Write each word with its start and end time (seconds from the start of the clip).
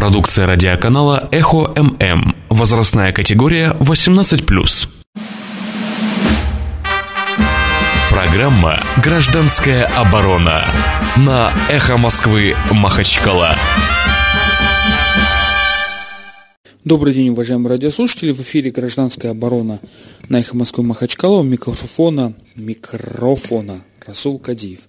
Продукция 0.00 0.46
радиоканала 0.46 1.28
«Эхо 1.30 1.74
ММ». 1.76 2.34
Возрастная 2.48 3.12
категория 3.12 3.76
18+. 3.80 4.88
Программа 8.08 8.80
«Гражданская 9.04 9.84
оборона» 9.84 10.64
на 11.18 11.52
«Эхо 11.68 11.98
Москвы» 11.98 12.56
Махачкала. 12.70 13.54
Добрый 16.82 17.12
день, 17.12 17.28
уважаемые 17.28 17.68
радиослушатели. 17.68 18.32
В 18.32 18.40
эфире 18.40 18.70
«Гражданская 18.70 19.32
оборона» 19.32 19.80
на 20.30 20.38
«Эхо 20.38 20.56
Москвы» 20.56 20.82
Махачкала. 20.82 21.40
У 21.40 21.42
микрофона, 21.42 22.32
микрофона 22.56 23.82
Расул 24.06 24.38
Кадиев. 24.38 24.80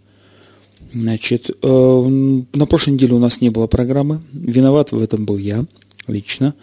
Значит, 0.93 1.49
э, 1.49 2.07
на 2.53 2.65
прошлой 2.65 2.91
неделе 2.91 3.13
у 3.13 3.19
нас 3.19 3.41
не 3.41 3.49
было 3.49 3.67
программы. 3.67 4.21
Виноват 4.33 4.91
в 4.91 5.01
этом 5.01 5.25
был 5.25 5.37
я 5.37 5.65
лично. 6.07 6.53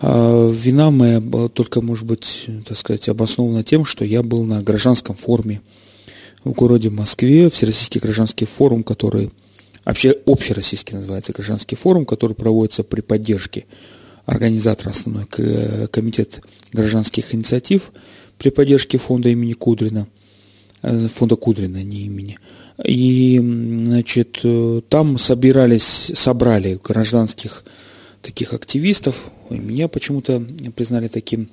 Э, 0.00 0.52
вина 0.52 0.90
моя 0.90 1.20
была 1.20 1.48
только, 1.48 1.80
может 1.80 2.04
быть, 2.04 2.46
так 2.66 2.76
сказать, 2.76 3.08
обоснована 3.08 3.62
тем, 3.62 3.84
что 3.84 4.04
я 4.04 4.22
был 4.22 4.44
на 4.44 4.62
гражданском 4.62 5.14
форуме 5.14 5.60
в 6.44 6.52
городе 6.52 6.90
Москве, 6.90 7.50
Всероссийский 7.50 8.00
гражданский 8.00 8.46
форум, 8.46 8.82
который 8.82 9.30
вообще 9.84 10.16
общероссийский 10.26 10.96
называется 10.96 11.32
гражданский 11.32 11.76
форум, 11.76 12.04
который 12.04 12.34
проводится 12.34 12.82
при 12.82 13.00
поддержке 13.00 13.66
организатора 14.26 14.90
основной 14.90 15.26
комитет 15.88 16.42
гражданских 16.72 17.34
инициатив 17.34 17.92
при 18.38 18.50
поддержке 18.50 18.98
фонда 18.98 19.30
имени 19.30 19.52
Кудрина, 19.52 20.06
э, 20.82 21.08
фонда 21.08 21.36
Кудрина, 21.36 21.82
не 21.82 22.02
имени. 22.02 22.38
И, 22.84 23.40
значит, 23.40 24.40
э, 24.44 24.80
там 24.88 25.18
собирались, 25.18 26.12
собрали 26.14 26.78
гражданских 26.82 27.64
таких 28.22 28.52
активистов, 28.52 29.30
меня 29.50 29.88
почему-то 29.88 30.42
признали 30.76 31.08
таким, 31.08 31.48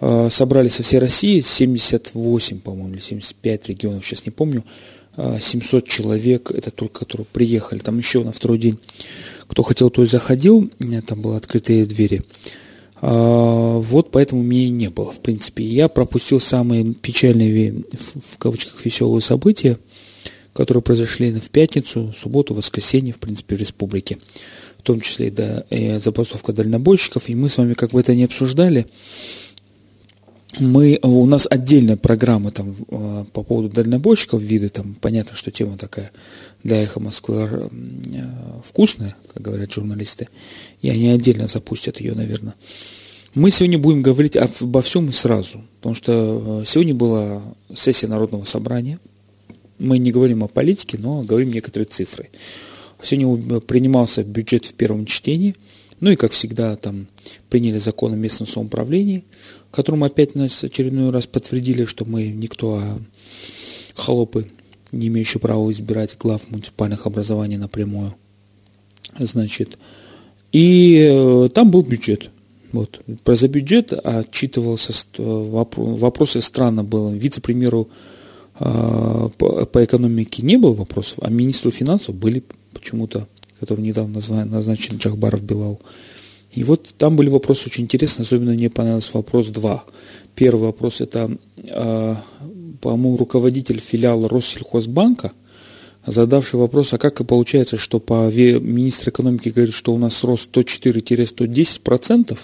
э, 0.00 0.28
собрали 0.30 0.68
со 0.68 0.84
всей 0.84 1.00
России 1.00 1.40
78, 1.40 2.60
по-моему, 2.60 2.94
или 2.94 3.00
75 3.00 3.68
регионов, 3.68 4.04
сейчас 4.04 4.26
не 4.26 4.30
помню, 4.30 4.64
700 5.16 5.84
э, 5.84 5.90
человек, 5.90 6.52
это 6.52 6.70
только 6.70 7.00
которые 7.00 7.26
приехали, 7.32 7.80
там 7.80 7.98
еще 7.98 8.22
на 8.22 8.30
второй 8.30 8.58
день, 8.58 8.78
кто 9.48 9.64
хотел, 9.64 9.90
то 9.90 10.04
и 10.04 10.06
заходил, 10.06 10.70
там 11.06 11.20
были 11.20 11.34
открытые 11.34 11.84
двери. 11.84 12.22
Вот 13.02 14.10
поэтому 14.10 14.42
меня 14.42 14.64
и 14.64 14.68
не 14.68 14.90
было, 14.90 15.10
в 15.10 15.20
принципе. 15.20 15.64
Я 15.64 15.88
пропустил 15.88 16.38
самые 16.38 16.92
печальные, 16.92 17.82
в 18.30 18.36
кавычках, 18.36 18.84
веселые 18.84 19.22
события– 19.22 19.76
которые 20.52 20.82
произошли 20.82 21.32
в 21.32 21.50
пятницу, 21.50 22.14
субботу, 22.16 22.54
воскресенье, 22.54 23.12
в 23.12 23.18
принципе, 23.18 23.56
в 23.56 23.60
республике, 23.60 24.18
в 24.78 24.82
том 24.82 25.00
числе 25.00 25.28
и, 25.28 25.30
да, 25.30 25.64
и 25.70 25.98
забастовка 25.98 26.52
дальнобойщиков, 26.52 27.28
и 27.28 27.34
мы 27.34 27.48
с 27.48 27.58
вами 27.58 27.74
как 27.74 27.90
бы 27.90 28.00
это 28.00 28.14
не 28.14 28.24
обсуждали. 28.24 28.86
Мы, 30.58 30.98
у 31.02 31.26
нас 31.26 31.46
отдельная 31.48 31.96
программа 31.96 32.50
там 32.50 32.74
а, 32.90 33.24
по 33.32 33.44
поводу 33.44 33.68
дальнобойщиков, 33.68 34.42
виды, 34.42 34.68
там. 34.68 34.96
Понятно, 35.00 35.36
что 35.36 35.52
тема 35.52 35.78
такая 35.78 36.10
для 36.64 36.82
эхо 36.82 36.98
Москвы 36.98 37.48
а, 37.48 38.60
вкусная, 38.64 39.14
как 39.32 39.42
говорят 39.42 39.72
журналисты, 39.72 40.28
и 40.82 40.90
они 40.90 41.08
отдельно 41.10 41.46
запустят 41.46 42.00
ее, 42.00 42.14
наверное. 42.14 42.54
Мы 43.32 43.52
сегодня 43.52 43.78
будем 43.78 44.02
говорить 44.02 44.36
обо 44.36 44.82
всем 44.82 45.08
и 45.08 45.12
сразу, 45.12 45.62
потому 45.78 45.94
что 45.94 46.12
а, 46.12 46.64
сегодня 46.66 46.96
была 46.96 47.42
сессия 47.72 48.08
Народного 48.08 48.44
собрания– 48.44 48.98
мы 49.80 49.98
не 49.98 50.12
говорим 50.12 50.44
о 50.44 50.48
политике, 50.48 50.98
но 50.98 51.22
говорим 51.22 51.52
некоторые 51.52 51.86
цифры. 51.86 52.28
Сегодня 53.02 53.60
принимался 53.60 54.22
бюджет 54.22 54.66
в 54.66 54.74
первом 54.74 55.06
чтении, 55.06 55.56
ну 56.00 56.10
и, 56.10 56.16
как 56.16 56.32
всегда, 56.32 56.76
там 56.76 57.08
приняли 57.48 57.78
закон 57.78 58.12
о 58.12 58.16
местном 58.16 58.46
самоуправлении, 58.46 59.24
которым 59.70 60.04
опять 60.04 60.34
нас 60.34 60.62
очередной 60.62 61.10
раз 61.10 61.26
подтвердили, 61.26 61.84
что 61.84 62.04
мы 62.04 62.28
никто, 62.28 62.76
а 62.76 62.98
холопы, 63.94 64.46
не 64.92 65.08
имеющие 65.08 65.40
права 65.40 65.70
избирать 65.72 66.16
глав 66.18 66.42
муниципальных 66.50 67.06
образований 67.06 67.56
напрямую. 67.56 68.14
Значит, 69.18 69.78
и 70.52 71.06
э, 71.10 71.48
там 71.54 71.70
был 71.70 71.82
бюджет. 71.82 72.30
Вот. 72.72 73.00
За 73.26 73.48
бюджет 73.48 73.92
отчитывался, 73.92 74.92
вопросы 75.16 76.40
странно 76.40 76.84
было 76.84 77.10
вице-премьеру 77.10 77.88
по, 78.60 79.64
по 79.64 79.84
экономике 79.84 80.42
не 80.42 80.58
было 80.58 80.74
вопросов, 80.74 81.18
а 81.22 81.30
министру 81.30 81.70
финансов 81.70 82.14
были 82.14 82.42
почему-то, 82.74 83.26
который 83.58 83.80
недавно 83.80 84.20
назначен 84.44 84.98
Джахбаров 84.98 85.42
Белал. 85.42 85.80
И 86.52 86.62
вот 86.62 86.94
там 86.98 87.16
были 87.16 87.30
вопросы 87.30 87.64
очень 87.66 87.84
интересные, 87.84 88.24
особенно 88.24 88.52
мне 88.52 88.68
понравился 88.68 89.12
вопрос 89.14 89.48
2. 89.48 89.84
Первый 90.34 90.62
вопрос 90.66 91.00
это, 91.00 91.30
а, 91.70 92.16
по-моему, 92.82 93.16
руководитель 93.16 93.80
филиала 93.80 94.28
Россельхозбанка, 94.28 95.32
задавший 96.04 96.60
вопрос, 96.60 96.92
а 96.92 96.98
как 96.98 97.20
и 97.20 97.24
получается, 97.24 97.78
что 97.78 97.98
по 97.98 98.30
министр 98.30 99.08
экономики 99.10 99.48
говорит, 99.48 99.74
что 99.74 99.94
у 99.94 99.98
нас 99.98 100.22
рост 100.22 100.54
104-110%, 100.54 102.38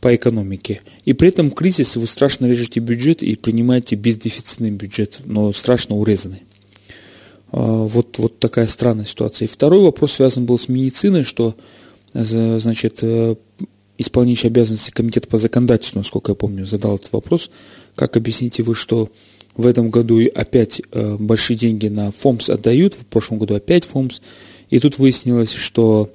по 0.00 0.14
экономике. 0.14 0.80
И 1.04 1.12
при 1.12 1.28
этом 1.28 1.50
кризис 1.50 1.96
вы 1.96 2.06
страшно 2.06 2.46
режете 2.46 2.80
бюджет 2.80 3.22
и 3.22 3.36
принимаете 3.36 3.96
бездефицитный 3.96 4.70
бюджет, 4.70 5.20
но 5.24 5.52
страшно 5.52 5.96
урезанный. 5.96 6.42
А, 7.52 7.84
вот, 7.84 8.18
вот 8.18 8.38
такая 8.38 8.66
странная 8.66 9.04
ситуация. 9.04 9.46
И 9.46 9.50
второй 9.50 9.80
вопрос 9.80 10.14
связан 10.14 10.46
был 10.46 10.58
с 10.58 10.68
медициной, 10.68 11.24
что 11.24 11.54
значит, 12.12 12.98
э, 13.02 13.36
исполняющий 13.98 14.48
обязанности 14.48 14.90
комитета 14.90 15.28
по 15.28 15.38
законодательству, 15.38 15.98
насколько 15.98 16.32
я 16.32 16.34
помню, 16.34 16.66
задал 16.66 16.96
этот 16.96 17.12
вопрос. 17.12 17.50
Как 17.94 18.16
объясните 18.16 18.62
вы, 18.62 18.74
что 18.74 19.10
в 19.56 19.66
этом 19.66 19.90
году 19.90 20.20
опять 20.34 20.80
э, 20.90 21.16
большие 21.18 21.56
деньги 21.56 21.88
на 21.88 22.10
ФОМС 22.10 22.50
отдают, 22.50 22.94
в 22.94 23.06
прошлом 23.06 23.38
году 23.38 23.54
опять 23.54 23.84
ФОМС, 23.84 24.20
и 24.70 24.78
тут 24.78 24.98
выяснилось, 24.98 25.52
что 25.52 26.10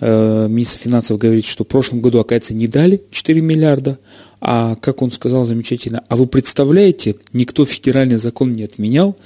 министр 0.00 0.78
финансов 0.78 1.18
говорит, 1.18 1.44
что 1.44 1.64
в 1.64 1.66
прошлом 1.66 2.00
году, 2.00 2.20
оказывается, 2.20 2.54
не 2.54 2.68
дали 2.68 3.02
4 3.10 3.40
миллиарда, 3.40 3.98
а, 4.40 4.76
как 4.76 5.02
он 5.02 5.10
сказал 5.10 5.44
замечательно, 5.44 6.04
а 6.08 6.16
вы 6.16 6.26
представляете, 6.26 7.16
никто 7.32 7.64
федеральный 7.64 8.18
закон 8.18 8.52
не 8.52 8.62
отменял, 8.62 9.16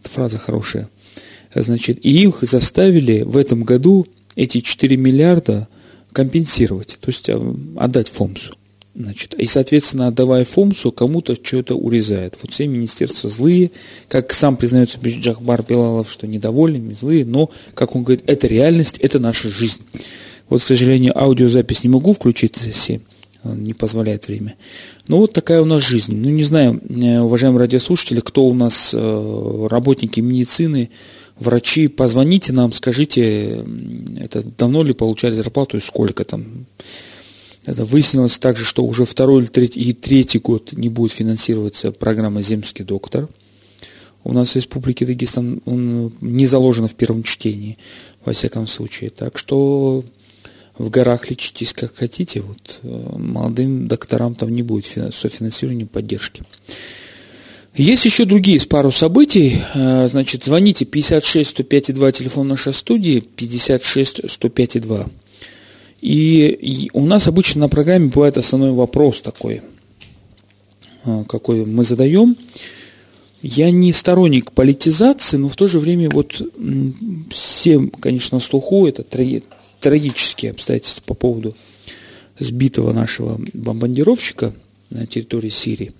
это 0.00 0.10
фраза 0.10 0.38
хорошая, 0.38 0.88
значит, 1.54 2.04
и 2.04 2.22
их 2.22 2.38
заставили 2.42 3.22
в 3.22 3.36
этом 3.36 3.64
году 3.64 4.06
эти 4.36 4.60
4 4.60 4.96
миллиарда 4.96 5.68
компенсировать, 6.12 6.98
то 7.00 7.08
есть 7.08 7.28
э, 7.28 7.54
отдать 7.76 8.08
ФОМСу. 8.08 8.54
Значит, 8.92 9.34
и, 9.34 9.46
соответственно, 9.46 10.08
отдавая 10.08 10.44
ФОМСу, 10.44 10.90
кому-то 10.90 11.36
что-то 11.36 11.76
урезает. 11.76 12.36
Вот 12.42 12.52
все 12.52 12.66
министерства 12.66 13.30
злые, 13.30 13.70
как 14.08 14.32
сам 14.34 14.56
признается 14.56 14.98
Джахбар 15.00 15.62
Белалов, 15.62 16.10
что 16.10 16.26
недовольны, 16.26 16.94
злые, 16.96 17.24
но, 17.24 17.50
как 17.74 17.94
он 17.94 18.02
говорит, 18.02 18.24
это 18.26 18.48
реальность, 18.48 18.98
это 18.98 19.20
наша 19.20 19.48
жизнь. 19.48 19.82
Вот, 20.48 20.60
к 20.60 20.64
сожалению, 20.64 21.16
аудиозапись 21.16 21.84
не 21.84 21.88
могу 21.88 22.12
включить 22.12 22.56
все, 22.56 23.00
не 23.44 23.74
позволяет 23.74 24.26
время. 24.26 24.56
Но 25.06 25.18
вот 25.18 25.32
такая 25.32 25.62
у 25.62 25.66
нас 25.66 25.84
жизнь. 25.86 26.16
Ну, 26.16 26.30
не 26.30 26.42
знаю, 26.42 26.80
э, 26.88 27.20
уважаемые 27.20 27.60
радиослушатели, 27.60 28.18
кто 28.18 28.44
у 28.44 28.54
нас 28.54 28.90
э, 28.92 29.66
работники 29.70 30.18
медицины, 30.18 30.90
врачи, 31.38 31.86
позвоните 31.86 32.52
нам, 32.52 32.72
скажите, 32.72 33.64
это 34.18 34.42
давно 34.42 34.82
ли 34.82 34.94
получали 34.94 35.34
зарплату 35.34 35.76
и 35.76 35.80
сколько 35.80 36.24
там. 36.24 36.66
Это 37.66 37.84
выяснилось 37.84 38.38
также, 38.38 38.64
что 38.64 38.84
уже 38.84 39.04
второй 39.04 39.44
и 39.44 39.92
третий 39.92 40.38
год 40.38 40.72
не 40.72 40.88
будет 40.88 41.12
финансироваться 41.12 41.92
программа 41.92 42.42
«Земский 42.42 42.84
доктор». 42.84 43.28
У 44.24 44.32
нас 44.32 44.50
в 44.50 44.56
Республике 44.56 45.06
Дагестан 45.06 45.62
он 45.64 46.12
не 46.20 46.46
заложено 46.46 46.88
в 46.88 46.94
первом 46.94 47.22
чтении, 47.22 47.78
во 48.24 48.32
всяком 48.32 48.66
случае. 48.66 49.10
Так 49.10 49.38
что 49.38 50.04
в 50.76 50.90
горах 50.90 51.30
лечитесь 51.30 51.72
как 51.72 51.94
хотите. 51.96 52.40
Вот, 52.40 52.80
э, 52.82 53.16
молодым 53.16 53.88
докторам 53.88 54.34
там 54.34 54.50
не 54.50 54.62
будет 54.62 54.86
софинансирования 55.14 55.86
поддержки. 55.86 56.42
Есть 57.74 58.04
еще 58.04 58.24
другие 58.24 58.58
с 58.58 58.66
пару 58.66 58.90
событий. 58.90 59.58
Э, 59.74 60.08
значит, 60.08 60.44
звоните 60.44 60.84
56 60.84 61.50
105 61.50 61.94
2, 61.94 62.12
телефон 62.12 62.48
нашей 62.48 62.74
студии, 62.74 63.20
56 63.20 64.30
105 64.30 64.80
2. 64.80 65.06
И 66.00 66.90
у 66.92 67.04
нас 67.04 67.28
обычно 67.28 67.62
на 67.62 67.68
программе 67.68 68.08
бывает 68.08 68.38
основной 68.38 68.72
вопрос 68.72 69.20
такой, 69.20 69.62
а, 71.04 71.24
какой 71.24 71.64
мы 71.66 71.84
задаем. 71.84 72.36
Я 73.42 73.70
не 73.70 73.92
сторонник 73.92 74.52
политизации, 74.52 75.36
но 75.36 75.48
в 75.48 75.56
то 75.56 75.66
же 75.66 75.78
время 75.78 76.10
вот 76.10 76.42
все, 77.30 77.80
конечно, 78.00 78.38
слуху 78.38 78.86
это 78.86 79.02
трагические 79.80 80.50
обстоятельства 80.50 81.02
по 81.06 81.14
поводу 81.14 81.56
сбитого 82.38 82.92
нашего 82.92 83.40
бомбардировщика 83.52 84.52
на 84.90 85.06
территории 85.06 85.50
Сирии. 85.50 85.92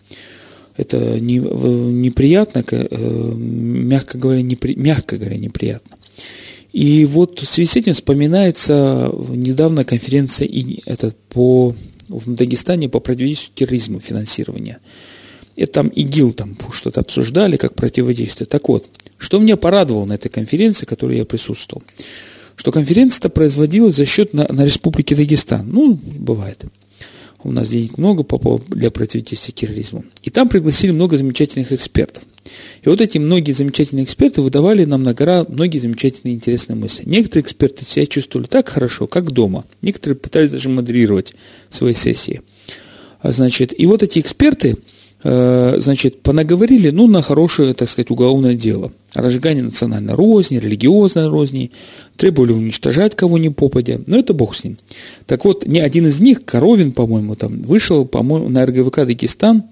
Это 0.76 1.20
неприятно, 1.20 2.64
э, 2.70 3.34
мягко 3.36 4.18
говоря, 4.18 4.42
непри, 4.42 4.74
мягко 4.76 5.16
говоря, 5.16 5.36
неприятно. 5.36 5.96
И 6.72 7.04
вот 7.04 7.40
в 7.40 7.48
связи 7.48 7.68
с 7.68 7.76
этим 7.76 7.94
вспоминается 7.94 9.12
недавно 9.28 9.84
конференция 9.84 10.48
это 10.86 11.12
по, 11.28 11.74
в 12.08 12.34
Дагестане 12.34 12.88
по 12.88 13.00
противодействию 13.00 13.52
терроризму 13.54 14.00
финансирования. 14.00 14.78
Это 15.56 15.72
там 15.72 15.88
ИГИЛ 15.88 16.32
там 16.32 16.56
что-то 16.72 17.00
обсуждали, 17.00 17.56
как 17.56 17.74
противодействие. 17.74 18.46
Так 18.46 18.68
вот, 18.68 18.88
что 19.18 19.38
меня 19.38 19.56
порадовало 19.56 20.04
на 20.04 20.14
этой 20.14 20.28
конференции, 20.28 20.86
в 20.86 20.88
которой 20.88 21.18
я 21.18 21.24
присутствовал, 21.24 21.82
что 22.56 22.72
конференция-то 22.72 23.28
производилась 23.30 23.96
за 23.96 24.06
счет 24.06 24.32
на, 24.32 24.46
на 24.48 24.64
Республике 24.64 25.16
Дагестан. 25.16 25.68
Ну, 25.68 25.94
бывает 25.94 26.64
у 27.42 27.52
нас 27.52 27.68
денег 27.68 27.98
много 27.98 28.24
для 28.68 28.90
противодействия 28.90 29.52
терроризму. 29.52 30.04
И 30.22 30.30
там 30.30 30.48
пригласили 30.48 30.90
много 30.90 31.16
замечательных 31.16 31.72
экспертов. 31.72 32.22
И 32.82 32.88
вот 32.88 33.00
эти 33.00 33.18
многие 33.18 33.52
замечательные 33.52 34.04
эксперты 34.04 34.40
выдавали 34.40 34.84
нам 34.84 35.02
на 35.02 35.14
гора 35.14 35.44
многие 35.48 35.78
замечательные 35.78 36.34
интересные 36.34 36.76
мысли. 36.76 37.02
Некоторые 37.06 37.44
эксперты 37.44 37.84
себя 37.84 38.06
чувствовали 38.06 38.46
так 38.46 38.68
хорошо, 38.68 39.06
как 39.06 39.30
дома. 39.30 39.64
Некоторые 39.82 40.16
пытались 40.16 40.50
даже 40.50 40.68
модерировать 40.68 41.34
свои 41.68 41.94
сессии. 41.94 42.42
А, 43.20 43.32
значит, 43.32 43.78
и 43.78 43.86
вот 43.86 44.02
эти 44.02 44.18
эксперты, 44.18 44.78
э, 45.22 45.76
значит, 45.78 46.22
понаговорили, 46.22 46.90
ну, 46.90 47.06
на 47.06 47.20
хорошее, 47.20 47.74
так 47.74 47.88
сказать, 47.88 48.10
уголовное 48.10 48.54
дело. 48.54 48.92
Разжигание 49.12 49.62
национальной 49.62 50.14
розни, 50.14 50.58
религиозной 50.58 51.28
розни, 51.28 51.72
требовали 52.16 52.52
уничтожать 52.52 53.14
кого 53.14 53.36
ни 53.38 53.48
попадя, 53.48 54.00
но 54.06 54.18
это 54.18 54.32
бог 54.32 54.56
с 54.56 54.64
ним. 54.64 54.78
Так 55.26 55.44
вот, 55.44 55.66
ни 55.66 55.78
один 55.78 56.06
из 56.06 56.20
них, 56.20 56.44
Коровин, 56.44 56.92
по-моему, 56.92 57.36
там, 57.36 57.60
вышел, 57.62 58.06
по-моему, 58.06 58.48
на 58.48 58.64
РГВК 58.64 59.04
Дагестан 59.04 59.64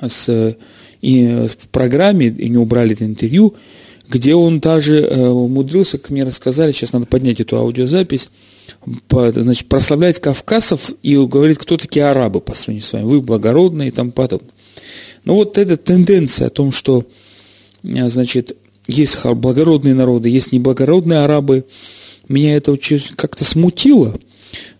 с, 0.00 0.56
и 1.04 1.48
в 1.48 1.68
программе, 1.68 2.28
и 2.28 2.48
не 2.48 2.56
убрали 2.56 2.94
это 2.94 3.04
интервью, 3.04 3.54
где 4.08 4.34
он 4.34 4.58
даже 4.58 5.00
э, 5.00 5.28
умудрился, 5.28 5.98
как 5.98 6.10
мне 6.10 6.24
рассказали, 6.24 6.72
сейчас 6.72 6.94
надо 6.94 7.04
поднять 7.04 7.40
эту 7.40 7.58
аудиозапись, 7.58 8.30
значит, 9.10 9.66
прославлять 9.66 10.18
кавказцев 10.20 10.92
и 11.02 11.16
говорит, 11.16 11.58
кто 11.58 11.76
такие 11.76 12.06
арабы 12.06 12.40
по 12.40 12.54
сравнению 12.54 12.86
с 12.86 12.92
вами, 12.94 13.04
вы 13.04 13.20
благородные 13.20 13.88
и 13.88 13.90
там 13.90 14.12
потом. 14.12 14.40
Ну 15.26 15.34
вот 15.34 15.58
эта 15.58 15.76
тенденция 15.76 16.46
о 16.46 16.50
том, 16.50 16.72
что, 16.72 17.04
э, 17.82 18.08
значит, 18.08 18.56
есть 18.86 19.22
благородные 19.26 19.94
народы, 19.94 20.30
есть 20.30 20.52
неблагородные 20.52 21.20
арабы. 21.20 21.64
Меня 22.28 22.56
это 22.56 22.76
как-то 23.16 23.44
смутило. 23.44 24.14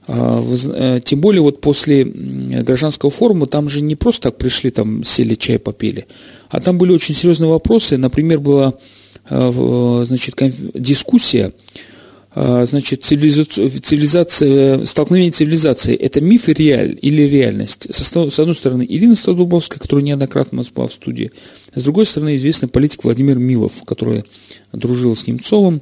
А, 0.06 0.42
э, 0.42 1.00
тем 1.02 1.20
более 1.20 1.40
вот 1.40 1.60
после 1.60 2.04
гражданского 2.04 3.10
форума 3.10 3.46
там 3.46 3.68
же 3.68 3.80
не 3.80 3.96
просто 3.96 4.30
так 4.30 4.38
пришли, 4.38 4.70
там 4.70 5.02
сели, 5.04 5.34
чай 5.34 5.58
попили, 5.58 6.06
а 6.50 6.60
там 6.60 6.76
были 6.76 6.92
очень 6.92 7.14
серьезные 7.14 7.48
вопросы. 7.50 7.96
Например, 7.96 8.40
была 8.40 8.74
э, 9.30 10.04
значит, 10.06 10.34
дискуссия 10.74 11.52
значит, 12.36 13.04
цивилизация, 13.04 14.84
столкновение 14.86 15.30
цивилизации– 15.30 15.94
это 15.96 16.20
миф 16.20 16.48
и 16.48 16.52
реаль, 16.52 16.98
или 17.00 17.22
реальность. 17.22 17.86
С 17.94 18.12
одной 18.40 18.56
стороны, 18.56 18.84
Ирина 18.88 19.14
Столбовская, 19.14 19.78
которая 19.78 20.04
неоднократно 20.04 20.56
у 20.56 20.58
нас 20.62 20.68
была 20.68 20.88
в 20.88 20.92
студии, 20.92 21.30
с 21.76 21.82
другой 21.84 22.06
стороны, 22.06 22.34
известный 22.34 22.68
политик 22.68 23.04
Владимир 23.04 23.38
Милов, 23.38 23.84
который 23.84 24.24
дружил 24.72 25.14
с 25.14 25.28
Немцовым, 25.28 25.80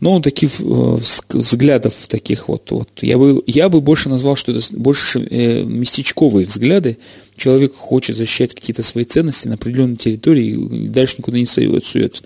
но 0.00 0.14
он 0.14 0.22
таких 0.22 0.60
э, 0.60 0.98
взглядов 1.30 1.94
таких 2.08 2.48
вот, 2.48 2.70
вот 2.70 2.88
я, 3.00 3.18
бы, 3.18 3.42
я 3.46 3.68
бы 3.68 3.80
больше 3.80 4.08
назвал, 4.08 4.36
что 4.36 4.52
это 4.52 4.62
больше 4.72 5.20
э, 5.20 5.64
местечковые 5.64 6.46
взгляды. 6.46 6.98
Человек 7.36 7.74
хочет 7.74 8.16
защищать 8.16 8.54
какие-то 8.54 8.82
свои 8.82 9.04
ценности 9.04 9.48
на 9.48 9.54
определенной 9.54 9.96
территории 9.96 10.50
и 10.50 10.88
дальше 10.88 11.16
никуда 11.18 11.38
не 11.38 11.46
суется. 11.46 12.22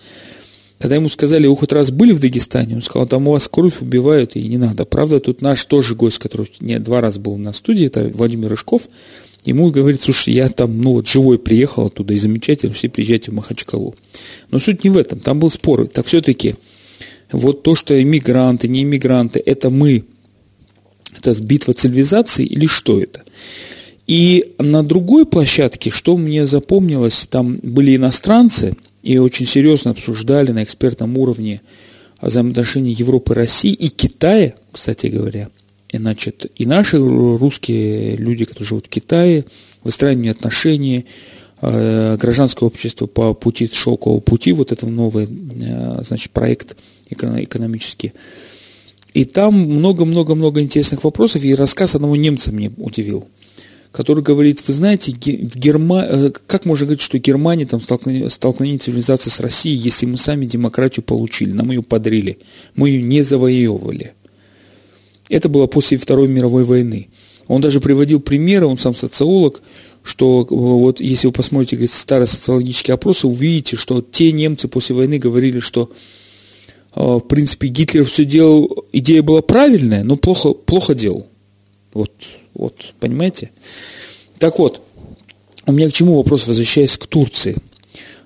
Когда 0.78 0.96
ему 0.96 1.08
сказали, 1.08 1.46
вы 1.46 1.56
хоть 1.56 1.72
раз 1.72 1.92
были 1.92 2.12
в 2.12 2.18
Дагестане, 2.18 2.74
он 2.74 2.82
сказал, 2.82 3.06
там 3.06 3.28
у 3.28 3.32
вас 3.32 3.46
кровь 3.46 3.80
убивают, 3.80 4.34
и 4.34 4.42
не 4.48 4.58
надо. 4.58 4.84
Правда, 4.84 5.20
тут 5.20 5.40
наш 5.40 5.64
тоже 5.64 5.94
гость, 5.94 6.18
который 6.18 6.50
не, 6.58 6.80
два 6.80 7.00
раза 7.00 7.20
был 7.20 7.36
на 7.36 7.52
студии, 7.52 7.86
это 7.86 8.10
Владимир 8.12 8.50
Рыжков, 8.50 8.88
ему 9.44 9.70
говорит, 9.70 10.02
слушай, 10.02 10.34
я 10.34 10.48
там, 10.48 10.80
ну 10.80 10.94
вот, 10.94 11.06
живой 11.06 11.38
приехал 11.38 11.86
оттуда, 11.86 12.14
и 12.14 12.18
замечательно, 12.18 12.72
все 12.72 12.88
приезжайте 12.88 13.30
в 13.30 13.34
Махачкалу. 13.34 13.94
Но 14.50 14.58
суть 14.58 14.82
не 14.82 14.90
в 14.90 14.96
этом, 14.96 15.20
там 15.20 15.38
был 15.38 15.50
спор. 15.50 15.86
Так 15.86 16.06
все-таки, 16.06 16.56
вот 17.32 17.62
то, 17.62 17.74
что 17.74 18.00
иммигранты, 18.00 18.68
не 18.68 18.82
иммигранты, 18.82 19.42
это 19.44 19.70
мы, 19.70 20.04
это 21.16 21.34
битва 21.42 21.74
цивилизации 21.74 22.44
или 22.44 22.66
что 22.66 23.00
это? 23.00 23.22
И 24.06 24.54
на 24.58 24.82
другой 24.82 25.26
площадке, 25.26 25.90
что 25.90 26.16
мне 26.16 26.46
запомнилось, 26.46 27.26
там 27.30 27.58
были 27.62 27.96
иностранцы– 27.96 28.76
и 29.02 29.18
очень 29.18 29.46
серьезно 29.46 29.90
обсуждали 29.90 30.52
на 30.52 30.62
экспертном 30.62 31.18
уровне 31.18 31.60
взаимоотношения 32.20 32.92
Европы, 32.92 33.34
России 33.34 33.72
и 33.72 33.88
Китая, 33.88 34.54
кстати 34.70 35.08
говоря. 35.08 35.48
И, 35.90 35.98
значит, 35.98 36.46
и 36.56 36.64
наши 36.64 36.98
русские 36.98 38.16
люди, 38.16 38.44
которые 38.44 38.66
живут 38.66 38.86
в 38.86 38.88
Китае, 38.88 39.44
выстраивание 39.82 40.30
отношений, 40.30 41.06
э, 41.60 42.16
гражданское 42.18 42.64
общество 42.64 43.06
по 43.06 43.34
пути 43.34 43.68
шелкового 43.72 44.20
пути, 44.20 44.52
вот 44.52 44.70
это 44.72 44.86
новый 44.86 45.26
э, 45.26 46.02
значит, 46.04 46.30
проект 46.30 46.76
экономический. 47.08 48.12
И 49.14 49.24
там 49.24 49.54
много-много-много 49.54 50.60
интересных 50.60 51.04
вопросов, 51.04 51.44
и 51.44 51.54
рассказ 51.54 51.94
одного 51.94 52.16
немца 52.16 52.52
мне 52.52 52.72
удивил– 52.76 53.28
который 53.92 54.22
говорит, 54.22 54.62
вы 54.66 54.74
знаете, 54.74 55.12
в 55.12 55.56
Герма... 55.56 56.04
Э, 56.08 56.30
как 56.46 56.64
можно 56.64 56.86
говорить, 56.86 57.02
что 57.02 57.18
Германия 57.18 57.66
там 57.66 57.80
столкновение, 57.80 58.30
столкновение 58.30 58.80
цивилизации 58.80 59.30
с 59.30 59.38
Россией, 59.38 59.76
если 59.76 60.06
мы 60.06 60.16
сами 60.16 60.46
демократию 60.46 61.04
получили, 61.04 61.52
нам 61.52 61.70
ее 61.70 61.82
подарили, 61.82 62.38
мы 62.74 62.88
ее 62.88 63.02
не 63.02 63.22
завоевывали. 63.22 64.14
Это 65.28 65.48
было 65.48 65.66
после 65.66 65.98
Второй 65.98 66.26
мировой 66.26 66.64
войны. 66.64 67.08
Он 67.48 67.60
даже 67.60 67.80
приводил 67.80 68.20
примеры, 68.20 68.66
он 68.66 68.78
сам 68.78 68.96
социолог, 68.96 69.62
что 70.02 70.40
э, 70.42 70.54
вот 70.54 71.00
если 71.00 71.26
вы 71.26 71.34
посмотрите 71.34 71.76
говорит, 71.76 71.92
старые 71.92 72.26
социологические 72.26 72.94
опросы, 72.94 73.26
увидите, 73.26 73.76
что 73.76 74.00
те 74.00 74.32
немцы 74.32 74.68
после 74.68 74.96
войны 74.96 75.18
говорили, 75.18 75.60
что 75.60 75.92
в 76.94 77.20
принципе 77.20 77.68
Гитлер 77.68 78.04
все 78.04 78.24
делал, 78.24 78.84
идея 78.92 79.22
была 79.22 79.42
правильная, 79.42 80.04
но 80.04 80.16
плохо, 80.16 80.52
плохо 80.52 80.94
делал. 80.94 81.26
Вот 81.94 82.10
вот, 82.54 82.94
понимаете? 83.00 83.50
Так 84.38 84.58
вот, 84.58 84.82
у 85.66 85.72
меня 85.72 85.88
к 85.88 85.92
чему 85.92 86.16
вопрос, 86.16 86.46
возвращаясь 86.46 86.96
к 86.96 87.06
Турции. 87.06 87.56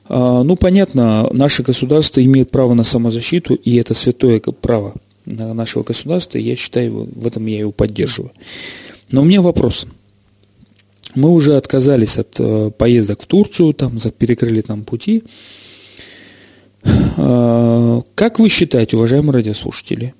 А, 0.09 0.43
ну, 0.43 0.57
понятно, 0.57 1.29
наше 1.33 1.63
государство 1.63 2.23
имеет 2.23 2.51
право 2.51 2.75
на 2.75 2.85
самозащиту, 2.85 3.55
и 3.55 3.77
это 3.77 3.95
святое 3.95 4.41
право 4.41 4.95
нашего 5.25 5.83
государства, 5.83 6.39
я 6.39 6.55
считаю, 6.55 7.09
в 7.13 7.27
этом 7.27 7.47
я 7.47 7.59
его 7.59 7.73
поддерживаю. 7.73 8.33
Но 9.11 9.23
у 9.23 9.25
меня 9.25 9.43
вопрос. 9.43 9.87
Мы 11.15 11.31
уже 11.31 11.57
отказались 11.57 12.19
от 12.19 12.37
э, 12.39 12.71
поездок 12.77 13.23
в 13.23 13.27
Турцию, 13.27 13.73
там 13.73 13.99
перекрыли 14.19 14.61
там 14.61 14.85
пути. 14.85 15.25
А, 17.19 18.03
как 18.15 18.39
вы 18.39 18.49
считаете, 18.49 18.97
уважаемые 18.97 19.35
радиослушатели, 19.35 20.15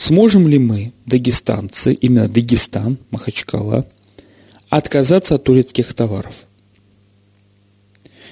Сможем 0.00 0.48
ли 0.48 0.58
мы, 0.58 0.94
дагестанцы, 1.04 1.92
именно 1.92 2.26
Дагестан, 2.26 2.96
Махачкала, 3.10 3.84
отказаться 4.70 5.34
от 5.34 5.44
турецких 5.44 5.92
товаров? 5.92 6.46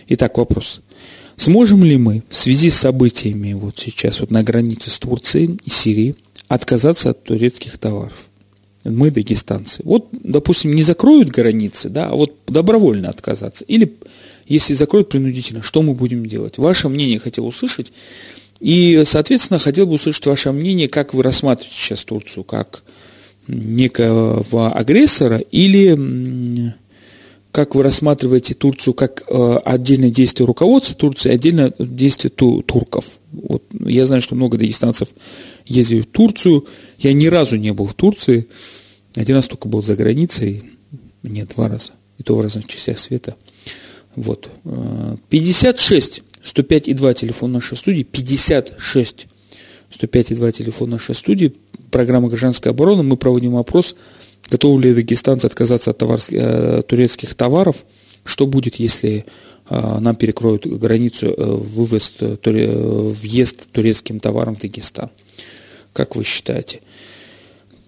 Итак, 0.08 0.38
вопрос. 0.38 0.80
Сможем 1.36 1.84
ли 1.84 1.98
мы 1.98 2.22
в 2.30 2.34
связи 2.34 2.70
с 2.70 2.78
событиями 2.78 3.52
вот 3.52 3.78
сейчас 3.78 4.20
вот 4.20 4.30
на 4.30 4.42
границе 4.42 4.88
с 4.88 4.98
Турцией 4.98 5.58
и 5.62 5.68
Сирией 5.68 6.16
отказаться 6.48 7.10
от 7.10 7.22
турецких 7.24 7.76
товаров? 7.76 8.30
Мы, 8.84 9.10
дагестанцы. 9.10 9.82
Вот, 9.84 10.08
допустим, 10.10 10.72
не 10.72 10.82
закроют 10.82 11.28
границы, 11.28 11.90
да, 11.90 12.08
а 12.08 12.14
вот 12.14 12.32
добровольно 12.46 13.10
отказаться. 13.10 13.66
Или, 13.66 13.92
если 14.48 14.74
закроют 14.74 15.08
принудительно, 15.08 15.62
что 15.62 15.82
мы 15.82 15.94
будем 15.94 16.26
делать? 16.26 16.58
Ваше 16.58 16.88
мнение 16.88 17.18
хотел 17.18 17.46
услышать. 17.46 17.92
И, 18.60 19.02
соответственно, 19.06 19.60
хотел 19.60 19.86
бы 19.86 19.94
услышать 19.94 20.26
ваше 20.26 20.50
мнение, 20.52 20.88
как 20.88 21.14
вы 21.14 21.22
рассматриваете 21.22 21.76
сейчас 21.76 22.04
Турцию, 22.04 22.44
как 22.44 22.82
некого 23.46 24.72
агрессора 24.72 25.38
или 25.38 26.74
как 27.50 27.74
вы 27.74 27.82
рассматриваете 27.82 28.54
Турцию 28.54 28.94
как 28.94 29.24
э, 29.26 29.58
отдельное 29.64 30.10
действие 30.10 30.46
руководства 30.46 30.94
Турции, 30.94 31.32
отдельное 31.32 31.72
действие 31.78 32.30
ту, 32.30 32.62
турков. 32.62 33.18
Вот, 33.32 33.62
я 33.72 34.06
знаю, 34.06 34.22
что 34.22 34.34
много 34.34 34.58
дагестанцев 34.58 35.08
ездили 35.64 36.02
в 36.02 36.06
Турцию. 36.06 36.66
Я 36.98 37.12
ни 37.12 37.26
разу 37.26 37.56
не 37.56 37.72
был 37.72 37.86
в 37.86 37.94
Турции. 37.94 38.46
Один 39.14 39.36
раз 39.36 39.48
только 39.48 39.66
был 39.66 39.82
за 39.82 39.94
границей. 39.96 40.64
Нет, 41.22 41.52
два 41.56 41.68
раза. 41.68 41.92
И 42.18 42.22
то 42.22 42.36
в 42.36 42.40
разных 42.40 42.66
частях 42.66 42.98
света. 42.98 43.34
Вот. 44.18 44.50
56 45.28 46.22
105,2 46.44 47.14
телефон 47.14 47.52
нашей 47.52 47.76
студии, 47.76 48.02
56 48.02 49.26
105,2 49.90 50.52
телефон 50.52 50.90
нашей 50.90 51.14
студии, 51.14 51.52
программа 51.90 52.28
«Гражданская 52.28 52.72
оборона». 52.72 53.02
Мы 53.02 53.16
проводим 53.16 53.56
опрос, 53.56 53.96
готовы 54.50 54.82
ли 54.82 54.94
дагестанцы 54.94 55.46
отказаться 55.46 55.90
от 55.90 55.98
товар, 55.98 56.20
э, 56.30 56.82
турецких 56.86 57.34
товаров. 57.34 57.76
Что 58.24 58.46
будет, 58.46 58.76
если 58.76 59.24
э, 59.70 59.98
нам 60.00 60.16
перекроют 60.16 60.66
границу 60.66 61.26
э, 61.26 61.44
вывоз, 61.44 62.14
въезд 62.20 63.68
турецким 63.70 64.20
товаром 64.20 64.56
в 64.56 64.60
Дагестан? 64.60 65.10
Как 65.92 66.16
вы 66.16 66.24
считаете? 66.24 66.80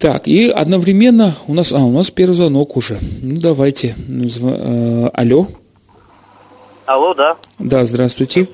Так, 0.01 0.27
и 0.27 0.49
одновременно 0.49 1.35
у 1.45 1.53
нас, 1.53 1.71
а, 1.71 1.85
у 1.85 1.91
нас 1.91 2.09
первый 2.09 2.33
звонок 2.33 2.75
уже. 2.75 2.97
Ну, 3.21 3.39
давайте. 3.39 3.95
Э, 4.09 5.09
алло. 5.13 5.47
Алло, 6.91 7.13
да. 7.13 7.37
Да, 7.57 7.85
здравствуйте. 7.85 8.49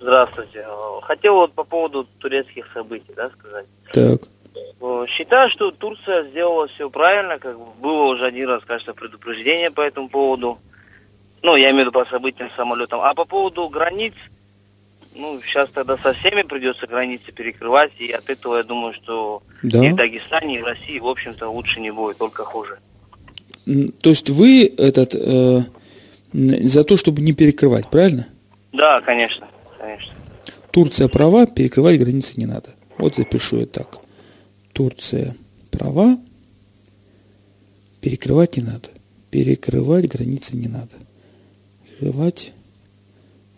Здравствуйте. 0.00 0.66
Хотел 1.02 1.34
вот 1.36 1.52
по 1.52 1.62
поводу 1.62 2.08
турецких 2.18 2.66
событий, 2.74 3.12
да, 3.14 3.30
сказать. 3.38 3.66
Так. 3.92 5.08
Считаю, 5.08 5.48
что 5.48 5.70
Турция 5.70 6.28
сделала 6.28 6.66
все 6.66 6.90
правильно, 6.90 7.38
как 7.38 7.56
было 7.76 8.14
уже 8.14 8.26
один 8.26 8.48
раз, 8.48 8.64
кажется, 8.66 8.94
предупреждение 8.94 9.70
по 9.70 9.80
этому 9.82 10.08
поводу. 10.08 10.58
Ну, 11.42 11.54
я 11.54 11.70
имею 11.70 11.84
в 11.84 11.88
виду 11.90 11.92
по 11.92 12.04
событиям 12.10 12.50
с 12.50 12.56
самолетом. 12.56 13.00
А 13.00 13.14
по 13.14 13.24
поводу 13.24 13.68
границ, 13.68 14.14
ну, 15.14 15.40
сейчас 15.44 15.70
тогда 15.72 15.96
со 15.98 16.14
всеми 16.14 16.42
придется 16.42 16.88
границы 16.88 17.30
перекрывать, 17.30 17.92
и 17.98 18.10
от 18.10 18.28
этого 18.28 18.56
я 18.56 18.64
думаю, 18.64 18.92
что 18.92 19.40
да. 19.62 19.86
и 19.86 19.92
в 19.92 19.94
Дагестане, 19.94 20.58
и 20.58 20.62
в 20.62 20.64
России, 20.64 20.98
в 20.98 21.06
общем-то, 21.06 21.48
лучше 21.48 21.78
не 21.78 21.92
будет, 21.92 22.18
только 22.18 22.42
хуже. 22.42 22.80
То 24.00 24.10
есть 24.10 24.30
вы 24.30 24.66
этот 24.66 25.14
э, 25.14 25.60
за 26.32 26.84
то, 26.84 26.96
чтобы 26.96 27.22
не 27.22 27.32
перекрывать, 27.32 27.90
правильно? 27.90 28.26
Да, 28.72 29.00
конечно, 29.00 29.48
конечно. 29.78 30.12
Турция 30.70 31.08
права, 31.08 31.46
перекрывать 31.46 31.98
границы 31.98 32.34
не 32.36 32.46
надо. 32.46 32.70
Вот 32.98 33.16
запишу 33.16 33.58
я 33.58 33.66
так. 33.66 33.98
Турция 34.72 35.34
права, 35.70 36.18
перекрывать 38.00 38.56
не 38.56 38.62
надо. 38.62 38.88
Перекрывать 39.30 40.08
границы 40.08 40.56
не 40.56 40.68
надо. 40.68 40.94
Перекрывать 41.98 42.52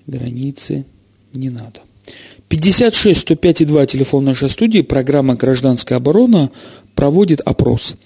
границы 0.06 0.84
не 1.32 1.50
надо. 1.50 1.80
56 2.48 3.20
105 3.20 3.60
и 3.60 3.64
2 3.64 3.86
телефон 3.86 4.24
нашей 4.24 4.50
студии, 4.50 4.80
программа 4.80 5.36
«Гражданская 5.36 5.98
оборона» 5.98 6.50
проводит 6.96 7.40
опрос. 7.40 7.96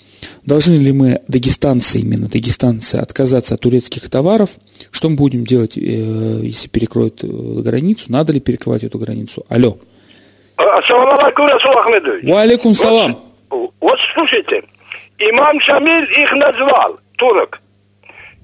Должны 0.45 0.75
ли 0.75 0.93
мы, 0.93 1.21
дагестанцы, 1.28 1.99
именно 1.99 2.28
дагестанцы, 2.28 2.97
отказаться 2.97 3.54
от 3.54 3.61
турецких 3.61 4.09
товаров? 4.09 4.50
Что 4.90 5.09
мы 5.09 5.16
будем 5.16 5.45
делать, 5.45 5.76
э, 5.76 5.81
если 5.81 6.69
перекроют 6.69 7.25
э, 7.25 7.26
границу? 7.26 8.07
Надо 8.09 8.33
ли 8.33 8.40
перекрывать 8.40 8.85
эту 8.85 8.99
границу? 8.99 9.45
Алло. 9.49 9.78
Ассаламу 10.57 11.19
алейкум, 11.21 11.47
Расул 11.49 11.78
Ахмедович. 11.78 12.25
Ва 12.25 12.43
алейкум 12.43 12.75
салам. 12.75 13.19
Вот, 13.50 13.73
вот 13.81 13.99
слушайте, 14.14 14.62
имам 15.19 15.61
Шамиль 15.61 16.09
их 16.19 16.33
назвал, 16.33 16.99
турок. 17.16 17.61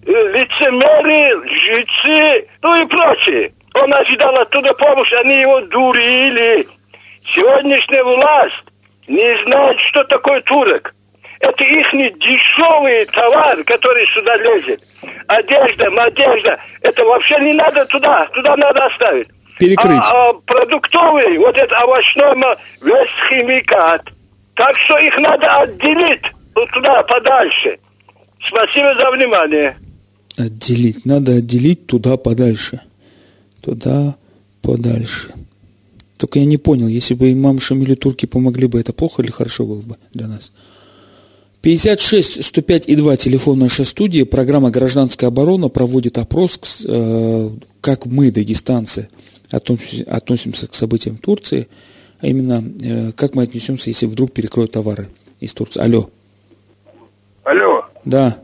Э, 0.06 0.10
лицемеры, 0.32 1.46
жрецы, 1.46 2.46
ну 2.62 2.82
и 2.82 2.87
прочие. 2.87 3.52
Он 3.75 3.92
ожидал 3.94 4.37
оттуда 4.37 4.75
помощь, 4.75 5.12
они 5.12 5.40
его 5.40 5.60
дурили. 5.60 6.66
Сегодняшняя 7.25 8.02
власть 8.02 8.64
не 9.06 9.42
знает, 9.44 9.78
что 9.78 10.04
такое 10.04 10.40
турок. 10.40 10.94
Это 11.40 11.64
их 11.64 11.90
дешевый 12.18 13.06
товар, 13.06 13.64
который 13.64 14.06
сюда 14.06 14.37
лезет. 14.37 14.82
Одежда, 15.26 15.87
одежда. 16.04 16.59
Это 16.82 17.04
вообще 17.04 17.38
не 17.40 17.54
надо 17.54 17.85
туда. 17.87 18.26
Туда 18.26 18.56
надо 18.56 18.87
оставить. 18.87 19.28
Перекрыть. 19.59 20.00
А, 20.04 20.30
а 20.30 20.32
продуктовый, 20.35 21.37
вот 21.38 21.56
это 21.56 21.76
овощной, 21.78 22.35
весь 22.82 23.09
химикат. 23.28 24.09
Так 24.54 24.76
что 24.76 24.99
их 24.99 25.18
надо 25.18 25.61
отделить 25.61 26.25
туда, 26.73 27.02
подальше. 27.02 27.78
Спасибо 28.40 28.94
за 28.94 29.11
внимание. 29.11 29.76
Отделить. 30.37 31.04
Надо 31.04 31.32
отделить 31.32 31.87
туда 31.87 32.16
подальше 32.16 32.80
туда 33.61 34.16
подальше. 34.62 35.32
Только 36.16 36.38
я 36.38 36.44
не 36.44 36.59
понял, 36.59 36.88
если 36.88 37.14
бы 37.14 37.32
имам 37.32 37.61
Шамилю 37.61 37.97
турки 37.97 38.26
помогли 38.26 38.66
бы, 38.66 38.80
это 38.80 38.92
плохо 38.92 39.23
или 39.23 39.30
хорошо 39.30 39.64
было 39.64 39.80
бы 39.80 39.97
для 40.12 40.28
нас? 40.28 40.52
56 41.62 42.44
105 42.44 42.88
и 42.88 42.96
2 42.96 43.16
телефон 43.16 43.58
нашей 43.58 43.84
студии. 43.84 44.22
Программа 44.22 44.70
«Гражданская 44.70 45.28
оборона» 45.28 45.68
проводит 45.68 46.16
опрос, 46.16 46.82
э, 46.86 47.50
как 47.82 48.06
мы, 48.06 48.30
дагестанцы, 48.30 49.10
относимся 49.50 50.68
к 50.68 50.74
событиям 50.74 51.18
Турции, 51.18 51.68
а 52.22 52.26
именно, 52.26 52.64
э, 52.82 53.12
как 53.12 53.34
мы 53.34 53.42
отнесемся, 53.42 53.90
если 53.90 54.06
вдруг 54.06 54.32
перекроют 54.32 54.72
товары 54.72 55.08
из 55.40 55.52
Турции. 55.52 55.82
Алло. 55.82 56.08
Алло. 57.44 57.84
Да. 58.06 58.38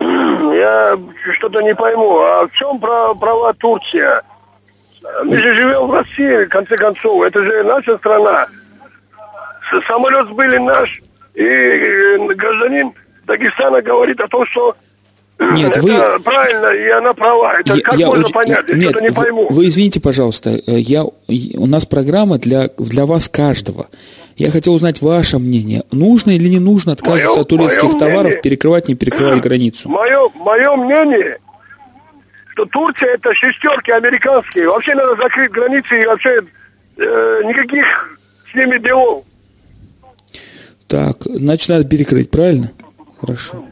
Я 0.00 0.98
что-то 1.34 1.60
не 1.60 1.74
пойму, 1.74 2.18
а 2.20 2.46
в 2.46 2.52
чем 2.52 2.78
права 2.78 3.52
Турция? 3.54 4.22
Мы 5.24 5.36
же 5.36 5.52
живем 5.52 5.88
в 5.88 5.92
России, 5.92 6.46
в 6.46 6.48
конце 6.48 6.76
концов, 6.76 7.22
это 7.22 7.44
же 7.44 7.62
наша 7.64 7.98
страна. 7.98 8.46
Самолет 9.86 10.30
были 10.30 10.56
наш, 10.58 11.02
и 11.34 11.42
э, 11.42 12.34
гражданин 12.34 12.92
Дагестана 13.26 13.82
говорит 13.82 14.20
о 14.20 14.28
том, 14.28 14.46
что 14.46 14.76
нет, 15.38 15.76
это 15.76 15.82
вы... 15.82 16.20
правильно, 16.20 16.68
и 16.68 16.88
она 16.90 17.12
права. 17.12 17.58
Это 17.58 17.74
я, 17.74 17.82
как 17.82 17.98
я 17.98 18.06
можно 18.06 18.24
очень... 18.24 18.34
понять? 18.34 18.64
Я 18.68 18.74
Нет, 18.74 18.90
что-то 18.90 19.00
не 19.00 19.08
вы, 19.08 19.14
пойму. 19.14 19.46
Вы 19.50 19.68
извините, 19.68 20.00
пожалуйста, 20.00 20.50
э, 20.50 20.78
я, 20.78 21.04
у 21.04 21.66
нас 21.66 21.86
программа 21.86 22.38
для, 22.38 22.70
для 22.78 23.04
вас 23.04 23.28
каждого. 23.28 23.88
Я 24.36 24.50
хотел 24.50 24.74
узнать 24.74 25.02
ваше 25.02 25.38
мнение. 25.38 25.82
Нужно 25.90 26.30
или 26.30 26.48
не 26.48 26.60
нужно 26.60 26.92
отказываться 26.92 27.30
мое, 27.30 27.42
от 27.42 27.48
турецких 27.48 27.98
товаров, 27.98 28.24
мнение, 28.24 28.42
перекрывать, 28.42 28.88
не 28.88 28.94
перекрывать 28.94 29.40
границу? 29.42 29.88
Мое, 29.88 30.28
мое 30.36 30.76
мнение, 30.76 31.38
что 32.52 32.64
Турция 32.66 33.14
это 33.14 33.34
шестерки 33.34 33.90
американские. 33.90 34.68
Вообще 34.68 34.94
надо 34.94 35.16
закрыть 35.16 35.50
границы 35.50 36.00
и 36.00 36.06
вообще 36.06 36.42
э, 36.96 37.42
никаких 37.44 38.18
с 38.52 38.54
ними 38.54 38.78
делов. 38.78 39.24
Так, 40.94 41.24
значит, 41.24 41.68
надо 41.70 41.84
перекрыть, 41.84 42.30
правильно? 42.30 42.70
Хорошо 43.18 43.64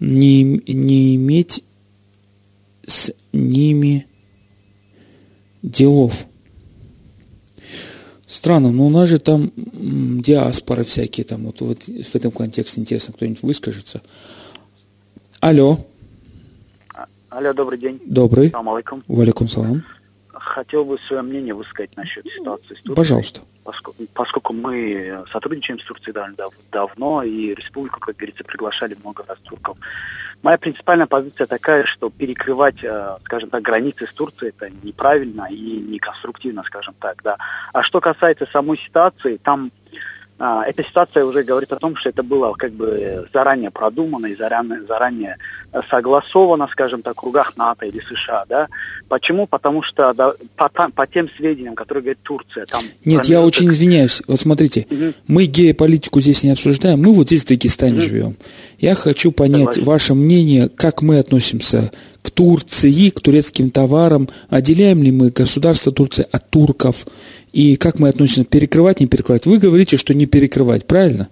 не, 0.00 0.42
не 0.66 1.14
иметь 1.16 1.62
с 2.86 3.12
ними 3.32 4.06
делов. 5.62 6.26
Странно, 8.26 8.72
но 8.72 8.86
у 8.86 8.90
нас 8.90 9.08
же 9.08 9.18
там 9.18 9.52
диаспоры 10.22 10.84
всякие, 10.84 11.24
там 11.24 11.44
вот, 11.44 11.60
вот 11.60 11.82
в 11.82 12.14
этом 12.14 12.30
контексте 12.30 12.80
интересно, 12.80 13.12
кто-нибудь 13.12 13.42
выскажется. 13.42 14.00
Алло. 15.40 15.78
Алло, 17.28 17.52
добрый 17.52 17.78
день. 17.78 18.00
Добрый. 18.06 18.50
Салам 18.50 18.70
алейкум. 18.70 19.04
Валикум 19.06 19.48
салам. 19.48 19.84
Хотел 20.28 20.84
бы 20.84 20.98
свое 21.06 21.22
мнение 21.22 21.54
высказать 21.54 21.94
насчет 21.96 22.24
ситуации 22.26 22.74
с 22.74 22.78
Турцией. 22.78 22.94
Пожалуйста 22.94 23.42
поскольку, 23.64 24.04
поскольку 24.14 24.52
мы 24.52 25.24
сотрудничаем 25.32 25.78
с 25.78 25.84
Турцией 25.84 26.12
довольно 26.12 26.36
дав 26.36 26.54
давно, 26.70 27.22
и 27.22 27.54
республику, 27.54 28.00
как 28.00 28.16
говорится, 28.16 28.44
приглашали 28.44 28.96
много 29.02 29.24
раз 29.26 29.38
турков. 29.44 29.76
Моя 30.42 30.56
принципиальная 30.58 31.06
позиция 31.06 31.46
такая, 31.46 31.84
что 31.84 32.08
перекрывать, 32.10 32.82
э, 32.82 33.16
скажем 33.24 33.50
так, 33.50 33.62
границы 33.62 34.06
с 34.06 34.12
Турцией 34.12 34.54
это 34.56 34.70
неправильно 34.82 35.46
и 35.50 35.78
неконструктивно, 35.78 36.62
скажем 36.64 36.94
так, 36.98 37.22
да. 37.22 37.36
А 37.72 37.82
что 37.82 38.00
касается 38.00 38.46
самой 38.50 38.78
ситуации, 38.78 39.36
там 39.36 39.70
а, 40.42 40.64
эта 40.66 40.82
ситуация 40.82 41.26
уже 41.26 41.42
говорит 41.42 41.70
о 41.70 41.76
том, 41.76 41.94
что 41.96 42.08
это 42.08 42.22
было 42.22 42.54
как 42.54 42.72
бы 42.72 43.28
заранее 43.30 43.70
продумано 43.70 44.24
и 44.24 44.34
заранее, 44.34 44.80
заранее 44.88 45.36
согласовано, 45.90 46.66
скажем 46.72 47.02
так, 47.02 47.14
в 47.14 47.20
кругах 47.20 47.58
НАТО 47.58 47.84
или 47.84 48.00
США, 48.00 48.46
да. 48.48 48.68
Почему? 49.08 49.46
Потому 49.46 49.82
что 49.82 50.14
да, 50.14 50.32
по, 50.56 50.70
по 50.70 51.06
тем 51.06 51.28
сведениям, 51.36 51.74
которые 51.74 52.02
говорит 52.02 52.22
Турция, 52.22 52.64
там... 52.64 52.82
Нет, 53.04 53.26
я 53.26 53.42
очень 53.42 53.68
извиняюсь. 53.68 54.22
Вот 54.26 54.40
смотрите, 54.40 54.86
угу. 54.90 55.12
мы 55.26 55.44
геополитику 55.44 56.22
здесь 56.22 56.42
не 56.42 56.52
обсуждаем, 56.52 57.02
мы 57.02 57.12
вот 57.12 57.26
здесь 57.26 57.44
в 57.44 57.48
Дагестане 57.48 57.98
угу. 57.98 58.00
живем. 58.00 58.36
Я 58.78 58.94
хочу 58.94 59.32
понять 59.32 59.74
Согласен. 59.74 59.84
ваше 59.84 60.14
мнение, 60.14 60.70
как 60.70 61.02
мы 61.02 61.18
относимся 61.18 61.92
к 61.92 62.09
Турции, 62.22 63.10
к 63.10 63.20
турецким 63.20 63.70
товарам, 63.70 64.28
отделяем 64.48 65.02
ли 65.02 65.10
мы 65.10 65.30
государство 65.30 65.92
Турции 65.92 66.26
от 66.30 66.50
турков, 66.50 67.06
и 67.52 67.76
как 67.76 67.98
мы 67.98 68.08
относимся, 68.08 68.44
перекрывать, 68.44 69.00
не 69.00 69.06
перекрывать. 69.06 69.46
Вы 69.46 69.58
говорите, 69.58 69.96
что 69.96 70.14
не 70.14 70.26
перекрывать, 70.26 70.86
правильно? 70.86 71.28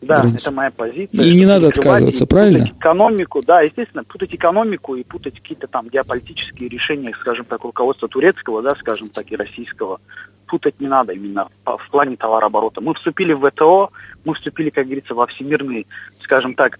Да, 0.00 0.20
границу. 0.20 0.38
это 0.38 0.50
моя 0.52 0.70
позиция. 0.70 1.24
И 1.24 1.34
не 1.34 1.44
надо 1.44 1.68
отказываться, 1.68 2.26
правильно? 2.26 2.66
Путать 2.66 2.78
экономику, 2.78 3.42
да, 3.44 3.60
естественно, 3.62 4.04
путать 4.04 4.34
экономику 4.34 4.94
и 4.94 5.02
путать 5.02 5.34
какие-то 5.40 5.66
там 5.66 5.88
геополитические 5.88 6.68
решения, 6.68 7.12
скажем 7.20 7.46
так, 7.46 7.64
руководства 7.64 8.08
турецкого, 8.08 8.62
да, 8.62 8.76
скажем 8.76 9.08
так, 9.08 9.30
и 9.32 9.36
российского. 9.36 10.00
Путать 10.46 10.80
не 10.80 10.86
надо 10.86 11.12
именно 11.12 11.48
в 11.64 11.90
плане 11.90 12.16
товарооборота. 12.16 12.80
Мы 12.80 12.94
вступили 12.94 13.32
в 13.32 13.50
ВТО, 13.50 13.90
мы 14.24 14.34
вступили, 14.34 14.70
как 14.70 14.86
говорится, 14.86 15.14
во 15.14 15.26
всемирный, 15.26 15.86
скажем 16.20 16.54
так, 16.54 16.78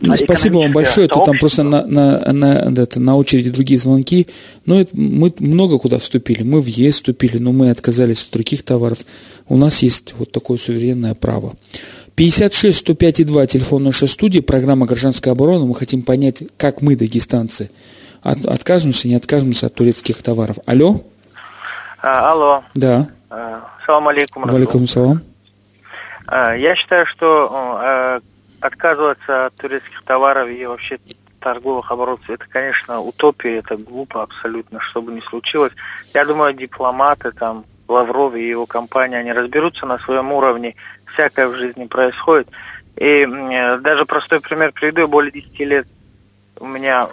ну, 0.00 0.16
спасибо 0.16 0.58
вам 0.58 0.72
большое. 0.72 1.08
Тут 1.08 1.24
там 1.24 1.38
просто 1.38 1.62
на, 1.62 1.84
на, 1.86 2.32
на, 2.32 2.82
это, 2.82 3.00
на 3.00 3.16
очереди 3.16 3.50
другие 3.50 3.78
звонки. 3.80 4.28
Но 4.66 4.80
это, 4.80 4.90
мы 4.94 5.32
много 5.38 5.78
куда 5.78 5.98
вступили. 5.98 6.42
Мы 6.42 6.60
в 6.60 6.66
ЕС 6.66 6.96
вступили, 6.96 7.38
но 7.38 7.52
мы 7.52 7.70
отказались 7.70 8.24
от 8.24 8.32
других 8.32 8.62
товаров. 8.62 8.98
У 9.48 9.56
нас 9.56 9.82
есть 9.82 10.14
вот 10.18 10.32
такое 10.32 10.58
суверенное 10.58 11.14
право. 11.14 11.54
56 12.16 12.78
105 12.78 13.20
и 13.20 13.24
2, 13.24 13.46
телефон 13.46 13.84
нашей 13.84 14.08
студии, 14.08 14.40
программа 14.40 14.86
«Гражданская 14.86 15.32
оборона». 15.32 15.64
Мы 15.64 15.74
хотим 15.74 16.02
понять, 16.02 16.44
как 16.56 16.80
мы, 16.80 16.94
дагестанцы, 16.94 17.70
от, 18.22 18.46
отказываемся, 18.46 19.08
не 19.08 19.16
отказываемся 19.16 19.66
от 19.66 19.74
турецких 19.74 20.22
товаров. 20.22 20.58
Алло? 20.64 21.02
А, 22.00 22.30
алло. 22.30 22.62
Да. 22.74 23.08
А, 23.30 23.68
салам 23.84 24.08
алейкум. 24.08 24.44
Валикум 24.44 24.86
салам. 24.86 25.22
А, 26.26 26.54
я 26.54 26.76
считаю, 26.76 27.04
что 27.06 27.50
а, 27.52 28.20
отказываться 28.64 29.46
от 29.46 29.54
турецких 29.56 30.02
товаров 30.04 30.48
и 30.48 30.64
вообще 30.64 30.98
торговых 31.38 31.92
оборотов, 31.92 32.30
это, 32.30 32.46
конечно, 32.48 33.00
утопия, 33.00 33.58
это 33.58 33.76
глупо 33.76 34.22
абсолютно, 34.22 34.80
что 34.80 35.02
бы 35.02 35.12
ни 35.12 35.20
случилось. 35.20 35.72
Я 36.14 36.24
думаю, 36.24 36.54
дипломаты, 36.54 37.32
там, 37.32 37.66
Лавров 37.86 38.34
и 38.34 38.48
его 38.48 38.64
компания, 38.64 39.18
они 39.18 39.32
разберутся 39.34 39.84
на 39.84 39.98
своем 39.98 40.32
уровне, 40.32 40.76
всякое 41.12 41.48
в 41.48 41.56
жизни 41.56 41.84
происходит. 41.84 42.48
И 42.96 43.26
э, 43.28 43.78
даже 43.78 44.06
простой 44.06 44.40
пример 44.40 44.72
приведу, 44.72 45.06
более 45.08 45.30
10 45.30 45.60
лет 45.60 45.86
у 46.58 46.66
меня 46.66 47.10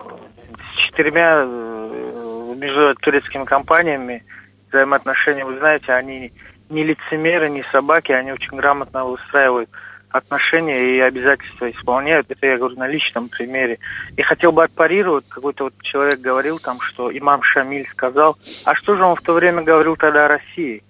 с 0.74 0.78
четырьмя 0.78 1.44
э, 1.44 2.54
между 2.56 2.96
турецкими 2.96 3.44
компаниями 3.44 4.24
взаимоотношения, 4.70 5.44
вы 5.44 5.60
знаете, 5.60 5.92
они 5.92 6.32
не 6.70 6.86
лицемеры, 6.86 7.50
не 7.50 7.64
собаки, 7.64 8.14
они 8.14 8.32
очень 8.32 8.56
грамотно 8.56 9.04
выстраивают 9.04 9.70
отношения 10.12 10.98
и 10.98 11.00
обязательства 11.00 11.70
исполняют. 11.72 12.30
Это 12.30 12.46
я 12.46 12.58
говорю 12.58 12.78
на 12.78 12.88
личном 12.88 13.30
примере. 13.30 13.80
И 14.18 14.22
хотел 14.22 14.52
бы 14.52 14.64
отпарировать, 14.64 15.26
какой-то 15.30 15.66
вот 15.66 15.74
человек 15.82 16.20
говорил 16.20 16.60
там, 16.60 16.80
что 16.82 17.16
имам 17.16 17.42
Шамиль 17.42 17.88
сказал, 17.88 18.38
а 18.66 18.76
что 18.76 18.96
же 18.96 19.04
он 19.04 19.16
в 19.16 19.22
то 19.22 19.34
время 19.34 19.62
говорил 19.62 19.96
тогда 19.96 20.26
о 20.26 20.28
России? 20.28 20.84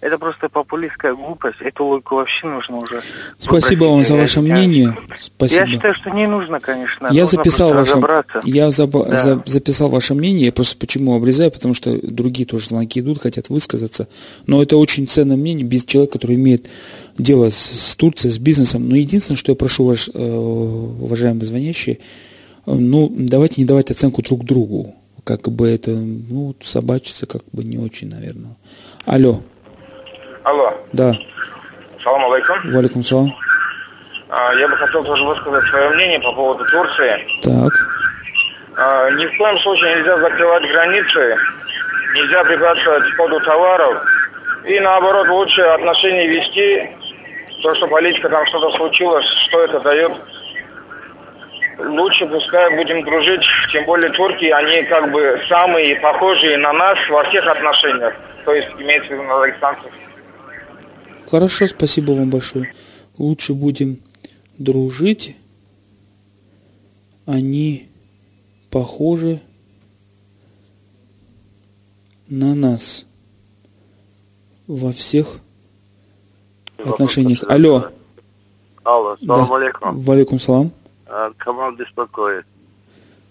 Это 0.00 0.16
просто 0.16 0.48
популистская 0.48 1.12
глупость. 1.12 1.60
Эту 1.60 1.84
логику 1.84 2.16
вообще 2.16 2.46
нужно 2.46 2.76
уже. 2.76 3.02
Спасибо 3.40 3.86
вам 3.86 4.04
за 4.04 4.14
ваше 4.14 4.40
мнение. 4.40 4.96
Спасибо. 5.18 5.62
Я 5.62 5.66
считаю, 5.66 5.94
что 5.94 6.10
не 6.10 6.28
нужно, 6.28 6.60
конечно. 6.60 7.08
Я 7.10 7.26
записал 7.26 7.74
ваше, 7.74 8.00
я 8.44 8.70
за, 8.70 8.86
да. 8.86 9.16
за, 9.16 9.42
записал 9.44 9.88
ваше 9.88 10.14
мнение. 10.14 10.46
Я 10.46 10.52
просто 10.52 10.76
почему 10.76 11.16
обрезаю, 11.16 11.50
потому 11.50 11.74
что 11.74 11.98
другие 12.00 12.46
тоже 12.46 12.68
звонки 12.68 13.00
идут, 13.00 13.20
хотят 13.20 13.48
высказаться. 13.48 14.06
Но 14.46 14.62
это 14.62 14.76
очень 14.76 15.08
ценное 15.08 15.36
мнение 15.36 15.66
без 15.66 15.84
человека, 15.84 16.12
который 16.12 16.36
имеет 16.36 16.66
дело 17.18 17.50
с, 17.50 17.56
с 17.56 17.96
Турцией, 17.96 18.32
с 18.32 18.38
бизнесом. 18.38 18.88
Но 18.88 18.96
единственное, 18.96 19.36
что 19.36 19.52
я 19.52 19.56
прошу 19.56 19.84
вас, 19.84 20.08
э, 20.12 20.18
уважаемые 20.18 21.44
звонящие, 21.44 21.98
э, 22.66 22.72
ну, 22.72 23.12
давайте 23.12 23.60
не 23.60 23.66
давать 23.66 23.90
оценку 23.90 24.22
друг 24.22 24.44
другу. 24.44 24.94
Как 25.24 25.48
бы 25.48 25.68
это, 25.68 25.90
ну, 25.90 26.54
собачиться 26.62 27.26
как 27.26 27.42
бы 27.52 27.64
не 27.64 27.76
очень, 27.76 28.08
наверное. 28.08 28.56
Алло. 29.04 29.42
Алло. 30.44 30.72
Да. 30.92 31.14
Салам 32.02 32.32
алейкум. 32.32 32.72
Валикум 32.72 33.04
салам. 33.04 33.34
А, 34.30 34.54
я 34.54 34.68
бы 34.68 34.76
хотел 34.76 35.04
тоже 35.04 35.24
высказать 35.24 35.66
свое 35.68 35.90
мнение 35.90 36.20
по 36.20 36.32
поводу 36.32 36.64
Турции. 36.66 37.26
Так. 37.42 37.72
А, 38.76 39.10
ни 39.10 39.26
в 39.26 39.38
коем 39.38 39.58
случае 39.58 39.96
нельзя 39.96 40.18
закрывать 40.18 40.62
границы, 40.70 41.36
нельзя 42.14 42.44
препятствовать 42.44 43.04
входу 43.12 43.40
товаров. 43.40 44.02
И 44.66 44.78
наоборот, 44.80 45.28
лучше 45.28 45.62
отношения 45.62 46.28
вести. 46.28 46.97
То, 47.62 47.74
что 47.74 47.88
политика 47.88 48.28
там 48.28 48.46
что-то 48.46 48.76
случилось, 48.76 49.26
что 49.26 49.64
это 49.64 49.80
дает. 49.80 50.12
Лучше 51.78 52.26
пускай 52.26 52.74
будем 52.76 53.04
дружить, 53.04 53.44
тем 53.72 53.84
более 53.84 54.10
турки, 54.10 54.46
они 54.46 54.82
как 54.84 55.12
бы 55.12 55.40
самые 55.48 55.96
похожие 55.96 56.56
на 56.58 56.72
нас 56.72 56.98
во 57.08 57.22
всех 57.24 57.46
отношениях. 57.46 58.14
То 58.44 58.52
есть 58.52 58.68
имеется 58.78 59.08
в 59.08 59.12
виду 59.12 59.22
на 59.22 59.40
дагестанцев. 59.40 59.92
Хорошо, 61.30 61.66
спасибо 61.66 62.12
вам 62.12 62.30
большое. 62.30 62.72
Лучше 63.16 63.52
будем 63.52 64.00
дружить. 64.56 65.36
Они 67.26 67.88
похожи 68.70 69.40
на 72.28 72.54
нас 72.54 73.04
во 74.66 74.92
всех 74.92 75.40
отношениях. 76.78 77.44
Алло. 77.48 77.90
Алло, 78.84 79.16
салам 79.24 79.48
да. 79.48 79.56
алейкум. 79.56 79.98
Валикум 80.00 80.40
салам. 80.40 80.72
А, 81.06 81.32
Камал 81.36 81.72
беспокоит. 81.72 82.44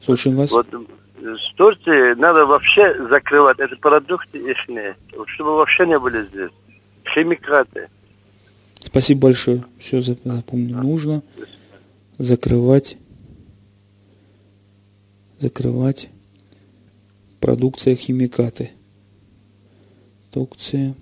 Слушаем 0.04 0.38
вас. 0.38 0.52
Вот 0.52 0.68
с 1.20 1.54
Турции 1.54 2.14
надо 2.14 2.46
вообще 2.46 2.96
закрывать. 3.10 3.60
Это 3.60 3.76
продукты 3.78 4.38
их, 4.38 4.58
чтобы 5.26 5.56
вообще 5.56 5.88
не 5.88 5.98
были 5.98 6.26
здесь 6.28 6.52
химикаты. 7.06 7.90
Спасибо 8.80 9.22
большое. 9.22 9.64
Все 9.80 10.02
запомню. 10.02 10.78
Нужно 10.78 11.24
закрывать, 12.18 12.98
закрывать 15.40 16.10
продукция 17.40 17.96
химикаты. 17.96 18.72
Продукция 20.32 20.96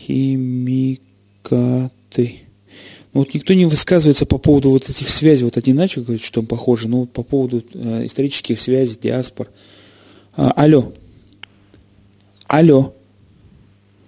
химикаты. 0.00 1.50
Ну, 3.12 3.20
вот 3.20 3.34
никто 3.34 3.54
не 3.54 3.66
высказывается 3.66 4.24
по 4.24 4.38
поводу 4.38 4.70
вот 4.70 4.88
этих 4.88 5.10
связей. 5.10 5.44
Вот 5.44 5.56
один 5.56 5.76
начал 5.76 6.02
говорить, 6.02 6.24
что 6.24 6.40
он 6.40 6.46
похоже, 6.46 6.88
но 6.88 7.00
вот 7.00 7.10
по 7.10 7.22
поводу 7.22 7.62
э, 7.74 8.06
исторических 8.06 8.58
связей, 8.58 8.98
диаспор. 9.00 9.48
А, 10.36 10.52
алло. 10.52 10.92
Алло. 12.46 12.94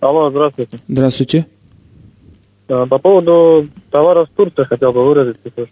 Алло, 0.01 0.31
здравствуйте. 0.31 0.81
Здравствуйте. 0.89 1.47
По 2.67 2.99
поводу 2.99 3.69
товаров 3.91 4.29
с 4.33 4.37
Турции 4.37 4.65
хотел 4.65 4.93
бы 4.93 5.05
выразиться 5.05 5.51
тоже. 5.51 5.71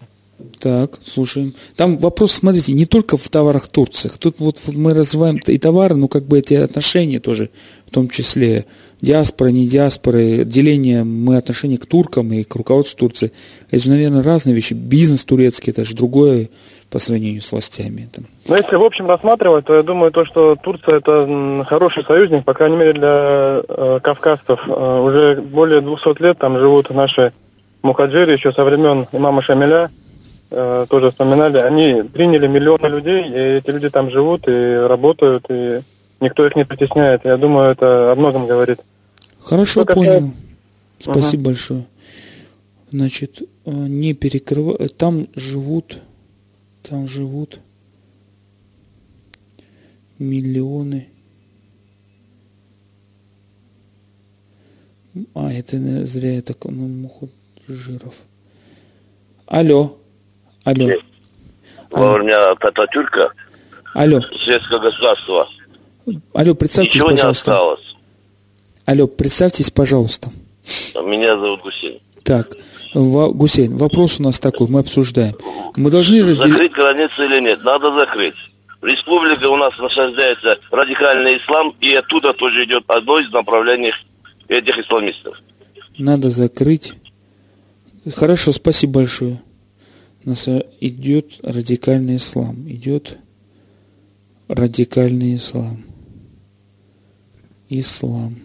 Так, 0.59 0.99
слушаем. 1.05 1.55
Там 1.77 1.99
вопрос, 1.99 2.33
смотрите, 2.33 2.73
не 2.73 2.87
только 2.87 3.17
в 3.17 3.29
товарах 3.29 3.69
Турции. 3.69 4.11
Тут 4.19 4.37
вот 4.39 4.61
мы 4.67 4.95
развиваем 4.95 5.39
и 5.47 5.59
товары, 5.59 5.97
но 5.97 6.09
как 6.09 6.25
бы 6.25 6.39
эти 6.39 6.55
отношения 6.55 7.21
тоже, 7.21 7.51
в 7.87 7.91
том 7.91 8.09
числе 8.09 8.67
диаспора, 9.01 9.49
не 9.49 9.67
диаспоры, 9.67 10.45
деление 10.45 11.05
мы 11.05 11.37
отношения 11.37 11.79
к 11.79 11.87
туркам 11.87 12.33
и 12.33 12.45
к 12.45 12.55
руководству 12.55 12.99
Турции. 12.99 13.33
Это 13.71 13.83
же, 13.83 13.91
наверное, 13.91 14.23
разные 14.23 14.55
вещи. 14.55 14.75
Бизнес 14.75 15.25
турецкий, 15.25 15.73
это 15.73 15.85
же 15.85 15.95
другое 15.95 16.49
по 16.91 16.99
сравнению 16.99 17.41
с 17.41 17.53
властями. 17.53 18.09
Там. 18.13 18.27
Ну, 18.49 18.57
если 18.57 18.77
в 18.77 18.83
общем 18.83 19.09
рассматривать, 19.09 19.65
то 19.65 19.75
я 19.75 19.83
думаю, 19.83 20.11
то, 20.11 20.25
что 20.25 20.57
Турция 20.57 20.97
это 20.97 21.65
хороший 21.69 22.05
союзник, 22.05 22.45
по 22.45 22.53
крайней 22.53 22.77
мере, 22.77 22.93
для 22.93 23.63
э, 23.69 24.01
кавказцев. 24.03 24.61
Э, 24.67 25.01
уже 25.01 25.41
более 25.41 25.81
200 25.81 26.23
лет 26.23 26.39
там 26.39 26.59
живут 26.59 26.91
наши 26.91 27.33
мухаджиры, 27.83 28.33
еще 28.33 28.53
со 28.53 28.65
времен 28.65 29.07
имама 29.13 29.41
Шамиля, 29.41 29.91
э, 30.51 30.87
тоже 30.91 31.11
вспоминали. 31.11 31.59
Они 31.59 32.03
приняли 32.03 32.49
миллионы 32.49 32.87
людей, 32.89 33.25
и 33.25 33.59
эти 33.59 33.71
люди 33.71 33.89
там 33.89 34.11
живут 34.11 34.49
и 34.49 34.87
работают, 34.89 35.47
и 35.49 35.81
никто 36.21 36.47
их 36.47 36.57
не 36.57 36.65
притесняет. 36.65 37.25
Я 37.25 37.37
думаю, 37.37 37.73
это 37.73 38.13
о 38.13 38.17
многом 38.17 38.47
говорит. 38.47 38.81
Хорошо, 39.41 39.85
Что 39.85 39.95
понял. 39.95 40.33
Касается... 40.99 41.21
Спасибо 41.21 41.41
угу. 41.41 41.47
большое. 41.47 41.87
Значит, 42.93 43.43
не 43.65 44.15
перекрывать. 44.15 44.97
Там 44.97 45.29
живут 45.35 45.99
там 46.83 47.09
живут 47.09 47.61
миллионы. 50.19 51.09
А, 55.35 55.53
это 55.53 55.77
зря 56.07 56.35
я 56.35 56.43
так, 56.43 56.65
ну, 56.65 56.87
муху 56.89 57.31
жиров. 57.67 58.15
Алло. 59.47 59.99
Алло. 60.65 60.91
Во 61.91 62.15
время 62.15 62.53
Ататюрка 62.53 63.33
Алло. 63.95 64.21
Советского 64.21 64.79
государства. 64.79 65.49
Алло, 66.35 66.55
представьтесь, 66.55 66.95
Ничего 66.95 67.11
пожалуйста. 67.11 67.51
не 67.51 67.55
осталось. 67.55 67.97
Алло, 68.87 69.07
представьтесь, 69.07 69.71
пожалуйста. 69.71 70.31
Меня 71.05 71.37
зовут 71.37 71.63
Гусейн. 71.63 71.99
Так, 72.25 72.57
Гусейн, 72.95 73.77
вопрос 73.77 74.21
у 74.21 74.23
нас 74.23 74.41
такой, 74.41 74.69
мы 74.69 74.81
обсуждаем. 74.81 75.37
Мы 75.77 75.91
должны 75.91 76.21
разделить... 76.21 76.53
Закрыть 76.53 76.73
границы 76.73 77.27
или 77.27 77.41
нет? 77.41 77.63
Надо 77.63 77.93
закрыть. 77.95 78.35
Республика 78.83 79.47
у 79.49 79.57
нас 79.57 79.77
насаждается 79.79 80.59
радикальный 80.71 81.37
ислам, 81.37 81.75
и 81.81 81.95
оттуда 81.95 82.33
тоже 82.33 82.65
идет 82.65 82.85
одно 82.89 83.19
из 83.19 83.31
направлений 83.31 83.93
этих 84.49 84.79
исламистов. 84.79 85.37
Надо 85.99 86.31
закрыть. 86.31 86.95
Хорошо, 88.15 88.53
спасибо 88.53 88.95
большое. 88.95 89.41
У 90.25 90.31
нас 90.31 90.49
идет 90.81 91.33
радикальный 91.43 92.17
ислам. 92.17 92.67
Идет 92.69 93.19
радикальный 94.49 95.37
ислам. 95.37 95.85
Ислам. 97.71 98.37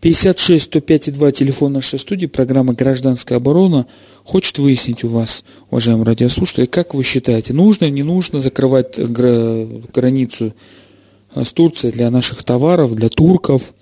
56 0.00 0.64
105 0.64 1.12
2 1.12 1.32
телефон 1.32 1.72
нашей 1.72 1.98
студии, 1.98 2.26
программа 2.26 2.74
«Гражданская 2.74 3.38
оборона» 3.38 3.86
хочет 4.22 4.58
выяснить 4.58 5.04
у 5.04 5.08
вас, 5.08 5.44
уважаемые 5.70 6.06
радиослушатели, 6.06 6.66
как 6.66 6.94
вы 6.94 7.02
считаете, 7.02 7.52
нужно, 7.52 7.90
не 7.90 8.02
нужно 8.02 8.40
закрывать 8.40 8.98
границу 8.98 10.54
с 11.34 11.52
Турцией 11.52 11.92
для 11.92 12.10
наших 12.10 12.42
товаров, 12.44 12.94
для 12.94 13.08
турков, 13.08 13.72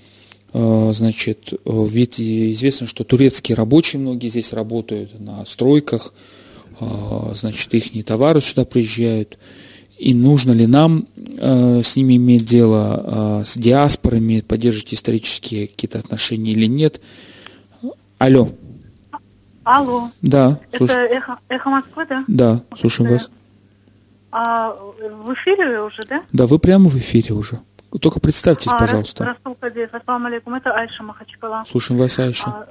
Э, 0.53 0.93
значит, 0.95 1.53
э, 1.53 1.87
ведь 1.91 2.21
известно, 2.21 2.87
что 2.87 3.05
турецкие 3.05 3.57
рабочие 3.57 4.01
многие 4.01 4.29
здесь 4.29 4.53
работают 4.53 5.19
на 5.19 5.47
стройках, 5.47 6.12
э, 6.79 7.33
значит, 7.35 7.73
их 7.75 8.05
товары 8.05 8.41
сюда 8.41 8.65
приезжают. 8.65 9.38
И 10.03 10.15
нужно 10.15 10.51
ли 10.51 10.67
нам 10.67 11.07
с 11.38 11.95
ними 11.95 12.17
иметь 12.17 12.45
дело, 12.45 13.45
с 13.47 13.57
диаспорами, 13.57 14.41
поддерживать 14.41 14.95
исторические 14.95 15.69
какие-то 15.69 16.01
отношения 16.01 16.51
или 16.53 16.67
нет? 16.67 17.01
Алло. 18.19 18.51
Алло. 19.62 20.11
Да. 20.21 20.59
Это 20.73 20.93
эхо, 20.93 21.38
эхо 21.49 21.71
Москвы, 21.71 22.05
да? 22.09 22.25
Да, 22.27 22.65
слушаем 22.77 23.12
вас. 23.12 23.31
А 24.33 24.71
в 24.73 25.33
эфире 25.35 25.83
уже, 25.83 26.05
да? 26.05 26.25
Да, 26.33 26.47
вы 26.49 26.59
прямо 26.59 26.88
в 26.88 26.99
эфире 26.99 27.33
уже. 27.35 27.61
Только 28.01 28.19
представьтесь, 28.19 28.73
а, 28.73 28.79
пожалуйста. 28.81 29.25
Расул 29.25 29.55
Кадеев, 29.55 29.95
ассаламу 29.95 30.27
алейкум, 30.27 30.55
это 30.55 30.73
Айша 30.75 31.05
Махачкала. 31.05 31.65
Слушаем 31.71 32.01
вас, 32.01 32.19
Айша. 32.19 32.49
А, 32.49 32.69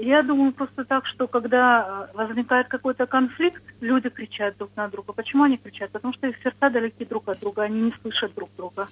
я 0.00 0.22
думаю 0.22 0.52
просто 0.52 0.84
так, 0.84 1.06
что 1.06 1.26
когда 1.28 2.08
возникает 2.14 2.68
какой-то 2.68 3.06
конфликт, 3.06 3.62
люди 3.80 4.08
кричат 4.08 4.56
друг 4.58 4.70
на 4.76 4.88
друга. 4.88 5.12
Почему 5.12 5.44
они 5.44 5.56
кричат? 5.56 5.90
Потому 5.90 6.14
что 6.14 6.26
их 6.28 6.36
сердца 6.42 6.70
далеки 6.70 7.04
друг 7.04 7.28
от 7.28 7.40
друга, 7.40 7.62
они 7.62 7.80
не 7.80 7.94
слышат 8.02 8.34
друг 8.34 8.50
друга. 8.56 8.88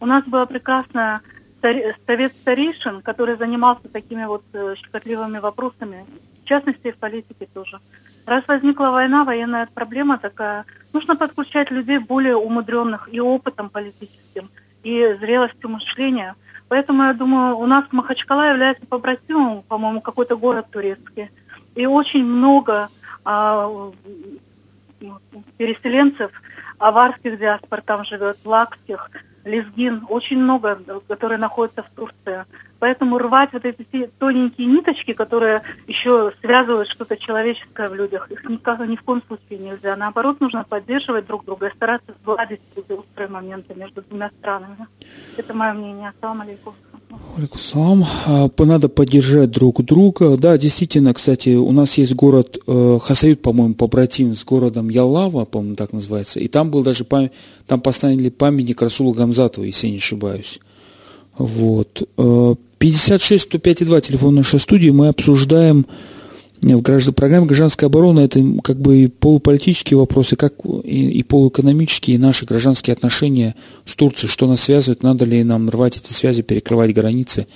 У 0.00 0.06
нас 0.06 0.24
была 0.24 0.46
прекрасная 0.46 1.20
совет 1.60 2.34
старейшин, 2.42 3.00
который 3.02 3.36
занимался 3.36 3.88
такими 3.88 4.26
вот 4.26 4.44
э, 4.52 4.74
щекотливыми 4.76 5.38
вопросами, 5.38 6.04
в 6.42 6.44
частности, 6.46 6.88
и 6.88 6.92
в 6.92 6.98
политике 6.98 7.48
тоже. 7.54 7.80
Раз 8.26 8.44
возникла 8.46 8.90
война, 8.90 9.24
военная 9.24 9.66
проблема 9.72 10.18
такая, 10.18 10.66
нужно 10.92 11.16
подключать 11.16 11.70
людей 11.70 11.98
более 11.98 12.36
умудренных 12.36 13.08
и 13.10 13.20
опытом 13.20 13.70
политическим– 13.70 14.50
и 14.84 15.16
зрелостью 15.18 15.70
мышления. 15.70 16.36
Поэтому, 16.68 17.04
я 17.04 17.12
думаю, 17.12 17.56
у 17.56 17.66
нас 17.66 17.84
Махачкала 17.90 18.50
является 18.50 18.86
побратимом, 18.86 19.62
по-моему, 19.62 20.00
какой-то 20.00 20.36
город 20.36 20.66
турецкий. 20.70 21.30
И 21.74 21.86
очень 21.86 22.24
много 22.24 22.88
а, 23.24 23.90
переселенцев, 25.56 26.30
аварских 26.78 27.38
диаспор 27.38 27.82
там 27.82 28.04
живет, 28.04 28.38
лакских, 28.44 29.10
лезгин, 29.44 30.06
очень 30.08 30.38
много, 30.38 30.80
которые 31.08 31.38
находятся 31.38 31.82
в 31.82 31.90
Турции. 31.90 32.44
Поэтому 32.84 33.16
рвать 33.16 33.48
вот 33.54 33.64
эти 33.64 34.10
тоненькие 34.18 34.66
ниточки, 34.66 35.14
которые 35.14 35.62
еще 35.86 36.32
связывают 36.42 36.86
что-то 36.90 37.16
человеческое 37.16 37.88
в 37.88 37.94
людях, 37.94 38.30
их 38.30 38.44
никак, 38.46 38.86
ни 38.86 38.96
в 38.96 39.02
коем 39.02 39.22
случае 39.26 39.58
нельзя. 39.58 39.96
Наоборот, 39.96 40.42
нужно 40.42 40.66
поддерживать 40.68 41.26
друг 41.26 41.46
друга 41.46 41.68
и 41.68 41.70
стараться 41.74 42.12
сгладить 42.22 42.60
эти 42.76 42.92
острые 42.92 43.30
моменты 43.30 43.72
между 43.74 44.02
двумя 44.02 44.30
странами. 44.38 44.86
Это 45.38 45.54
мое 45.54 45.72
мнение. 45.72 46.12
Ассаламу 46.14 46.42
алейкум. 46.42 46.74
Алейкум 47.38 48.04
а, 48.26 48.50
Надо 48.58 48.90
поддержать 48.90 49.50
друг 49.50 49.82
друга. 49.82 50.36
Да, 50.36 50.58
действительно, 50.58 51.14
кстати, 51.14 51.54
у 51.56 51.72
нас 51.72 51.94
есть 51.94 52.14
город 52.14 52.58
э, 52.66 52.98
Хасают, 53.02 53.40
по-моему, 53.40 53.72
побратим 53.72 54.36
с 54.36 54.44
городом 54.44 54.90
Ялава, 54.90 55.46
по-моему, 55.46 55.76
так 55.76 55.94
называется. 55.94 56.38
И 56.38 56.48
там 56.48 56.70
был 56.70 56.82
даже 56.82 57.06
память, 57.06 57.32
там 57.66 57.80
поставили 57.80 58.28
памятник 58.28 58.82
Расулу 58.82 59.14
Гамзатову, 59.14 59.64
если 59.64 59.88
не 59.88 59.96
ошибаюсь. 59.96 60.60
Вот. 61.38 62.02
56 62.84 63.44
105 63.44 63.86
2 63.86 64.00
телефон 64.02 64.34
нашей 64.34 64.60
студии. 64.60 64.90
Мы 64.90 65.08
обсуждаем 65.08 65.86
в 66.60 66.82
граждан, 66.82 67.14
программе 67.14 67.46
«Гражданская 67.46 67.88
оборона» 67.88 68.20
это 68.20 68.40
как 68.62 68.76
бы 68.76 68.98
и 68.98 69.08
полуполитические 69.08 69.96
вопросы, 69.98 70.36
как 70.36 70.52
и, 70.82 71.18
и 71.18 71.22
полуэкономические, 71.22 72.16
и 72.16 72.18
наши 72.18 72.44
гражданские 72.44 72.92
отношения 72.92 73.54
с 73.86 73.96
Турцией, 73.96 74.30
что 74.30 74.46
нас 74.46 74.60
связывает, 74.60 75.02
надо 75.02 75.24
ли 75.24 75.42
нам 75.44 75.70
рвать 75.70 75.96
эти 75.96 76.12
связи, 76.12 76.42
перекрывать 76.42 76.92
границы. 76.92 77.46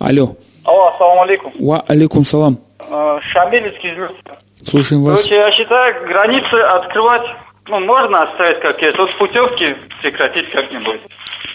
Алло. 0.00 0.36
Алло, 0.64 0.88
ассаламу 0.88 1.22
алейкум. 1.22 1.52
Ва 1.60 1.84
алейкум 1.86 2.24
салам. 2.24 2.58
А, 2.90 3.20
Шамиль 3.20 3.68
из. 3.68 4.68
Слушаем 4.68 5.04
вас. 5.04 5.20
Короче, 5.20 5.36
я 5.36 5.52
считаю, 5.52 6.08
границы 6.08 6.54
открывать, 6.54 7.26
ну, 7.68 7.80
можно 7.80 8.22
оставить 8.24 8.60
как 8.60 8.80
есть. 8.82 8.98
Вот 8.98 9.14
путевки 9.16 9.76
прекратить 10.00 10.50
как-нибудь 10.50 11.00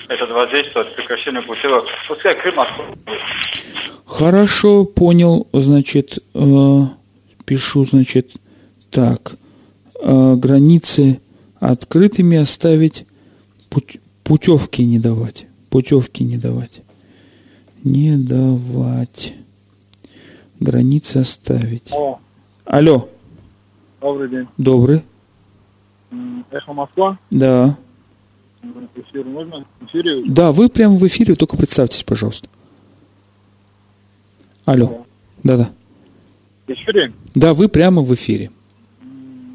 это 0.08 0.26
воздействует 0.26 0.96
прекращению 0.96 1.44
путевок. 1.44 1.86
Пускай 2.08 2.36
Крым 2.36 2.60
откроет. 2.60 2.98
Хорошо, 4.06 4.86
понял. 4.86 5.48
Значит, 5.52 6.20
э, 6.34 6.82
пишу, 7.46 7.86
значит, 7.86 8.32
так. 8.90 9.34
Э, 10.00 10.36
границы 10.36 11.20
открытыми 11.60 12.38
оставить, 12.38 13.06
путь, 13.70 14.00
путевки 14.24 14.86
не 14.86 15.00
давать. 15.00 15.46
Путевки 15.70 16.24
не 16.24 16.38
давать. 16.38 16.82
Не 17.84 18.16
давать. 18.16 19.34
Границы 20.60 21.18
оставить. 21.18 21.92
Алло. 21.92 22.20
Алло. 22.66 23.10
Добрый 24.00 24.30
день. 24.30 24.48
Добрый. 24.58 25.02
Эхо 26.52 26.74
Москва? 26.74 27.18
Да. 27.32 27.78
Эфир 28.96 29.26
можно? 29.26 29.66
Эфире? 29.82 30.24
Да, 30.26 30.52
вы 30.52 30.70
прямо 30.70 30.96
в 30.96 31.06
эфире, 31.08 31.36
только 31.36 31.58
представьтесь, 31.58 32.04
пожалуйста. 32.04 32.50
Алло. 34.66 35.06
Да-да. 35.44 35.70
В 36.68 36.72
эфире? 36.72 37.14
Да, 37.36 37.54
вы 37.54 37.70
прямо 37.70 38.02
в 38.02 38.14
эфире. 38.14 38.52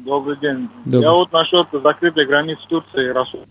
Добрый 0.05 0.37
день. 0.37 0.69
Добрый. 0.85 1.01
Я 1.01 1.11
вот 1.11 1.31
насчет 1.31 1.67
закрытой 1.71 2.25
границ 2.25 2.57
Турции 2.67 3.07
Расул 3.09 3.45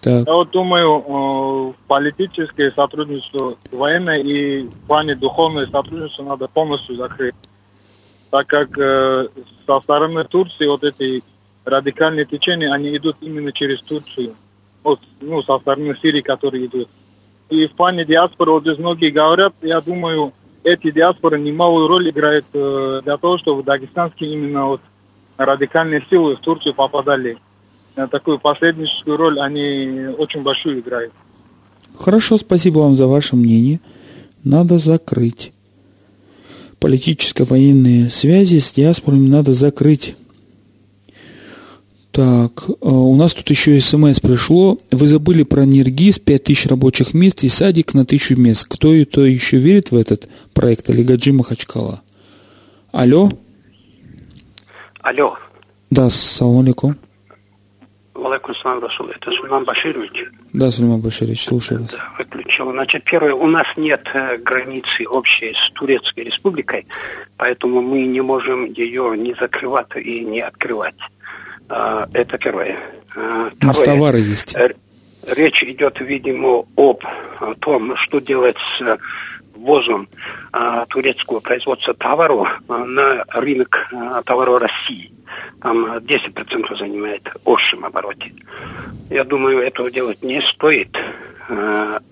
Так. 0.00 0.26
Я 0.26 0.34
вот 0.34 0.50
думаю, 0.50 1.74
политическое 1.86 2.70
сотрудничество, 2.72 3.56
военное 3.70 4.18
и 4.18 4.64
в 4.64 4.86
плане 4.86 5.14
духовное 5.14 5.66
сотрудничество 5.66 6.24
надо 6.24 6.48
полностью 6.48 6.96
закрыть. 6.96 7.34
Так 8.30 8.46
как 8.46 8.76
э, 8.76 9.28
со 9.66 9.80
стороны 9.80 10.22
Турции 10.24 10.66
вот 10.66 10.84
эти 10.84 11.22
радикальные 11.64 12.24
течения, 12.24 12.72
они 12.72 12.96
идут 12.96 13.16
именно 13.20 13.52
через 13.52 13.80
Турцию, 13.82 14.34
вот, 14.82 15.00
ну, 15.20 15.42
со 15.42 15.58
стороны 15.58 15.96
Сирии, 16.00 16.20
которые 16.20 16.66
идут. 16.66 16.88
И 17.50 17.66
в 17.66 17.72
плане 17.72 18.04
диаспоры, 18.04 18.52
вот 18.52 18.62
здесь 18.62 18.78
многие 18.78 19.10
говорят, 19.10 19.54
я 19.62 19.80
думаю, 19.80 20.32
эти 20.64 20.90
диаспоры 20.90 21.38
немалую 21.38 21.88
роль 21.88 22.10
играют 22.10 22.44
э, 22.52 23.00
для 23.04 23.16
того, 23.16 23.38
чтобы 23.38 23.62
дагестанские 23.62 24.32
именно 24.32 24.66
вот 24.66 24.80
радикальные 25.36 26.04
силы 26.10 26.36
в 26.36 26.40
Турцию 26.40 26.74
попадали. 26.74 27.38
На 27.96 28.06
такую 28.06 28.38
посредническую 28.38 29.16
роль 29.16 29.40
они 29.40 30.08
очень 30.18 30.42
большую 30.42 30.80
играют. 30.80 31.12
Хорошо, 31.96 32.38
спасибо 32.38 32.80
вам 32.80 32.94
за 32.94 33.06
ваше 33.06 33.34
мнение. 33.34 33.80
Надо 34.44 34.78
закрыть. 34.78 35.52
Политическо-военные 36.78 38.10
связи 38.10 38.58
с 38.60 38.72
диаспорами 38.72 39.26
надо 39.26 39.54
закрыть. 39.54 40.16
Так, 42.18 42.68
э, 42.68 42.72
у 42.80 43.14
нас 43.14 43.32
тут 43.32 43.48
еще 43.48 43.80
смс 43.80 44.18
пришло. 44.18 44.76
Вы 44.90 45.06
забыли 45.06 45.44
про 45.44 45.64
Ниргиз, 45.64 46.18
5000 46.18 46.66
рабочих 46.66 47.14
мест 47.14 47.44
и 47.44 47.48
садик 47.48 47.94
на 47.94 48.00
1000 48.00 48.34
мест. 48.34 48.66
Кто 48.68 48.92
это 48.92 49.20
еще 49.20 49.58
верит 49.58 49.92
в 49.92 49.96
этот 49.96 50.28
проект? 50.52 50.90
Олегаджи 50.90 51.32
Махачкала. 51.32 52.02
Алло? 52.90 53.30
Алло. 55.00 55.38
Да, 55.90 56.10
салам 56.10 56.62
алейкум. 56.62 56.96
Валайкум 58.14 58.52
салам, 58.56 58.82
Расул. 58.82 59.06
Это 59.06 59.30
Сулейман 59.30 59.64
Баширович. 59.64 60.24
Да, 60.52 60.72
Сулейман 60.72 61.00
Баширович, 61.00 61.44
слушаю 61.44 61.82
вас. 61.82 61.92
Да, 61.92 62.02
выключил. 62.18 62.72
Значит, 62.72 63.04
первое, 63.04 63.34
у 63.34 63.46
нас 63.46 63.68
нет 63.76 64.10
э, 64.12 64.38
границы 64.38 65.06
общей 65.06 65.54
с 65.54 65.70
Турецкой 65.70 66.24
республикой, 66.24 66.84
поэтому 67.36 67.80
мы 67.80 68.06
не 68.06 68.22
можем 68.22 68.64
ее 68.64 69.16
не 69.16 69.36
закрывать 69.38 69.94
и 69.94 70.24
не 70.24 70.40
открывать. 70.40 70.96
А, 71.68 72.08
это 72.12 72.38
первое. 72.38 72.78
А, 73.14 73.50
У 73.60 73.66
нас 73.66 73.80
товары 73.80 74.20
есть. 74.20 74.54
Э, 74.54 74.74
речь 75.26 75.62
идет, 75.62 76.00
видимо, 76.00 76.64
об 76.76 77.02
том, 77.60 77.96
что 77.96 78.20
делать 78.20 78.56
с 78.78 78.98
ввозом 79.54 80.08
а, 80.52 80.86
турецкого 80.86 81.40
производства 81.40 81.92
товаров 81.92 82.62
на 82.68 83.24
рынок 83.28 83.92
товаров 84.24 84.62
России. 84.62 85.12
Там 85.60 85.98
10% 85.98 86.78
занимает 86.78 87.28
общем 87.44 87.84
обороте. 87.84 88.32
Я 89.10 89.24
думаю, 89.24 89.58
этого 89.60 89.90
делать 89.90 90.22
не 90.22 90.40
стоит. 90.40 90.96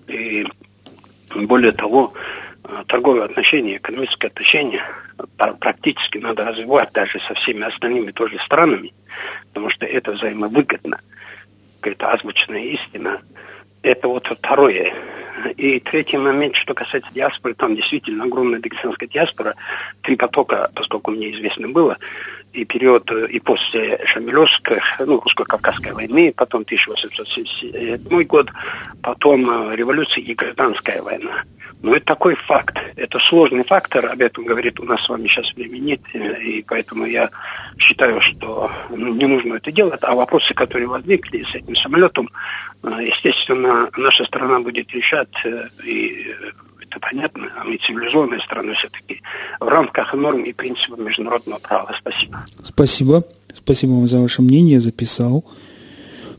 И 0.07 0.45
более 1.35 1.71
того, 1.71 2.13
торговые 2.87 3.23
отношения, 3.23 3.77
экономические 3.77 4.27
отношения 4.27 4.83
практически 5.59 6.17
надо 6.17 6.45
развивать 6.45 6.91
даже 6.91 7.19
со 7.21 7.33
всеми 7.33 7.63
остальными 7.63 8.11
тоже 8.11 8.37
странами 8.39 8.93
потому 9.49 9.69
что 9.69 9.85
это 9.85 10.11
взаимовыгодно. 10.11 10.99
Какая-то 11.79 12.11
озвученная 12.11 12.63
истина. 12.63 13.21
Это 13.81 14.07
вот 14.07 14.27
второе. 14.27 14.93
И 15.55 15.79
третий 15.79 16.17
момент, 16.17 16.55
что 16.55 16.73
касается 16.73 17.11
диаспоры, 17.13 17.53
там 17.53 17.75
действительно 17.75 18.23
огромная 18.23 18.59
дагестанская 18.59 19.07
диаспора, 19.07 19.55
три 20.01 20.15
потока, 20.15 20.71
поскольку 20.73 21.11
мне 21.11 21.31
известно 21.31 21.69
было, 21.69 21.97
и 22.53 22.65
период, 22.65 23.11
и 23.11 23.39
после 23.39 24.03
Шамилевской, 24.05 24.81
ну, 24.99 25.19
русско-кавказской 25.19 25.91
войны, 25.93 26.33
потом 26.35 26.63
1877 26.63 28.23
год, 28.23 28.49
потом 29.03 29.49
э, 29.49 29.75
революция 29.75 30.23
и 30.23 30.33
гражданская 30.33 31.03
война. 31.03 31.43
Но 31.81 31.95
это 31.95 32.05
такой 32.05 32.35
факт. 32.35 32.77
Это 32.95 33.19
сложный 33.19 33.63
фактор, 33.63 34.07
об 34.07 34.21
этом 34.21 34.45
говорит 34.45 34.79
у 34.79 34.83
нас 34.83 35.03
с 35.03 35.09
вами 35.09 35.27
сейчас 35.27 35.53
времени 35.53 35.91
нет, 35.91 36.01
и 36.15 36.65
поэтому 36.67 37.05
я 37.05 37.29
считаю, 37.77 38.19
что 38.19 38.71
ну, 38.89 39.13
не 39.13 39.25
нужно 39.25 39.55
это 39.55 39.71
делать. 39.71 39.99
А 40.01 40.15
вопросы, 40.15 40.53
которые 40.53 40.87
возникли 40.87 41.43
с 41.43 41.53
этим 41.53 41.75
самолетом, 41.75 42.29
э, 42.83 42.89
естественно, 43.05 43.89
наша 43.95 44.25
страна 44.25 44.59
будет 44.59 44.91
решать, 44.91 45.29
э, 45.45 45.69
и 45.83 46.35
это 46.81 46.99
понятно, 46.99 47.51
а 47.59 47.63
мы 47.63 47.77
цивилизованная 47.77 48.39
страна 48.39 48.73
все-таки, 48.73 49.21
в 49.59 49.67
рамках 49.67 50.13
норм 50.13 50.43
и 50.43 50.53
принципов 50.53 50.99
международного 50.99 51.59
права. 51.59 51.93
Спасибо. 51.97 52.43
Спасибо. 52.63 53.23
Спасибо 53.53 53.91
вам 53.91 54.07
за 54.07 54.19
ваше 54.19 54.41
мнение, 54.41 54.79
записал. 54.79 55.45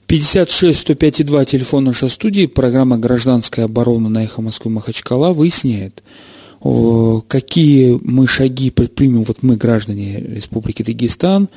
56 0.09 0.81
105 0.81 1.27
2 1.27 1.45
телефон 1.45 1.85
нашей 1.85 2.09
студии, 2.09 2.47
программа 2.47 2.97
«Гражданская 2.97 3.67
оборона» 3.67 4.09
на 4.09 4.25
«Эхо 4.25 4.41
Москвы» 4.41 4.71
Махачкала 4.71 5.35
выясняет, 5.35 6.03
какие 7.29 8.01
мы 8.03 8.27
шаги 8.27 8.71
предпримем, 8.71 9.25
вот 9.25 9.43
мы, 9.43 9.57
граждане 9.57 10.19
Республики 10.19 10.83
Дагестан, 10.83 11.51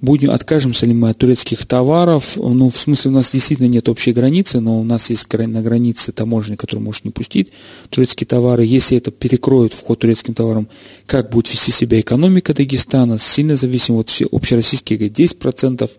будем, 0.00 0.30
откажемся 0.30 0.86
ли 0.86 0.94
мы 0.94 1.10
от 1.10 1.18
турецких 1.18 1.66
товаров, 1.66 2.36
ну, 2.36 2.70
в 2.70 2.78
смысле, 2.78 3.10
у 3.10 3.14
нас 3.14 3.32
действительно 3.32 3.66
нет 3.66 3.88
общей 3.88 4.12
границы, 4.12 4.60
но 4.60 4.78
у 4.78 4.84
нас 4.84 5.10
есть 5.10 5.26
на 5.32 5.60
границе 5.60 6.12
таможня, 6.12 6.56
которая 6.56 6.84
может 6.84 7.04
не 7.04 7.10
пустить 7.10 7.48
турецкие 7.90 8.28
товары. 8.28 8.64
Если 8.64 8.96
это 8.96 9.10
перекроет 9.10 9.72
вход 9.72 9.98
турецким 9.98 10.32
товарам, 10.32 10.68
как 11.06 11.30
будет 11.30 11.52
вести 11.52 11.72
себя 11.72 11.98
экономика 11.98 12.54
Дагестана, 12.54 13.18
сильно 13.18 13.56
зависим, 13.56 13.96
вот 13.96 14.10
все 14.10 14.28
общероссийские 14.30 14.96
говорят 14.96 15.18
10%, 15.18 15.90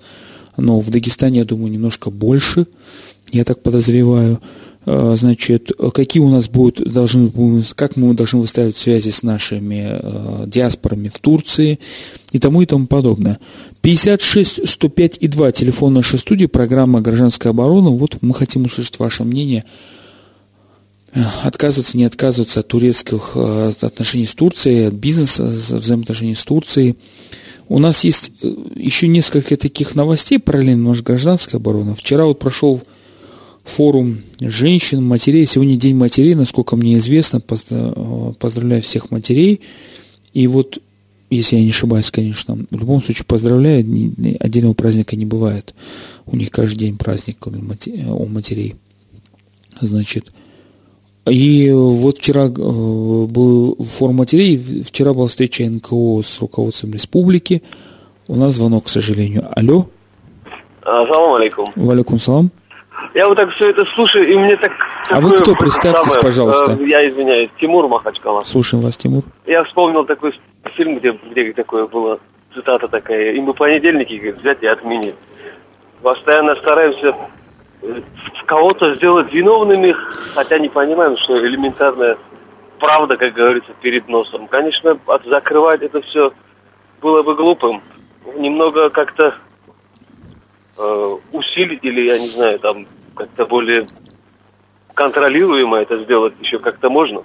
но 0.58 0.80
в 0.80 0.90
Дагестане, 0.90 1.40
я 1.40 1.46
думаю, 1.46 1.72
немножко 1.72 2.10
больше, 2.10 2.68
я 3.32 3.44
так 3.44 3.62
подозреваю. 3.62 4.42
А, 4.86 5.16
значит, 5.18 5.72
какие 5.94 6.24
у 6.24 6.30
нас 6.30 6.48
будут, 6.48 6.92
должны, 6.92 7.32
как 7.76 7.98
мы 7.98 8.14
должны 8.14 8.40
выстраивать 8.40 8.78
связи 8.78 9.10
с 9.10 9.22
нашими 9.22 9.86
э, 9.90 10.44
диаспорами 10.48 11.10
в 11.10 11.20
Турции 11.20 11.80
и 12.32 12.40
тому 12.40 12.62
и 12.62 12.66
тому 12.66 12.88
подобное. 12.88 13.40
56 13.82 14.68
105 14.68 15.18
и 15.20 15.28
2, 15.28 15.52
телефон 15.52 15.94
нашей 15.94 16.20
студии, 16.20 16.46
программа 16.46 17.02
«Гражданская 17.02 17.52
оборона». 17.52 17.90
Вот 17.90 18.18
мы 18.22 18.34
хотим 18.34 18.64
услышать 18.64 18.98
ваше 18.98 19.24
мнение. 19.24 19.66
Отказываться, 21.44 21.98
не 21.98 22.06
отказываться 22.06 22.62
от 22.62 22.68
турецких 22.68 23.32
э, 23.36 23.74
отношений 23.82 24.26
с 24.26 24.36
Турцией, 24.36 24.88
от 24.88 24.94
бизнеса, 24.94 25.44
взаимоотношений 25.44 26.36
с 26.36 26.44
Турцией– 26.44 26.96
у 27.70 27.80
нас 27.80 28.04
есть 28.04 28.32
э, 28.42 28.54
еще 28.76 29.08
несколько 29.08 29.58
таких 29.58 29.96
новостей 29.96 30.40
параллельно 30.40 30.90
наш 30.90 31.02
гражданская 31.02 31.60
оборона. 31.60 31.96
Вчера 31.96 32.26
вот 32.26 32.40
прошел 32.40 32.82
форум 33.64 34.20
женщин, 34.40 35.04
матерей. 35.04 35.46
Сегодня 35.46 35.76
День 35.76 35.96
матерей, 35.96 36.36
насколько 36.36 36.76
мне 36.76 36.98
известно. 36.98 37.42
Э, 37.70 38.34
поздравляю 38.40 38.82
всех 38.82 39.12
матерей. 39.12 39.62
И 40.34 40.48
вот, 40.48 40.80
если 41.30 41.58
я 41.58 41.64
не 41.64 41.72
ошибаюсь, 41.72 42.10
конечно, 42.10 42.58
в 42.70 42.80
любом 42.80 43.04
случае 43.04 43.26
поздравляю, 43.26 43.80
отдельного 44.40 44.74
праздника 44.74 45.16
не 45.16 45.26
бывает. 45.26 45.74
У 46.26 46.36
них 46.36 46.52
каждый 46.52 46.80
день 46.80 46.98
праздник 46.98 47.46
у 47.46 48.26
матерей. 48.28 48.76
Значит, 49.82 50.32
и 51.30 51.72
вот 51.72 52.18
вчера 52.18 52.46
э, 52.46 52.48
был 52.48 53.78
форум 53.78 54.18
матерей, 54.18 54.84
вчера 54.84 55.14
была 55.14 55.28
встреча 55.28 55.64
НКО 55.64 56.22
с 56.24 56.40
руководством 56.40 56.94
республики. 56.94 57.64
У 58.28 58.36
нас 58.36 58.54
звонок, 58.56 58.86
к 58.86 58.90
сожалению. 58.90 59.48
Алло. 59.56 59.88
Ассаламу 60.82 61.36
алейкум. 61.36 61.68
Валикум 61.76 62.20
салам. 62.20 62.52
Я 63.14 63.28
вот 63.28 63.36
так 63.36 63.52
все 63.52 63.70
это 63.70 63.86
слушаю, 63.86 64.28
и 64.28 64.36
мне 64.36 64.58
так... 64.58 64.72
А 65.10 65.22
вы 65.22 65.38
кто? 65.38 65.56
Представьтесь, 65.56 66.06
самое, 66.06 66.22
пожалуйста. 66.22 66.78
Э, 66.80 66.88
я 66.88 67.08
извиняюсь, 67.10 67.50
Тимур 67.60 67.88
Махачкала. 67.88 68.44
Слушаем 68.44 68.84
вас, 68.84 68.98
Тимур. 68.98 69.24
Я 69.46 69.64
вспомнил 69.64 70.06
такой 70.06 70.34
фильм, 70.76 70.98
где, 70.98 71.18
где 71.32 71.54
такое 71.54 71.88
было, 71.88 72.20
цитата 72.54 72.88
такая, 72.88 73.34
и 73.34 73.40
мы 73.40 73.54
понедельники 73.54 74.14
говорит, 74.14 74.40
взять 74.40 74.64
и 74.64 74.68
отменить. 74.68 75.16
Постоянно 76.02 76.56
стараемся 76.56 77.16
кого-то 78.46 78.96
сделать 78.96 79.32
виновными, 79.32 79.96
хотя 80.34 80.58
не 80.58 80.70
понимаем, 80.70 81.18
что 81.18 81.46
элементарная 81.46 82.18
правда, 82.80 83.18
как 83.18 83.34
говорится, 83.34 83.72
перед 83.82 84.08
носом. 84.08 84.48
Конечно, 84.48 85.00
закрывать 85.26 85.82
это 85.82 86.02
все 86.02 86.34
было 87.02 87.24
бы 87.24 87.36
глупым. 87.36 87.82
Немного 88.36 88.90
как-то 88.90 89.36
э, 90.78 91.18
усилить 91.32 91.84
или, 91.84 92.02
я 92.02 92.20
не 92.20 92.28
знаю, 92.28 92.60
там 92.60 92.88
как-то 93.16 93.46
более 93.46 93.88
контролируемо 94.94 95.78
это 95.78 96.00
сделать 96.04 96.34
еще 96.40 96.60
как-то 96.60 96.90
можно. 96.90 97.24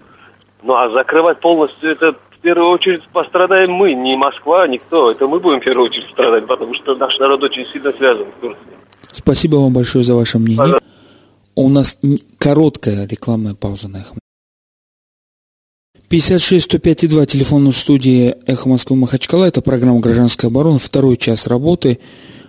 Ну 0.62 0.74
а 0.74 0.90
закрывать 0.90 1.40
полностью 1.40 1.90
это 1.90 2.12
в 2.12 2.38
первую 2.38 2.68
очередь 2.68 3.08
пострадаем 3.08 3.72
мы, 3.72 3.94
не 3.94 4.16
Москва, 4.16 4.66
никто. 4.66 5.10
Это 5.10 5.26
мы 5.26 5.40
будем 5.40 5.60
в 5.60 5.64
первую 5.64 5.86
очередь 5.86 6.08
страдать, 6.10 6.46
потому 6.46 6.74
что 6.74 6.94
наш 6.96 7.18
народ 7.18 7.42
очень 7.42 7.66
сильно 7.66 7.92
связан 7.92 8.26
с 8.26 8.40
Турцией. 8.40 8.81
Спасибо 9.12 9.56
вам 9.56 9.72
большое 9.72 10.04
за 10.04 10.14
ваше 10.14 10.38
мнение. 10.38 10.80
У 11.54 11.68
нас 11.68 11.98
короткая 12.38 13.06
рекламная 13.06 13.54
пауза 13.54 13.88
на 13.88 13.98
Эхо. 13.98 14.14
56 16.08 16.64
105 16.64 17.08
2, 17.08 17.26
телефон 17.26 17.70
в 17.70 17.76
студии 17.76 18.34
Эхо 18.46 18.68
Москвы 18.68 18.96
Махачкала. 18.96 19.44
Это 19.46 19.62
программа 19.62 20.00
«Гражданская 20.00 20.50
оборона», 20.50 20.78
второй 20.78 21.16
час 21.16 21.46
работы. 21.46 21.98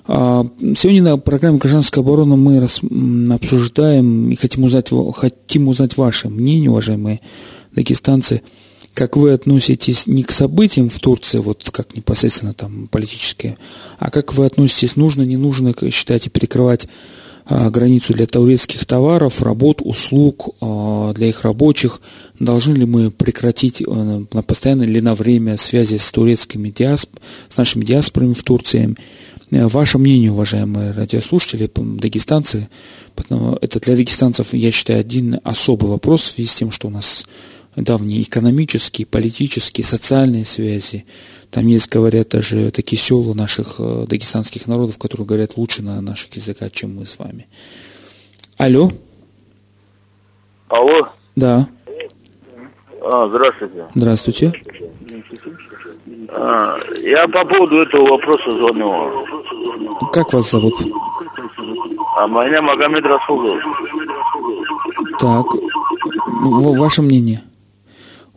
А, 0.06 0.46
сегодня 0.76 1.04
на 1.04 1.18
программе 1.18 1.60
«Гражданская 1.60 2.04
оборона» 2.04 2.36
мы 2.36 2.58
обсуждаем 3.34 4.32
и 4.32 4.36
хотим 4.36 4.66
узнать, 4.66 4.90
хотим 5.16 5.70
узнать 5.70 5.96
ваше 5.96 6.28
мнение, 6.28 6.70
уважаемые 6.70 7.22
дагестанцы, 7.72 8.42
как 8.94 9.18
вы 9.18 9.32
относитесь 9.32 10.08
не 10.08 10.24
к 10.24 10.32
событиям 10.32 10.90
в 10.90 11.00
Турции, 11.00 11.40
вот 11.40 11.70
как 11.72 11.96
непосредственно 11.96 12.54
там 12.54 12.88
политические, 12.88 13.58
а 14.00 14.12
как 14.12 14.34
вы 14.34 14.46
относитесь, 14.46 14.96
нужно, 14.96 15.24
не 15.24 15.38
нужно, 15.38 15.74
считаете, 15.92 16.30
перекрывать 16.30 16.88
а, 17.46 17.70
границу 17.70 18.14
для 18.14 18.26
турецких 18.26 18.86
товаров, 18.86 19.42
работ, 19.42 19.82
услуг 19.82 20.56
а, 20.62 21.14
для 21.14 21.28
их 21.28 21.42
рабочих. 21.42 22.02
Должны 22.40 22.74
ли 22.76 22.86
мы 22.86 23.12
прекратить 23.12 23.84
а, 23.86 24.24
на 24.32 24.44
постоянно 24.44 24.84
или 24.84 25.00
на 25.00 25.16
время 25.16 25.58
связи 25.58 25.98
с 25.98 26.12
турецкими 26.12 26.70
диасп... 26.70 27.10
с 27.50 27.58
нашими 27.58 27.84
диаспорами 27.84 28.34
в 28.34 28.44
Турции? 28.44 28.96
Ваше 29.52 30.00
мнение, 30.00 30.32
уважаемые 30.32 30.94
радиослушатели, 30.94 31.70
дагестанцы, 31.76 32.70
это 33.16 33.80
для 33.80 33.96
дагестанцев, 33.96 34.54
я 34.54 34.72
считаю, 34.72 35.00
один 35.00 35.40
особый 35.44 35.92
вопрос 35.92 36.22
в 36.22 36.36
связи 36.36 36.50
с 36.50 36.56
тем, 36.56 36.72
что 36.72 36.88
у 36.88 36.90
нас 36.90 37.28
давние 37.76 38.22
экономические, 38.22 39.06
политические, 39.06 39.86
социальные 39.86 40.46
связи. 40.46 41.06
Там 41.50 41.68
есть, 41.68 41.90
говорят, 41.90 42.30
даже 42.30 42.72
такие 42.72 43.00
села 43.00 43.34
наших 43.34 43.76
э, 43.80 44.06
дагестанских 44.08 44.68
народов, 44.68 44.98
которые 44.98 45.28
говорят 45.28 45.58
лучше 45.58 45.82
на 45.82 46.02
наших 46.02 46.36
языках, 46.36 46.72
чем 46.72 46.96
мы 46.96 47.06
с 47.06 47.20
вами. 47.20 47.48
Алло. 48.58 48.92
Алло. 50.70 51.08
Да. 51.36 51.68
А, 53.02 53.28
здравствуйте. 53.28 53.86
Здравствуйте. 53.96 54.54
А, 56.30 56.78
я 57.04 57.28
по 57.28 57.46
поводу 57.46 57.78
этого 57.82 58.08
вопроса 58.08 58.56
звоню. 58.58 59.26
Как 60.12 60.34
вас 60.34 60.50
зовут? 60.50 60.74
А 62.18 62.28
меня 62.28 62.62
Магомед 62.62 63.06
Расулов. 63.06 63.62
Так, 65.20 65.46
ваше 66.80 67.02
мнение? 67.02 67.44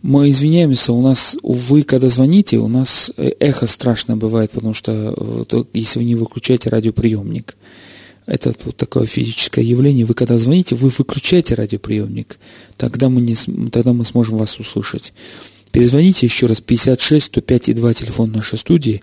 Мы 0.07 0.31
извиняемся, 0.31 0.93
у 0.93 1.03
нас, 1.03 1.37
вы 1.43 1.83
когда 1.83 2.09
звоните, 2.09 2.59
у 2.59 2.69
нас 2.69 3.11
э, 3.17 3.33
эхо 3.41 3.67
страшное 3.67 4.15
бывает, 4.15 4.53
потому 4.53 4.73
что 4.73 4.93
э, 5.51 5.65
если 5.73 5.99
вы 5.99 6.05
не 6.05 6.15
выключаете 6.15 6.71
радиоприемник, 6.71 7.57
это 8.25 8.55
вот 8.65 8.77
такое 8.77 9.07
физическое 9.07 9.65
явление. 9.65 10.07
Вы 10.07 10.15
когда 10.15 10.39
звоните, 10.39 10.77
вы 10.77 10.93
выключаете 10.97 11.57
радиоприемник, 11.57 12.39
тогда 12.77 13.09
мы, 13.09 13.21
не, 13.21 13.35
тогда 13.71 13.93
мы 13.93 14.05
сможем 14.05 14.39
вас 14.39 14.61
услышать. 14.61 15.13
Перезвоните 15.73 16.25
еще 16.25 16.47
раз 16.47 16.61
56 16.61 17.27
105 17.27 17.71
и 17.71 17.75
2 17.75 17.95
телефон 17.95 18.31
нашей 18.31 18.59
студии. 18.59 19.03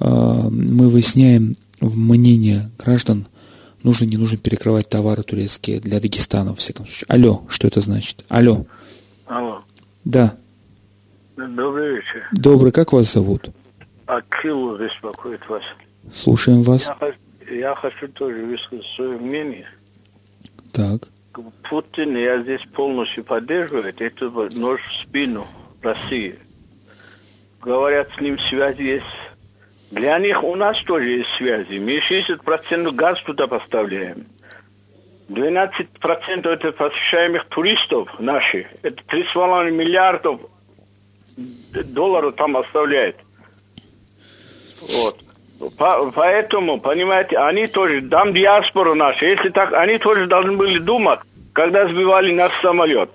А, 0.00 0.50
мы 0.50 0.90
выясняем 0.90 1.56
мнение 1.80 2.70
граждан, 2.78 3.26
нужно, 3.82 4.04
не 4.04 4.18
нужно 4.18 4.36
перекрывать 4.36 4.90
товары 4.90 5.22
турецкие 5.22 5.80
для 5.80 5.98
Дагестана, 5.98 6.50
во 6.50 6.56
всяком 6.56 6.84
случае. 6.84 7.06
Алло, 7.08 7.42
что 7.48 7.66
это 7.68 7.80
значит? 7.80 8.26
Алло. 8.28 8.66
Алло. 9.24 9.62
Да. 10.06 10.36
Добрый 11.36 11.96
вечер. 11.96 12.28
Добрый. 12.30 12.70
Как 12.70 12.92
вас 12.92 13.12
зовут? 13.12 13.50
Акил 14.06 14.78
беспокоит 14.78 15.46
вас. 15.48 15.64
Слушаем 16.14 16.62
вас. 16.62 16.92
Я, 17.50 17.54
я 17.54 17.74
хочу 17.74 18.06
тоже 18.08 18.44
высказать 18.44 18.86
свое 18.86 19.18
мнение. 19.18 19.68
Так. 20.70 21.08
Путин, 21.68 22.16
я 22.16 22.40
здесь 22.40 22.62
полностью 22.72 23.24
поддерживаю, 23.24 23.92
это 23.98 24.30
нож 24.56 24.80
в 24.80 25.02
спину 25.02 25.44
России. 25.82 26.38
Говорят, 27.60 28.08
с 28.16 28.20
ним 28.20 28.38
связи 28.38 28.82
есть. 28.82 29.04
Для 29.90 30.18
них 30.20 30.44
у 30.44 30.54
нас 30.54 30.80
тоже 30.84 31.08
есть 31.08 31.30
связи. 31.30 31.78
Мы 31.78 31.98
60% 31.98 32.92
газ 32.92 33.20
туда 33.22 33.48
поставляем. 33.48 34.26
12% 35.28 36.48
это 36.48 36.72
посещаемых 36.72 37.44
туристов 37.46 38.08
наших. 38.20 38.66
Это 38.82 39.02
3,5 39.04 39.70
миллиардов 39.70 40.40
долларов 41.36 42.34
там 42.36 42.56
оставляет. 42.56 43.16
Вот. 44.80 45.18
По- 45.78 46.12
поэтому, 46.14 46.78
понимаете, 46.78 47.38
они 47.38 47.66
тоже, 47.66 48.02
там 48.02 48.34
диаспора 48.34 48.94
наша, 48.94 49.26
если 49.26 49.48
так, 49.48 49.72
они 49.72 49.98
тоже 49.98 50.26
должны 50.26 50.56
были 50.56 50.78
думать, 50.78 51.20
когда 51.52 51.88
сбивали 51.88 52.32
наш 52.32 52.52
самолет. 52.60 53.10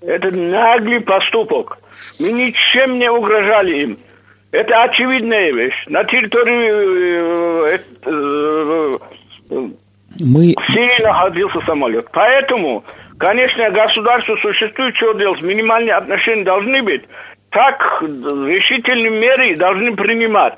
Это 0.00 0.30
наглый 0.30 1.00
поступок. 1.00 1.78
Мы 2.18 2.32
ничем 2.32 2.98
не 2.98 3.10
угрожали 3.10 3.76
им. 3.76 3.98
Это 4.50 4.82
очевидная 4.84 5.52
вещь. 5.52 5.84
На 5.86 6.04
территории 6.04 7.74
э, 7.74 7.78
э, 8.04 8.98
э, 9.50 9.68
Мы 10.20 10.54
Сирии 10.68 11.02
находился 11.02 11.60
самолет. 11.66 12.08
Поэтому, 12.12 12.84
конечно, 13.18 13.70
государство 13.70 14.36
существует, 14.36 14.96
что 14.96 15.12
делать. 15.14 15.42
Минимальные 15.42 15.94
отношения 15.94 16.44
должны 16.44 16.82
быть. 16.82 17.02
Так 17.50 18.02
решительные 18.02 19.10
меры 19.10 19.56
должны 19.56 19.94
принимать. 19.96 20.54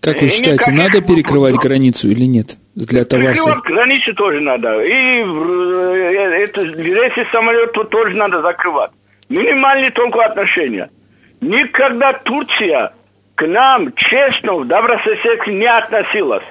Как 0.00 0.20
вы 0.20 0.28
считаете, 0.28 0.70
никаких- 0.72 0.74
надо 0.74 1.00
перекрывать 1.00 1.54
границу 1.56 2.08
или 2.08 2.24
нет 2.24 2.56
для? 2.74 3.04
Перекрывать 3.04 3.62
границы 3.64 4.12
тоже 4.14 4.40
надо. 4.40 4.82
И 4.82 4.90
э, 5.24 6.44
это, 6.44 6.62
рейсы 6.62 7.24
самолета 7.30 7.84
тоже 7.84 8.16
надо 8.16 8.42
закрывать. 8.42 8.90
Минимальные 9.28 9.90
только 9.92 10.24
отношения. 10.24 10.90
Никогда 11.40 12.12
Турция 12.14 12.92
к 13.36 13.46
нам 13.46 13.92
честно, 13.94 14.64
добрососедски 14.64 15.50
не 15.50 15.66
относилась. 15.66 16.44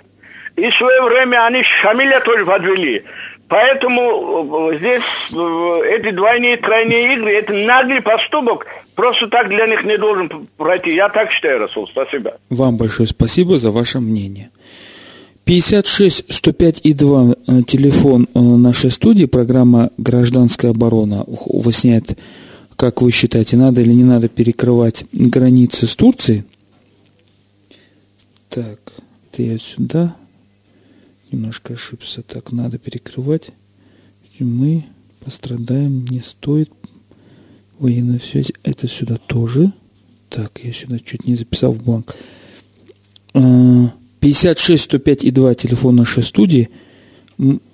И 0.56 0.70
в 0.70 0.76
свое 0.76 1.02
время 1.04 1.46
они 1.46 1.64
Шамиля 1.64 2.20
тоже 2.22 2.46
подвели. 2.46 3.04
Поэтому 3.52 4.72
э, 4.72 4.78
здесь 4.78 5.04
э, 5.34 5.82
эти 5.98 6.12
двойные, 6.12 6.56
тройные 6.56 7.16
игры, 7.16 7.32
это 7.34 7.52
наглый 7.52 8.02
поступок, 8.02 8.66
просто 8.96 9.28
так 9.28 9.50
для 9.50 9.68
них 9.68 9.84
не 9.84 9.98
должен 9.98 10.48
пройти. 10.56 10.96
Я 10.96 11.10
так 11.10 11.32
считаю, 11.32 11.60
Расул. 11.60 11.86
Спасибо. 11.86 12.38
Вам 12.50 12.78
большое 12.78 13.10
спасибо 13.10 13.60
за 13.60 13.72
ваше 13.72 14.00
мнение. 14.00 14.52
56 15.44 16.34
105 16.34 16.80
и 16.84 16.94
2 16.94 17.36
э, 17.48 17.62
телефон 17.68 18.30
э, 18.34 18.40
нашей 18.40 18.90
студии, 18.90 19.26
программа 19.26 19.90
«Гражданская 19.98 20.72
оборона» 20.72 21.26
выясняет, 21.28 22.18
как 22.78 23.02
вы 23.02 23.12
считаете, 23.12 23.58
надо 23.58 23.82
или 23.82 23.92
не 23.92 24.06
надо 24.06 24.30
перекрывать 24.30 25.04
границы 25.12 25.88
с 25.88 25.96
Турцией. 25.98 26.46
Так, 28.48 28.80
это 29.34 29.44
я 29.44 29.58
сюда 29.58 30.16
немножко 31.32 31.74
ошибся. 31.74 32.22
Так, 32.22 32.52
надо 32.52 32.78
перекрывать. 32.78 33.50
Мы 34.40 34.86
пострадаем, 35.24 36.06
не 36.06 36.20
стоит 36.20 36.72
военная 37.78 38.20
связь. 38.20 38.52
Это 38.64 38.88
сюда 38.88 39.18
тоже. 39.28 39.72
Так, 40.30 40.60
я 40.64 40.74
сюда 40.74 40.98
чуть 41.00 41.28
не 41.28 41.36
записал 41.36 41.74
в 41.74 41.84
бланк. 41.84 42.16
Э, 43.34 43.88
56 44.20 44.84
105 44.84 45.24
и 45.24 45.32
2 45.32 45.56
телефон 45.56 45.96
нашей 45.98 46.24
студии. 46.24 46.70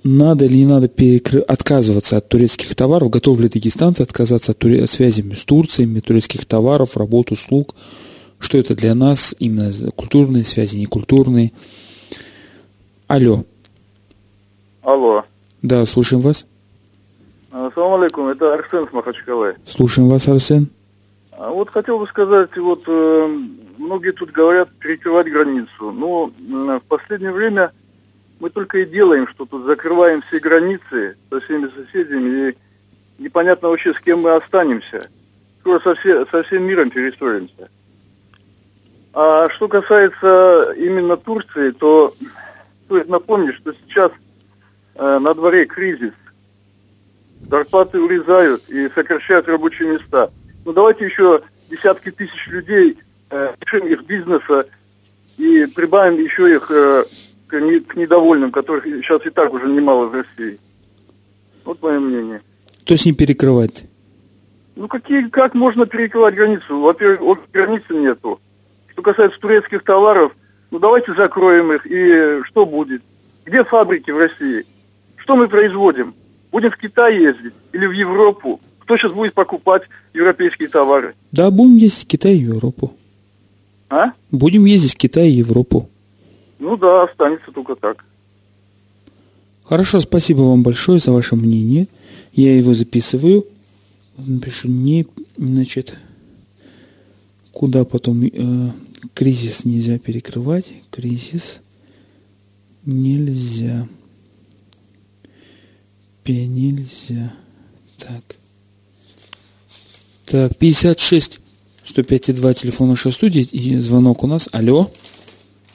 Надо 0.04 0.46
или 0.46 0.58
не 0.58 0.66
надо 0.66 0.88
перекры- 0.88 1.40
отказываться 1.42 2.18
от 2.18 2.30
турецких 2.30 2.74
товаров? 2.76 3.10
Готовы 3.10 3.44
ли 3.44 3.50
дагестанцы 3.50 4.02
отказаться 4.02 4.52
от 4.54 4.60
туре- 4.60 4.88
связями 4.88 5.36
с 5.36 5.44
Турциями, 5.44 6.00
турецких 6.00 6.46
товаров, 6.46 6.96
работ, 6.96 7.32
услуг? 7.32 7.76
Что 8.40 8.58
это 8.58 8.76
для 8.76 8.96
нас? 8.96 9.36
Именно 9.40 9.92
культурные 9.92 10.44
связи, 10.46 10.78
не 10.78 10.86
культурные? 10.86 11.52
Алло. 13.08 13.44
Алло. 14.82 15.24
Да, 15.62 15.86
слушаем 15.86 16.22
вас. 16.22 16.46
Ассаламу 17.52 17.96
алейкум, 18.02 18.28
это 18.28 18.54
Арсен 18.54 18.88
с 18.88 18.94
Махачкалы. 18.94 19.56
Слушаем 19.66 20.10
вас, 20.10 20.28
Арсен. 20.28 20.70
А 21.32 21.50
Вот 21.52 21.70
хотел 21.70 22.00
бы 22.00 22.08
сказать, 22.08 22.56
вот 22.58 22.84
э, 22.88 23.38
многие 23.78 24.12
тут 24.12 24.32
говорят 24.32 24.70
перекрывать 24.80 25.28
границу. 25.32 25.92
Но 25.92 26.32
м, 26.50 26.80
в 26.80 26.84
последнее 26.84 27.32
время 27.32 27.72
мы 28.40 28.50
только 28.50 28.80
и 28.80 28.86
делаем, 28.86 29.28
что 29.28 29.46
тут 29.46 29.66
закрываем 29.66 30.22
все 30.24 30.40
границы 30.40 31.16
со 31.30 31.40
всеми 31.42 31.70
соседями, 31.76 32.50
и 32.52 33.24
непонятно 33.24 33.70
вообще, 33.70 33.94
с 33.94 34.00
кем 34.00 34.22
мы 34.22 34.32
останемся. 34.36 35.08
Скоро 35.62 35.80
со, 35.80 35.96
все- 35.96 36.26
со 36.28 36.44
всем 36.44 36.64
миром 36.64 36.90
перестроимся. 36.90 37.70
А 39.14 39.50
что 39.50 39.68
касается 39.68 40.74
именно 40.78 41.18
Турции, 41.18 41.72
то 41.72 42.14
стоит 42.88 43.10
напомнить, 43.10 43.56
что 43.56 43.74
сейчас 43.74 44.12
э, 44.96 45.20
на 45.20 45.34
дворе 45.34 45.66
кризис. 45.66 46.14
Зарплаты 47.50 48.00
урезают 48.00 48.68
и 48.70 48.90
сокращают 48.96 49.48
рабочие 49.48 49.90
места. 49.90 50.32
Ну 50.66 50.74
давайте 50.74 51.06
еще 51.06 51.42
десятки 51.70 52.12
тысяч 52.12 52.48
людей 52.48 52.98
э, 53.30 53.54
лишим 53.62 53.88
их 53.88 54.04
бизнеса 54.06 54.68
и 55.38 55.66
прибавим 55.76 56.18
еще 56.24 56.56
их 56.56 56.72
э, 56.72 57.04
к, 57.48 57.60
не- 57.60 57.82
к 57.82 57.96
недовольным, 57.96 58.52
которых 58.52 58.86
сейчас 58.86 59.26
и 59.26 59.30
так 59.30 59.54
уже 59.54 59.68
немало 59.68 60.08
в 60.08 60.14
России. 60.14 60.60
Вот 61.66 61.82
мое 61.82 62.00
мнение. 62.00 62.42
То 62.86 62.94
есть 62.94 63.06
не 63.06 63.12
перекрывать. 63.12 63.84
Ну 64.78 64.88
какие, 64.88 65.28
как 65.28 65.54
можно 65.56 65.86
перекрывать 65.86 66.36
границу? 66.36 66.80
Во-первых, 66.80 67.40
границы 67.52 67.94
нету. 67.94 68.40
Что 68.94 69.02
касается 69.02 69.40
турецких 69.40 69.84
товаров, 69.84 70.32
ну 70.72 70.80
давайте 70.80 71.14
закроем 71.14 71.72
их, 71.72 71.86
и 71.86 72.44
что 72.44 72.66
будет? 72.66 73.02
Где 73.46 73.64
фабрики 73.64 74.12
в 74.12 74.18
России? 74.18 74.66
Что 75.16 75.36
мы 75.36 75.48
производим? 75.48 76.14
Будем 76.52 76.72
в 76.72 76.78
Китай 76.78 77.20
ездить 77.20 77.54
или 77.74 77.86
в 77.86 77.92
Европу? 77.92 78.60
Кто 78.80 78.98
сейчас 78.98 79.12
будет 79.12 79.34
покупать 79.34 79.84
европейские 80.14 80.70
товары? 80.70 81.16
Да, 81.32 81.52
будем 81.52 81.78
ездить 81.78 82.04
в 82.04 82.08
Китай 82.08 82.36
и 82.36 82.40
Европу. 82.40 82.94
А? 83.90 84.12
Будем 84.32 84.66
ездить 84.66 84.94
в 84.94 84.98
Китай 84.98 85.30
и 85.30 85.34
Европу. 85.34 85.90
Ну 86.60 86.76
да, 86.78 87.04
останется 87.04 87.52
только 87.52 87.76
так. 87.76 88.06
Хорошо, 89.64 90.00
спасибо 90.02 90.42
вам 90.42 90.64
большое 90.64 91.00
за 91.00 91.12
ваше 91.12 91.36
мнение. 91.36 91.88
Я 92.34 92.56
его 92.58 92.74
записываю. 92.74 93.46
Напишу 94.18 94.68
не, 94.68 95.06
значит, 95.38 95.98
куда 97.52 97.84
потом 97.84 98.24
э, 98.24 98.72
кризис 99.14 99.66
нельзя 99.66 99.98
перекрывать. 100.00 100.72
Кризис 100.92 101.60
нельзя. 102.86 103.88
Пе- 106.24 106.46
Нельзя. 106.46 107.34
Так. 107.98 108.24
Так, 110.26 110.58
56 110.58 111.40
105 111.86 112.30
и 112.30 112.34
2 112.34 112.54
телефон 112.54 112.90
нашей 112.90 113.12
студии 113.14 113.42
и 113.44 113.78
звонок 113.80 114.24
у 114.24 114.28
нас. 114.28 114.50
Алло. 114.52 114.92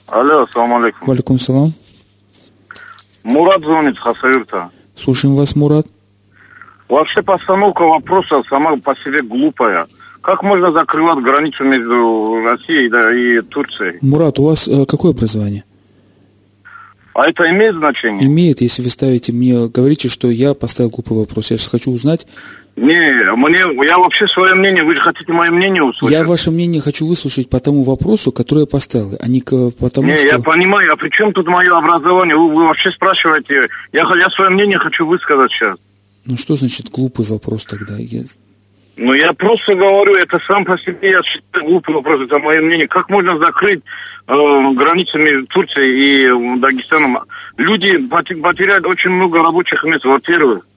Алло, 0.05 0.43
ассаламу 0.43 0.77
алейкум. 0.77 1.07
Валикум 1.07 1.39
салам. 1.39 1.73
Мурат 3.23 3.63
звонит 3.63 3.95
с 3.95 3.99
Хасавюрта. 3.99 4.69
Слушаем 4.95 5.35
вас, 5.35 5.55
Мурат. 5.55 5.87
Вообще 6.87 7.23
постановка 7.23 7.81
вопроса 7.81 8.43
сама 8.47 8.77
по 8.77 8.95
себе 8.97 9.23
глупая. 9.23 9.87
Как 10.23 10.41
можно 10.41 10.71
закрывать 10.71 11.19
границу 11.19 11.65
между 11.65 12.41
Россией 12.45 12.89
да, 12.89 13.13
и 13.13 13.41
Турцией? 13.41 13.97
Мурат, 14.01 14.39
у 14.39 14.45
вас 14.45 14.69
э, 14.69 14.85
какое 14.85 15.11
образование? 15.11 15.65
А 17.13 17.27
это 17.27 17.51
имеет 17.51 17.75
значение? 17.75 18.25
Имеет, 18.25 18.61
если 18.61 18.81
вы 18.81 18.89
ставите 18.89 19.33
мне, 19.33 19.67
говорите, 19.67 20.07
что 20.07 20.31
я 20.31 20.53
поставил 20.53 20.91
глупый 20.91 21.17
вопрос. 21.17 21.51
Я 21.51 21.57
сейчас 21.57 21.67
хочу 21.67 21.91
узнать. 21.91 22.25
Не, 22.77 23.35
мне, 23.35 23.85
я 23.85 23.99
вообще 23.99 24.25
свое 24.27 24.55
мнение, 24.55 24.85
вы 24.85 24.95
же 24.95 25.01
хотите 25.01 25.33
мое 25.33 25.51
мнение 25.51 25.83
услышать? 25.83 26.17
Я 26.17 26.23
ваше 26.23 26.51
мнение 26.51 26.81
хочу 26.81 27.05
выслушать 27.05 27.49
по 27.49 27.59
тому 27.59 27.83
вопросу, 27.83 28.31
который 28.31 28.61
я 28.61 28.65
поставил, 28.65 29.17
а 29.19 29.27
не 29.27 29.41
к, 29.41 29.71
потому 29.71 30.07
не, 30.07 30.17
что... 30.17 30.27
я 30.27 30.39
понимаю, 30.39 30.93
а 30.93 30.95
при 30.95 31.09
чем 31.09 31.33
тут 31.33 31.47
мое 31.47 31.77
образование? 31.77 32.37
Вы, 32.37 32.49
вы 32.49 32.65
вообще 32.65 32.91
спрашиваете, 32.91 33.67
я, 33.91 34.03
я 34.15 34.29
свое 34.29 34.49
мнение 34.49 34.79
хочу 34.79 35.05
высказать 35.05 35.51
сейчас. 35.51 35.77
Ну 36.25 36.37
что 36.37 36.55
значит 36.55 36.89
глупый 36.89 37.25
вопрос 37.25 37.65
тогда? 37.65 37.97
Я- 37.97 38.23
Ну, 38.95 39.13
я 39.13 39.33
просто 39.33 39.73
говорю, 39.75 40.15
это 40.15 40.39
сам 40.45 40.65
по 40.65 40.77
себе, 40.77 41.11
я 41.11 41.23
считаю, 41.23 41.65
глупый 41.65 41.95
вопрос, 41.95 42.21
это 42.21 42.37
мое 42.37 42.61
мнение. 42.61 42.87
Как 42.87 43.09
можно 43.09 43.39
закрыть 43.39 43.81
э, 44.27 44.71
границы 44.73 45.17
между 45.17 45.47
Турцией 45.47 45.97
и 45.97 46.25
э, 46.27 46.59
Дагестаном? 46.59 47.17
Люди 47.57 47.97
поте- 48.07 48.35
потеряют 48.39 48.85
очень 48.85 49.09
много 49.09 49.41
рабочих 49.41 49.83
мест, 49.83 50.05
во-первых. 50.05 50.67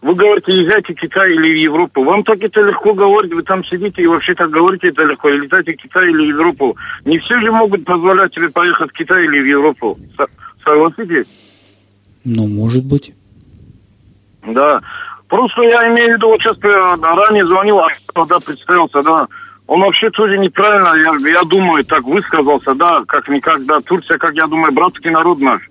Вы 0.00 0.14
говорите, 0.14 0.52
езжайте 0.52 0.94
в 0.94 0.96
Китай 0.96 1.34
или 1.34 1.52
в 1.52 1.56
Европу. 1.58 2.04
Вам 2.04 2.22
так 2.24 2.38
это 2.42 2.62
легко 2.62 2.94
говорить, 2.94 3.34
вы 3.34 3.42
там 3.42 3.62
сидите 3.64 4.02
и 4.02 4.06
вообще 4.06 4.34
так 4.34 4.50
говорите 4.50 4.88
это 4.88 5.04
легко. 5.04 5.28
Летайте 5.28 5.72
в 5.72 5.76
Китай 5.76 6.08
или 6.10 6.32
в 6.32 6.36
Европу. 6.36 6.76
Не 7.04 7.18
все 7.18 7.38
же 7.40 7.50
могут 7.52 7.84
позволять 7.84 8.34
себе 8.34 8.48
поехать 8.50 8.90
в 8.90 8.94
Китай 8.94 9.24
или 9.24 9.40
в 9.40 9.46
Европу. 9.46 9.98
Со- 10.16 10.28
Согласитесь? 10.64 11.26
Ну, 12.24 12.46
может 12.46 12.84
быть. 12.84 13.12
Да. 14.46 14.80
Просто 15.28 15.62
я 15.62 15.92
имею 15.92 16.12
в 16.12 16.16
виду, 16.16 16.28
вот 16.28 16.40
сейчас 16.40 16.56
э, 16.62 16.96
ранее 17.00 17.46
звонил, 17.46 17.80
а 17.80 18.40
представился, 18.40 19.02
да, 19.02 19.26
он 19.66 19.80
вообще 19.80 20.10
тоже 20.10 20.38
неправильно, 20.38 20.94
я, 20.94 21.30
я 21.30 21.42
думаю, 21.42 21.84
так 21.84 22.04
высказался, 22.04 22.74
да, 22.74 23.04
как 23.04 23.28
никогда. 23.28 23.80
Турция, 23.80 24.18
как 24.18 24.34
я 24.34 24.46
думаю, 24.46 24.72
братский 24.72 25.10
народ 25.10 25.40
наш. 25.40 25.68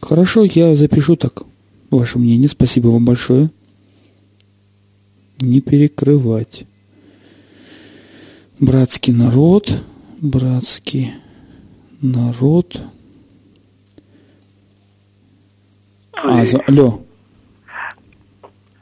Хорошо, 0.00 0.44
я 0.44 0.74
запишу 0.74 1.16
так 1.16 1.44
ваше 1.90 2.18
мнение. 2.18 2.48
Спасибо 2.48 2.88
вам 2.88 3.04
большое. 3.04 3.50
Не 5.40 5.60
перекрывать. 5.60 6.66
Братский 8.58 9.12
народ, 9.12 9.70
братский 10.20 11.14
народ. 12.00 12.80
А, 16.12 16.44
за... 16.44 16.58
алло. 16.66 17.03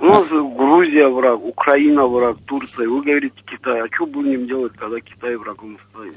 У 0.02 0.06
нас 0.06 0.26
Грузия 0.28 1.08
враг, 1.08 1.44
Украина 1.44 2.06
враг, 2.06 2.36
Турция. 2.44 2.88
Вы 2.88 3.02
говорите 3.02 3.36
Китай. 3.48 3.82
А 3.82 3.86
что 3.88 4.04
будем 4.04 4.48
делать, 4.48 4.72
когда 4.76 4.98
Китай 4.98 5.36
врагом 5.36 5.78
станет? 5.90 6.16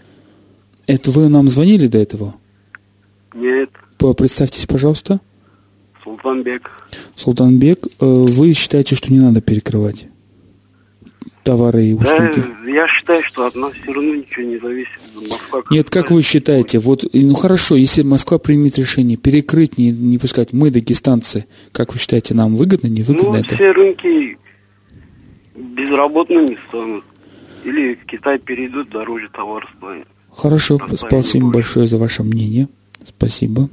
Это 0.87 1.11
вы 1.11 1.29
нам 1.29 1.47
звонили 1.47 1.85
до 1.85 1.99
этого? 1.99 2.33
Нет, 3.35 3.69
Представьтесь, 4.17 4.65
пожалуйста. 4.65 5.19
Султанбек. 6.03 6.71
Султанбек, 7.15 7.85
э, 7.85 7.89
вы 7.99 8.53
считаете, 8.53 8.95
что 8.95 9.13
не 9.13 9.19
надо 9.19 9.41
перекрывать 9.41 10.07
товары 11.45 11.85
и 11.85 11.93
Да, 11.95 12.03
услуги? 12.15 12.45
я 12.69 12.87
считаю, 12.87 13.23
что 13.23 13.45
от 13.45 13.55
нас 13.55 13.71
все 13.73 13.93
равно 13.93 14.15
ничего 14.15 14.43
не 14.45 14.57
зависит. 14.57 14.99
Москва 15.15 15.61
Нет, 15.69 15.89
как 15.89 16.11
вы 16.11 16.21
считаете, 16.21 16.79
вот, 16.79 17.05
ну 17.13 17.33
хорошо, 17.35 17.75
если 17.75 18.01
Москва 18.01 18.37
примет 18.39 18.77
решение 18.77 19.15
перекрыть, 19.15 19.77
не, 19.77 19.91
не 19.91 20.17
пускать, 20.17 20.51
мы, 20.51 20.71
дагестанцы, 20.71 21.45
как 21.71 21.93
вы 21.93 21.99
считаете, 21.99 22.33
нам 22.33 22.55
выгодно, 22.55 22.87
не 22.87 23.03
выгодно 23.03 23.29
Ну, 23.29 23.35
это? 23.35 23.55
все 23.55 23.71
рынки 23.71 24.37
безработными 25.55 26.57
станут. 26.67 27.05
Или 27.63 27.95
в 27.95 28.05
Китай 28.05 28.37
перейдут, 28.39 28.89
дороже 28.89 29.29
товар 29.29 29.71
станет. 29.77 30.07
Хорошо, 30.35 30.79
спасибо 30.95 31.49
большое 31.51 31.87
за 31.87 31.97
ваше 31.97 32.23
мнение. 32.23 32.67
Спасибо. 33.07 33.69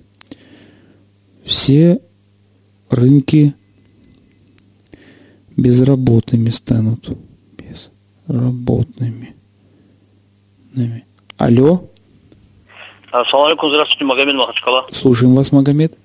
Все 1.45 2.01
рынки 2.89 3.55
безработными 5.57 6.51
станут. 6.51 7.11
Безработными. 8.29 9.35
Нами. 10.75 11.05
Алло, 11.39 11.85
Ассаламу 13.11 13.47
алейкум, 13.49 13.71
здравствуйте, 13.71 14.05
Магомед 14.05 14.35
Махачкала. 14.37 14.87
слушаем 14.93 15.35
вас, 15.35 15.53
Магомед. 15.53 15.99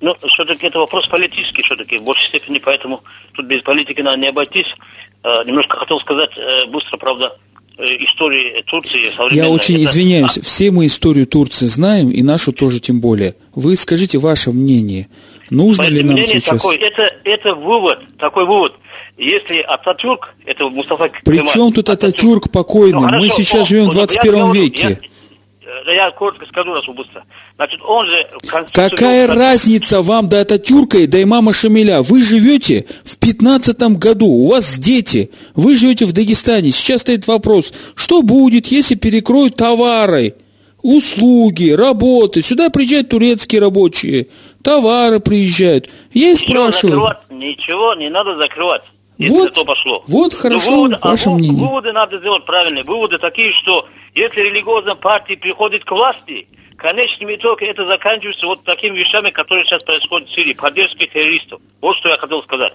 Ну, 0.00 0.16
все-таки 0.26 0.66
это 0.66 0.80
вопрос 0.80 1.06
политический, 1.06 1.62
все-таки, 1.62 1.98
в 1.98 2.02
большей 2.02 2.26
степени, 2.26 2.58
поэтому 2.58 3.02
тут 3.34 3.46
без 3.46 3.62
политики 3.62 4.00
надо 4.00 4.16
не 4.16 4.28
обойтись. 4.28 4.74
Э, 5.22 5.44
немножко 5.46 5.76
хотел 5.76 6.00
сказать 6.00 6.30
э, 6.36 6.66
быстро, 6.66 6.96
правда, 6.96 7.36
э, 7.78 7.82
истории 8.04 8.60
Турции. 8.62 9.12
Я 9.32 9.48
очень 9.48 9.76
Это- 9.76 9.84
извиняюсь, 9.84 10.40
все 10.42 10.72
мы 10.72 10.86
историю 10.86 11.28
Турции 11.28 11.66
знаем, 11.66 12.10
и 12.10 12.22
нашу 12.22 12.52
тоже 12.52 12.80
тем 12.80 13.00
более. 13.00 13.36
Вы 13.54 13.76
скажите 13.76 14.18
ваше 14.18 14.50
мнение. 14.50 15.06
Нужно 15.50 15.84
ли 15.84 16.02
нам 16.02 16.14
мнение 16.14 16.40
сейчас... 16.40 16.60
такое, 16.60 16.78
это, 16.78 17.02
это 17.22 17.54
вывод, 17.54 18.00
такой 18.18 18.46
вывод. 18.46 18.72
Если 19.22 19.60
Ататюрк, 19.60 20.34
это 20.44 20.68
Мустафа 20.68 21.08
Причем 21.24 21.72
тут 21.72 21.88
Ататюрк 21.88 22.50
покойный? 22.50 22.94
Ну, 22.94 23.00
Мы 23.02 23.08
хорошо, 23.28 23.36
сейчас 23.36 23.60
он- 23.60 23.66
живем 23.66 23.84
в 23.84 23.88
он- 23.90 23.94
я 23.94 24.06
21 24.06 24.32
говорю, 24.40 24.62
веке. 24.62 24.98
Я, 25.86 25.92
я 25.94 26.10
коротко 26.10 26.44
скажу, 26.46 26.74
раз 26.74 26.84
быстро. 26.88 27.24
Значит, 27.56 27.80
он 27.86 28.04
же... 28.06 28.16
Конституцию 28.48 28.90
Какая 28.90 29.26
разница 29.28 30.02
вам 30.02 30.28
до 30.28 30.40
Ататюрка 30.40 30.98
и 30.98 31.06
до 31.06 31.22
имама 31.22 31.52
Шамиля? 31.52 32.02
Вы 32.02 32.20
живете 32.20 32.84
в 33.04 33.16
15 33.18 33.80
году, 33.96 34.26
у 34.26 34.48
вас 34.50 34.76
дети, 34.76 35.30
вы 35.54 35.76
живете 35.76 36.04
в 36.06 36.12
Дагестане. 36.12 36.72
Сейчас 36.72 37.02
стоит 37.02 37.28
вопрос, 37.28 37.72
что 37.94 38.22
будет, 38.22 38.66
если 38.66 38.96
перекроют 38.96 39.54
товары, 39.54 40.34
услуги, 40.82 41.70
работы? 41.70 42.42
Сюда 42.42 42.70
приезжают 42.70 43.08
турецкие 43.10 43.60
рабочие, 43.60 44.26
товары 44.62 45.20
приезжают. 45.20 45.88
Я 46.12 46.30
и 46.30 46.32
Ничего 46.32 46.46
спрашиваю. 46.70 46.94
закрывать, 46.96 47.18
ничего 47.30 47.94
не 47.94 48.10
надо 48.10 48.36
закрывать. 48.36 48.82
Если 49.18 49.34
Вот, 49.34 49.52
то 49.52 49.64
пошло. 49.64 50.02
вот 50.06 50.32
Но 50.32 50.38
хорошо, 50.38 50.70
выводы, 50.74 50.98
а 51.00 51.08
ваше 51.10 51.30
вы- 51.30 51.38
мнение. 51.38 51.62
Выводы 51.66 51.92
надо 51.92 52.18
сделать 52.18 52.44
правильные. 52.44 52.82
Выводы 52.84 53.18
такие, 53.18 53.52
что 53.52 53.86
если 54.14 54.40
религиозная 54.40 54.94
партия 54.94 55.36
приходит 55.36 55.84
к 55.84 55.90
власти, 55.92 56.48
конечным 56.76 57.32
итогом 57.34 57.68
это 57.68 57.86
заканчивается 57.86 58.46
вот 58.46 58.64
такими 58.64 58.96
вещами, 58.98 59.30
которые 59.30 59.64
сейчас 59.64 59.82
происходят 59.82 60.28
в 60.28 60.34
Сирии, 60.34 60.54
поддержкой 60.54 61.06
террористов. 61.06 61.60
Вот 61.80 61.96
что 61.96 62.08
я 62.08 62.16
хотел 62.16 62.42
сказать. 62.42 62.72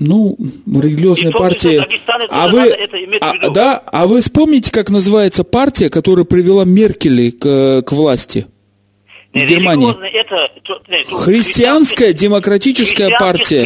Ну, 0.00 0.36
религиозная 0.66 1.30
том 1.30 1.40
партия. 1.42 1.86
А 2.28 2.48
вы, 2.48 2.72
а, 3.20 3.50
да, 3.50 3.78
а 3.78 4.06
вы 4.06 4.22
вспомните, 4.22 4.72
как 4.72 4.90
называется 4.90 5.44
партия, 5.44 5.88
которая 5.88 6.24
привела 6.24 6.64
Меркель 6.64 7.30
к, 7.32 7.82
к 7.82 7.92
власти 7.92 8.46
Не, 9.34 9.46
Германии? 9.46 9.90
это... 10.12 10.48
то- 10.62 10.80
не, 10.88 11.04
то- 11.04 11.16
Христианская 11.16 12.12
демократическая 12.12 13.10
партия. 13.18 13.64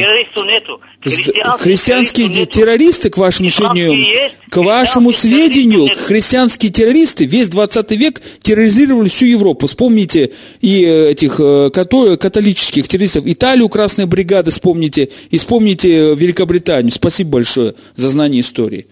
Христианские 1.59 2.29
де- 2.29 2.47
террористы, 2.47 3.11
к 3.11 3.19
вашему 3.19 3.51
сведению, 3.51 3.93
есть, 3.95 4.35
к 4.51 4.57
вашему 4.57 5.12
сведению, 5.12 5.89
христианские 6.07 6.73
террористы 6.73 7.25
весь 7.25 7.49
20 7.49 7.91
век 7.93 8.21
терроризировали 8.43 9.09
всю 9.09 9.27
Европу. 9.27 9.66
Вспомните 9.66 10.31
и 10.61 10.85
э, 10.85 11.11
этих 11.11 11.37
э, 11.39 11.71
като- 11.73 12.16
католических 12.16 12.89
террористов. 12.89 13.25
Италию, 13.27 13.69
Красная 13.69 14.07
бригада, 14.07 14.51
вспомните. 14.51 15.11
И 15.31 15.39
вспомните 15.39 15.89
э, 15.91 16.14
Великобританию. 16.14 16.93
Спасибо 16.93 17.31
большое 17.31 17.75
за 17.97 18.09
знание 18.11 18.41
истории. 18.41 18.87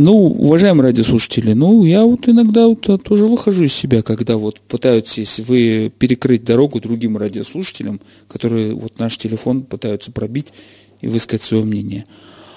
Ну, 0.00 0.12
уважаемые 0.12 0.90
радиослушатели, 0.90 1.54
ну, 1.54 1.84
я 1.84 2.04
вот 2.04 2.28
иногда 2.28 2.68
вот 2.68 2.88
а, 2.88 2.98
тоже 2.98 3.24
выхожу 3.24 3.64
из 3.64 3.72
себя, 3.74 4.02
когда 4.02 4.36
вот 4.36 4.60
пытаетесь 4.60 5.40
вы 5.40 5.90
перекрыть 5.98 6.44
дорогу 6.44 6.80
другим 6.80 7.16
радиослушателям, 7.18 8.00
которые 8.28 8.74
вот 8.76 9.00
наш 9.00 9.18
телефон 9.18 9.62
пытаются 9.62 10.12
пробить 10.12 10.52
и 11.00 11.08
высказать 11.08 11.42
свое 11.42 11.64
мнение. 11.64 12.04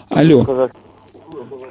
Алло. 0.07 0.69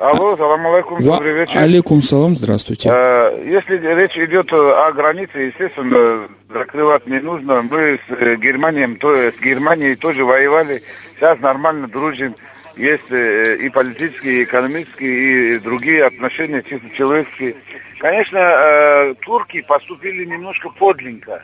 Алло, 0.01 0.37
салам 0.37 0.67
алейкум, 0.67 1.05
Ва- 1.05 1.19
добрый 1.19 1.35
вечер. 1.35 1.57
Алейкум 1.57 2.03
салам, 2.03 2.37
здравствуйте. 2.37 2.91
Э, 2.93 3.41
Если 3.47 3.77
речь 3.77 4.19
идет 4.19 4.53
о 4.53 4.91
границе, 4.93 5.39
естественно, 5.39 6.27
закрывать 6.53 7.07
не 7.07 7.21
нужно. 7.21 7.63
Мы 7.63 8.01
с 8.09 8.13
э, 8.13 8.35
Германией, 8.43 8.97
то, 8.97 9.15
с 9.15 9.41
Германией 9.41 9.95
тоже 9.95 10.25
воевали. 10.25 10.83
Сейчас 11.17 11.39
нормально 11.39 11.87
дружим. 11.87 12.35
Есть 12.81 13.11
э, 13.11 13.57
и 13.57 13.69
политические, 13.69 14.41
и 14.41 14.45
экономические, 14.45 15.57
и 15.57 15.59
другие 15.59 16.07
отношения, 16.07 16.63
чисто 16.63 16.89
человеческие. 16.97 17.57
Конечно, 17.99 18.39
э, 18.39 19.15
турки 19.21 19.61
поступили 19.61 20.25
немножко 20.25 20.71
подлинно. 20.71 21.43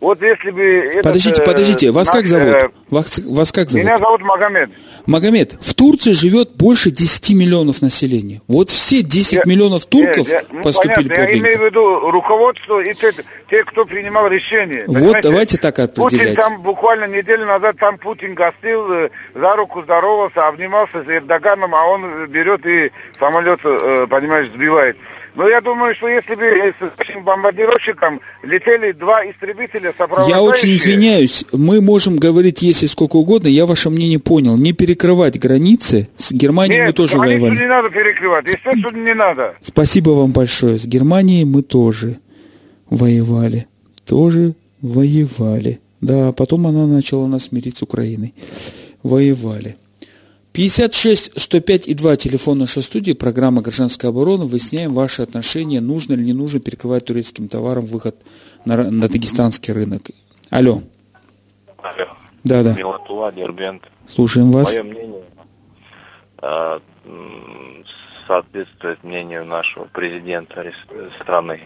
Вот 0.00 0.22
если 0.22 0.50
бы... 0.52 0.62
этот, 0.62 1.02
Подождите, 1.02 1.42
э, 1.42 1.44
подождите, 1.44 1.90
вас 1.90 2.08
как 2.08 2.20
наш, 2.20 2.28
зовут? 2.28 2.46
э, 2.54 2.68
Вас, 2.90 3.18
вас 3.18 3.50
как 3.50 3.70
зовут? 3.70 3.84
Меня 3.84 3.98
зовут 3.98 4.22
Магомед. 4.22 4.70
Магомед, 5.06 5.56
в 5.60 5.74
Турции 5.74 6.12
живет 6.12 6.50
больше 6.56 6.90
10 6.90 7.30
миллионов 7.34 7.82
населения. 7.82 8.40
Вот 8.48 8.70
все 8.70 9.02
10 9.02 9.32
Я- 9.32 9.42
миллионов 9.44 9.86
турков 9.86 10.28
я- 10.28 10.36
я- 10.36 10.44
ну, 10.50 10.62
поступили 10.62 11.08
понятно, 11.08 11.22
Я 11.32 11.38
имею 11.38 11.58
в 11.58 11.64
виду 11.64 12.10
руководство 12.10 12.80
и 12.80 12.94
те, 12.94 13.12
те, 13.50 13.64
кто 13.64 13.84
принимал 13.84 14.28
решения. 14.28 14.84
Вот 14.86 14.94
понимаете? 14.96 15.28
давайте 15.28 15.58
так 15.58 15.76
Путин 15.94 16.04
определять. 16.04 16.36
там 16.36 16.62
буквально 16.62 17.04
неделю 17.06 17.46
назад 17.46 17.76
там 17.78 17.98
Путин 17.98 18.34
гостил, 18.34 18.92
э, 18.92 19.10
за 19.34 19.56
руку 19.56 19.82
здоровался, 19.82 20.46
обнимался 20.48 21.02
с 21.04 21.08
Эрдоганом, 21.08 21.74
а 21.74 21.84
он 21.86 22.26
берет 22.28 22.64
и 22.66 22.90
самолет, 23.18 23.60
э, 23.64 24.06
понимаешь, 24.08 24.48
сбивает. 24.54 24.96
Но 25.34 25.48
я 25.48 25.60
думаю, 25.60 25.94
что 25.94 26.08
если 26.08 26.34
бы 26.34 26.42
э, 26.42 26.72
с 26.72 27.08
этим 27.08 27.24
бомбардировщиком 27.24 28.20
летели 28.42 28.92
два 28.92 29.24
истребителя 29.24 29.94
сопровождающие... 29.96 30.36
Я 30.36 30.42
очень 30.42 30.74
извиняюсь, 30.74 31.44
мы 31.52 31.80
можем 31.80 32.16
говорить, 32.16 32.60
если 32.62 32.86
сколько 32.86 33.16
угодно, 33.16 33.48
я 33.48 33.64
ваше 33.64 33.88
мнение 33.88 34.18
понял. 34.18 34.56
Не 34.56 34.72
перекрывать 34.72 35.38
границы, 35.38 36.08
с 36.16 36.32
Германией 36.32 36.80
мы 36.80 36.86
Нет, 36.86 36.96
тоже 36.96 37.16
границу 37.16 37.40
воевали. 37.40 37.60
не 37.60 37.66
надо 37.66 37.90
перекрывать, 37.90 38.46
естественно, 38.46 38.96
не 38.96 39.14
надо. 39.14 39.54
Спасибо 39.62 40.10
вам 40.10 40.32
большое. 40.32 40.78
С 40.78 40.86
Германией 40.86 41.44
мы 41.44 41.62
тоже 41.62 42.18
воевали. 42.90 43.66
Тоже 44.04 44.54
воевали. 44.82 45.80
Да, 46.02 46.32
потом 46.32 46.66
она 46.66 46.86
начала 46.86 47.26
нас 47.26 47.52
мирить 47.52 47.78
с 47.78 47.82
Украиной. 47.82 48.34
Воевали. 49.02 49.76
56 50.52 51.40
105 51.40 51.88
и 51.88 51.94
2 51.94 52.16
телефон 52.16 52.58
нашей 52.58 52.82
студии, 52.82 53.12
программа 53.12 53.62
«Гражданская 53.62 54.10
оборона». 54.10 54.44
Выясняем 54.44 54.92
ваши 54.92 55.22
отношения, 55.22 55.80
нужно 55.80 56.12
или 56.12 56.24
не 56.24 56.34
нужно 56.34 56.60
перекрывать 56.60 57.06
турецким 57.06 57.48
товаром 57.48 57.86
выход 57.86 58.16
на, 58.66 58.76
на 58.90 59.08
дагестанский 59.08 59.72
рынок. 59.72 60.02
Алло, 60.50 60.82
Алло. 61.82 62.06
Да, 62.44 62.62
да. 62.62 62.74
Милатула, 62.74 63.32
Дербент. 63.32 63.82
Слушаем 64.08 64.52
вас. 64.52 64.74
Мое 64.74 64.82
мнение 64.82 65.24
э, 66.42 66.78
м, 67.06 67.84
соответствует 68.26 69.02
мнению 69.04 69.46
нашего 69.46 69.84
президента 69.84 70.70
страны. 71.18 71.60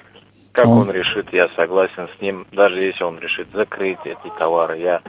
Как 0.53 0.67
А. 0.67 0.69
он 0.69 0.91
решит, 0.93 1.33
я 1.33 1.49
согласен 1.57 2.09
с 2.17 2.23
ним. 2.23 2.47
Даже 2.53 2.81
если 2.81 3.03
он 3.03 3.19
решит 3.19 3.49
закрыть 3.53 3.99
эти 4.05 4.33
товары, 4.39 4.79
я 4.79 5.03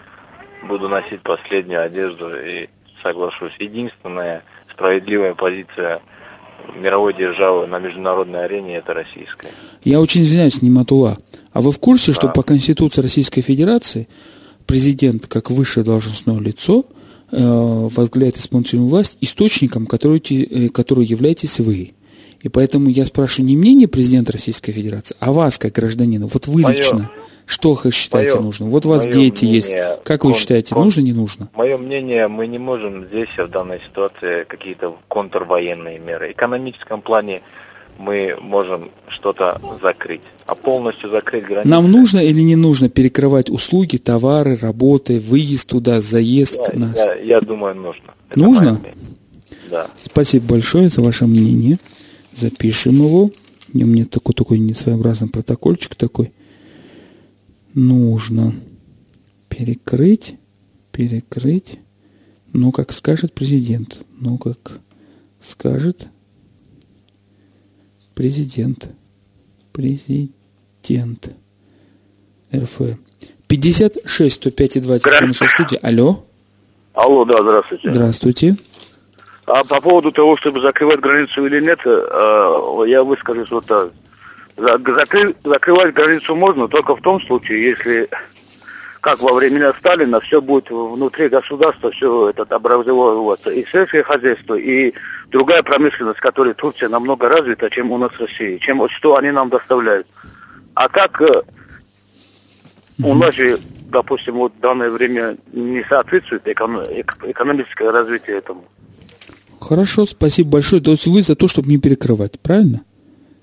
буду 0.67 0.89
носить 0.89 1.21
последнюю 1.21 1.83
одежду 1.83 2.29
и 2.35 2.67
соглашусь. 3.01 3.53
Единственная 3.59 4.43
справедливая 4.71 5.33
позиция 5.33 6.01
мировой 6.75 7.13
державы 7.13 7.67
на 7.67 7.79
международной 7.79 8.45
арене 8.45 8.77
это 8.77 8.93
российская. 8.93 9.49
Я 9.83 9.99
очень 9.99 10.21
извиняюсь, 10.21 10.61
Нематула. 10.61 11.17
А 11.53 11.61
вы 11.61 11.71
в 11.71 11.79
курсе, 11.79 12.13
что 12.13 12.27
по 12.29 12.43
Конституции 12.43 13.01
Российской 13.01 13.41
Федерации 13.41 14.07
президент, 14.65 15.27
как 15.27 15.49
высшее 15.49 15.85
должностное 15.85 16.39
лицо, 16.39 16.85
э, 17.31 17.37
возглавляет 17.39 18.37
исполнительную 18.37 18.89
власть 18.89 19.17
источником, 19.21 19.85
который, 19.85 20.19
э, 20.19 20.69
который 20.69 21.05
являетесь 21.05 21.59
вы? 21.59 21.93
И 22.41 22.49
поэтому 22.49 22.89
я 22.89 23.05
спрашиваю 23.05 23.47
не 23.49 23.57
мнение 23.57 23.87
президента 23.87 24.31
Российской 24.31 24.71
Федерации, 24.71 25.15
а 25.19 25.31
вас, 25.31 25.57
как 25.57 25.73
гражданина. 25.73 26.27
Вот 26.27 26.47
вы 26.47 26.61
Моё- 26.61 26.77
лично, 26.77 27.09
что 27.45 27.73
вы 27.81 27.91
считаете 27.91 28.39
нужно? 28.39 28.67
Вот 28.67 28.85
у 28.85 28.89
вас 28.89 29.05
дети 29.05 29.43
мнение, 29.45 29.55
есть. 29.55 29.73
Как 30.03 30.23
вы 30.23 30.31
кон- 30.31 30.39
считаете, 30.39 30.73
кон- 30.75 30.83
нужно, 30.83 31.01
не 31.01 31.13
нужно? 31.13 31.49
Мое 31.55 31.77
мнение, 31.77 32.27
мы 32.27 32.47
не 32.47 32.59
можем 32.59 33.05
здесь 33.07 33.29
в 33.37 33.47
данной 33.49 33.79
ситуации 33.81 34.43
какие-то 34.47 34.95
контрвоенные 35.07 35.97
меры. 35.99 36.29
В 36.29 36.31
экономическом 36.33 37.01
плане 37.01 37.41
мы 37.97 38.35
можем 38.39 38.91
что-то 39.07 39.59
закрыть, 39.81 40.21
а 40.45 40.53
полностью 40.53 41.09
закрыть 41.09 41.45
границы. 41.45 41.67
Нам 41.67 41.91
нужно 41.91 42.19
или 42.19 42.41
не 42.41 42.55
нужно 42.55 42.89
перекрывать 42.89 43.49
услуги, 43.49 43.97
товары, 43.97 44.55
работы, 44.55 45.19
выезд 45.19 45.69
туда, 45.69 46.01
заезд 46.01 46.59
я, 46.73 46.79
нас? 46.79 46.95
я- 46.95 47.15
я 47.15 47.41
думаю, 47.41 47.73
нужно. 47.75 48.13
Нужно? 48.35 48.73
мое. 48.73 48.93
Да. 49.71 49.87
Спасибо 50.05 50.45
большое 50.49 50.89
за 50.89 51.01
ваше 51.01 51.25
мнение. 51.25 51.77
Запишем 52.37 52.95
его. 52.95 53.31
И 53.73 53.83
у 53.83 53.87
меня 53.87 54.05
такой, 54.05 54.35
такой 54.35 54.59
несвоеобразный 54.59 55.29
протокольчик 55.29 55.95
такой. 55.95 56.31
Нужно 57.73 58.53
перекрыть, 59.49 60.35
перекрыть. 60.91 61.79
Ну, 62.53 62.71
как 62.71 62.93
скажет 62.93 63.33
президент. 63.33 63.97
Ну, 64.19 64.37
как 64.37 64.79
скажет 65.41 66.07
президент. 68.13 68.89
Президент. 69.73 71.35
РФ. 72.53 72.81
56 73.47 74.35
105 74.35 74.75
и 74.75 74.79
2 74.79 74.99
телефон 74.99 75.33
студии. 75.33 75.79
Алло. 75.81 76.23
Алло, 76.93 77.25
да, 77.25 77.41
здравствуйте. 77.41 77.91
Здравствуйте. 77.91 78.57
А 79.47 79.63
по 79.63 79.79
поводу 79.79 80.11
того, 80.11 80.35
чтобы 80.35 80.59
закрывать 80.59 80.99
границу 80.99 81.45
или 81.45 81.61
нет, 81.61 81.79
э, 81.85 82.83
я 82.87 83.01
выскажусь 83.01 83.49
вот 83.49 83.65
так. 83.65 83.91
За- 84.57 84.75
закры- 84.75 85.35
закрывать 85.41 85.93
границу 85.93 86.35
можно 86.35 86.67
только 86.67 86.97
в 86.97 87.01
том 87.01 87.21
случае, 87.21 87.63
если, 87.63 88.09
как 88.99 89.21
во 89.21 89.33
времена 89.33 89.73
Сталина, 89.79 90.19
все 90.19 90.41
будет 90.41 90.69
внутри 90.69 91.29
государства, 91.29 91.91
все 91.91 92.29
это 92.31 92.43
образовываться. 92.53 93.49
И 93.51 93.65
сельское 93.71 94.03
хозяйство, 94.03 94.55
и 94.55 94.93
другая 95.29 95.63
промышленность, 95.63 96.19
которая 96.19 96.53
Турция 96.53 96.89
намного 96.89 97.29
развита, 97.29 97.69
чем 97.69 97.91
у 97.93 97.97
нас 97.97 98.11
в 98.11 98.19
России, 98.19 98.57
чем 98.57 98.87
что 98.89 99.15
они 99.15 99.31
нам 99.31 99.49
доставляют. 99.49 100.07
А 100.73 100.89
так 100.89 101.21
э, 101.21 101.43
у 103.01 103.13
нас 103.13 103.33
же, 103.33 103.61
допустим, 103.91 104.33
вот 104.35 104.51
в 104.57 104.59
данное 104.59 104.89
время 104.89 105.37
не 105.53 105.85
соответствует 105.85 106.45
эконом- 106.45 106.89
эк- 106.89 107.29
экономическое 107.29 107.91
развитие 107.91 108.39
этому. 108.39 108.65
Хорошо, 109.59 110.05
спасибо 110.05 110.49
большое. 110.51 110.81
То 110.81 110.91
есть 110.91 111.07
вы 111.07 111.21
за 111.21 111.35
то, 111.35 111.47
чтобы 111.47 111.69
не 111.69 111.77
перекрывать, 111.77 112.39
правильно? 112.39 112.81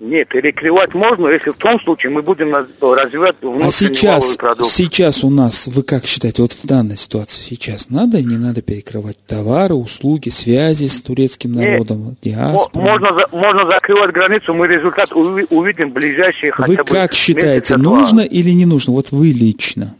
Нет, 0.01 0.29
перекрывать 0.29 0.93
можно, 0.93 1.29
если 1.29 1.51
в 1.51 1.55
том 1.57 1.81
случае 1.81 2.12
мы 2.12 2.21
будем 2.21 2.55
развивать 2.55 3.37
внутренний 3.41 3.69
А 3.69 3.73
сейчас, 3.73 4.37
продукт. 4.37 4.69
сейчас 4.71 5.25
у 5.25 5.31
нас, 5.31 5.67
вы 5.67 5.83
как 5.83 6.05
считаете, 6.05 6.43
вот 6.43 6.53
в 6.53 6.67
данной 6.67 6.99
ситуации 6.99 7.41
сейчас 7.41 7.89
надо 7.89 8.19
или 8.19 8.27
не 8.33 8.37
надо 8.37 8.61
перекрывать 8.61 9.17
товары, 9.27 9.75
услуги, 9.75 10.29
связи 10.29 10.89
с 10.89 11.01
турецким 11.01 11.53
Нет. 11.55 11.71
народом, 11.71 11.99
Мо- 12.01 12.17
диаспорой? 12.23 12.85
можно, 12.85 13.09
можно 13.33 13.67
закрывать 13.67 14.11
границу, 14.12 14.53
мы 14.53 14.67
результат 14.67 15.11
уви- 15.12 15.47
увидим 15.49 15.91
в 15.91 15.95
ближайшие 15.95 16.53
хотя 16.53 16.69
Вы 16.71 16.77
бы 16.77 16.85
как 16.85 17.15
считаете, 17.15 17.77
два. 17.77 17.97
нужно 18.01 18.21
или 18.21 18.51
не 18.51 18.67
нужно? 18.67 18.93
Вот 18.93 19.11
вы 19.11 19.29
лично. 19.29 19.95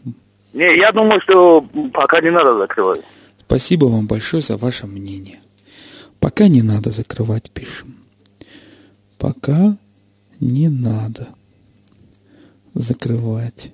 Не, 0.53 0.77
я 0.77 0.91
думаю, 0.91 1.19
что 1.21 1.61
пока 1.93 2.21
не 2.21 2.29
надо 2.29 2.55
закрывать. 2.59 3.01
Спасибо 3.47 3.85
вам 3.85 4.05
большое 4.05 4.43
за 4.43 4.57
ваше 4.57 4.85
мнение. 4.85 5.39
Пока 6.25 6.47
не 6.47 6.63
надо 6.63 6.89
закрывать, 6.89 7.51
пишем. 7.51 7.97
Пока 9.19 9.77
не 10.39 10.69
надо 10.69 11.27
закрывать. 12.73 13.71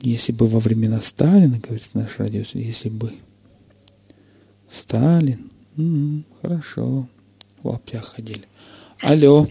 Если 0.00 0.30
бы 0.30 0.46
во 0.46 0.60
времена 0.60 1.00
Сталина, 1.00 1.58
говорит 1.58 1.88
наш 1.94 2.20
радио, 2.20 2.44
если 2.54 2.88
бы 2.88 3.14
Сталин, 4.68 5.50
м, 5.76 6.24
хорошо, 6.42 7.08
в 7.64 7.68
лаптях 7.68 8.14
ходили. 8.14 8.44
Алло, 9.00 9.48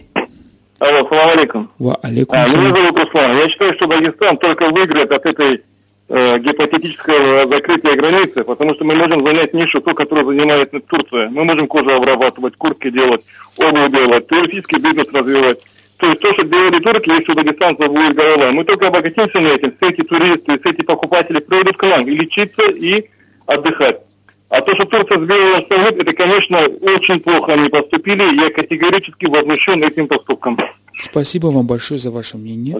Алло, 0.78 1.06
салам 1.06 1.38
алейкум. 1.38 1.70
ва 1.78 1.96
алейкум 1.96 2.38
А, 2.38 2.48
меня 2.48 2.74
зовут 2.74 2.98
Руслан. 2.98 3.36
Я 3.36 3.48
считаю, 3.50 3.74
что 3.74 3.86
Дагестан 3.86 4.38
только 4.38 4.70
выиграет 4.70 5.12
от 5.12 5.26
этой 5.26 5.64
э, 6.10 6.38
гипотетического 6.38 7.46
закрытия 7.46 7.96
границы, 7.96 8.44
потому 8.44 8.74
что 8.74 8.84
мы 8.84 8.94
можем 8.94 9.24
занять 9.24 9.54
нишу, 9.54 9.80
ту, 9.80 9.94
которую 9.94 10.26
занимает 10.26 10.72
Турция. 10.86 11.30
Мы 11.30 11.44
можем 11.44 11.66
кожу 11.66 11.90
обрабатывать, 11.90 12.56
куртки 12.56 12.90
делать, 12.90 13.22
обувь 13.56 13.90
делать, 13.90 14.26
туристический 14.26 14.78
бизнес 14.78 15.06
развивать. 15.12 15.60
То 15.96 16.06
есть 16.06 16.20
то, 16.20 16.32
что 16.32 16.44
делали 16.44 16.78
турки, 16.80 17.10
если 17.10 17.32
у 17.32 17.34
дагестанцев 17.34 17.88
будет 17.88 18.16
голова, 18.16 18.52
мы 18.52 18.64
только 18.64 18.88
обогатимся 18.88 19.38
на 19.40 19.48
этим. 19.48 19.74
Все 19.78 19.90
эти 19.90 20.02
туристы, 20.02 20.58
все 20.58 20.70
эти 20.70 20.82
покупатели 20.82 21.38
приедут 21.40 21.76
к 21.76 21.82
нам 21.82 22.06
и 22.08 22.16
лечиться, 22.16 22.70
и 22.70 23.04
отдыхать. 23.46 24.00
А 24.48 24.60
то, 24.62 24.74
что 24.74 24.84
Турция 24.86 25.22
сделала 25.22 25.64
совет, 25.68 25.96
это, 25.96 26.12
конечно, 26.12 26.58
очень 26.58 27.20
плохо 27.20 27.52
они 27.52 27.68
поступили. 27.68 28.34
Я 28.34 28.50
категорически 28.50 29.26
возмущен 29.26 29.84
этим 29.84 30.08
поступком. 30.08 30.58
Спасибо 31.00 31.48
вам 31.48 31.66
большое 31.66 32.00
за 32.00 32.10
ваше 32.10 32.36
мнение. 32.36 32.76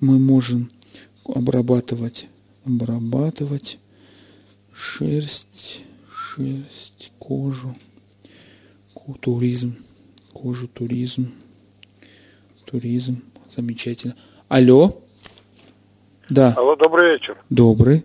Мы 0.00 0.18
можем 0.18 0.70
обрабатывать, 1.26 2.26
обрабатывать 2.66 3.78
шерсть, 4.74 5.82
шерсть, 6.12 7.12
кожу, 7.18 7.74
туризм, 9.20 9.76
кожу, 10.32 10.68
туризм, 10.68 11.32
туризм. 12.64 13.22
Замечательно. 13.50 14.16
Алло. 14.48 15.00
Да, 16.28 16.52
Алло, 16.56 16.74
добрый 16.76 17.12
вечер. 17.12 17.36
добрый. 17.50 18.04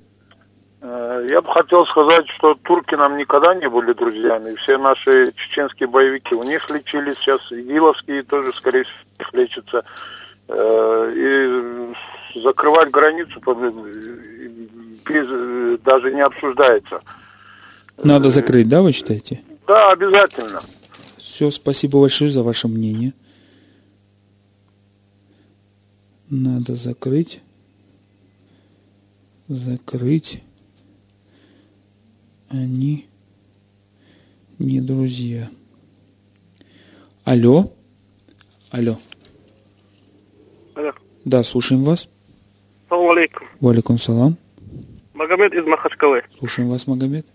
Э, 0.82 1.28
Я 1.30 1.42
бы 1.42 1.50
хотел 1.52 1.86
сказать, 1.88 2.28
что 2.30 2.54
турки 2.56 2.94
нам 2.96 3.18
никогда 3.18 3.56
не 3.56 3.68
были 3.68 3.94
друзьями. 3.94 4.56
Все 4.56 4.78
наши 4.78 5.34
чеченские 5.36 5.88
боевики 5.90 6.36
у 6.36 6.44
них 6.44 6.70
лечились, 6.70 7.18
сейчас 7.18 7.42
игиловские 7.52 8.22
тоже, 8.24 8.54
скорее 8.56 8.84
всего, 8.84 9.42
лечатся. 9.42 9.84
Э, 10.48 11.14
И 11.16 11.94
закрывать 12.36 12.92
границу 12.92 13.40
по- 13.42 13.54
без- 13.54 13.72
даже 15.82 16.14
не 16.14 16.22
обсуждается. 16.22 17.02
Надо 18.04 18.30
закрыть, 18.30 18.68
да, 18.68 18.82
вы 18.82 18.92
считаете? 18.92 19.42
Да, 19.68 19.92
обязательно. 19.92 20.62
Все, 21.18 21.52
спасибо 21.52 22.00
большое 22.02 22.32
за 22.32 22.44
ваше 22.44 22.68
мнение. 22.68 23.14
Надо 26.30 26.76
закрыть. 26.76 27.42
Закрыть. 29.48 30.44
Они 32.50 33.08
не 34.60 34.82
друзья. 34.82 35.50
Алло. 37.24 37.72
Алло. 38.72 38.98
Алло. 40.76 40.94
Да, 41.26 41.44
слушаем 41.44 41.84
вас. 41.84 42.08
Салам 42.92 43.12
алейкум. 43.12 43.48
Валикум 43.62 44.00
салам. 44.00 44.38
Магомед 45.14 45.54
из 45.54 45.64
Махачкалы. 45.64 46.24
Слушаем 46.40 46.70
вас, 46.70 46.88
Магомед. 46.88 47.26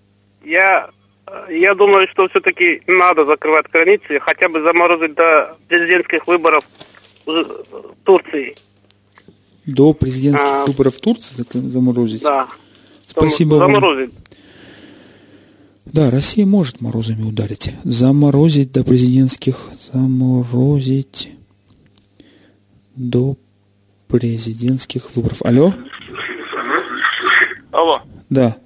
Я, 0.44 0.90
э, 1.26 1.56
я 1.56 1.74
думаю, 1.74 2.06
что 2.08 2.28
все-таки 2.28 2.82
надо 2.86 3.24
закрывать 3.24 3.64
границы, 3.72 4.20
хотя 4.20 4.50
бы 4.50 4.60
заморозить 4.60 5.14
до 5.14 5.56
президентских 5.66 6.26
выборов 6.26 6.62
в 7.24 7.46
Турции. 8.04 8.54
До 9.64 9.94
президентских 9.94 10.46
А. 10.46 10.66
выборов 10.66 10.96
в 10.96 11.00
Турции 11.00 11.42
заморозить? 11.52 12.22
Да. 12.22 12.48
Спасибо 13.06 13.54
вам. 13.54 13.72
Заморозить. 13.72 14.12
Да, 15.86 16.10
Россия 16.10 16.44
может 16.44 16.82
морозами 16.82 17.22
ударить. 17.22 17.72
Заморозить 17.82 18.72
до 18.72 18.84
президентских. 18.84 19.70
Заморозить 19.90 21.30
до 22.94 23.38
президентских 24.08 25.14
выборов. 25.14 25.42
Алло? 25.42 25.74
Алло. 27.72 28.02
Да. 28.30 28.56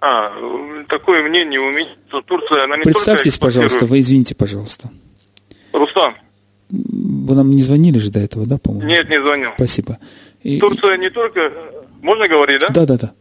А, 0.00 0.30
такое 0.88 1.28
мнение 1.28 1.60
у 1.60 1.70
меня, 1.70 1.88
что 2.08 2.22
Турция, 2.22 2.64
она 2.64 2.76
не 2.76 2.84
Представьтесь, 2.84 3.36
только 3.38 3.46
пожалуйста, 3.46 3.86
вы 3.86 4.00
извините, 4.00 4.34
пожалуйста. 4.34 4.90
Рустам, 5.72 6.14
Вы 6.70 7.34
нам 7.34 7.50
не 7.50 7.62
звонили 7.62 7.98
же 7.98 8.10
до 8.10 8.20
этого, 8.20 8.46
да, 8.46 8.58
по-моему? 8.58 8.88
нет, 8.88 9.08
не 9.08 9.20
звонил. 9.20 9.50
Спасибо. 9.56 9.98
И- 10.42 10.60
Турция 10.60 10.96
не 10.98 11.10
только... 11.10 11.52
Можно 12.00 12.28
говорить, 12.28 12.60
да? 12.60 12.68
Да, 12.68 12.86
да, 12.86 12.96
да. 12.96 13.12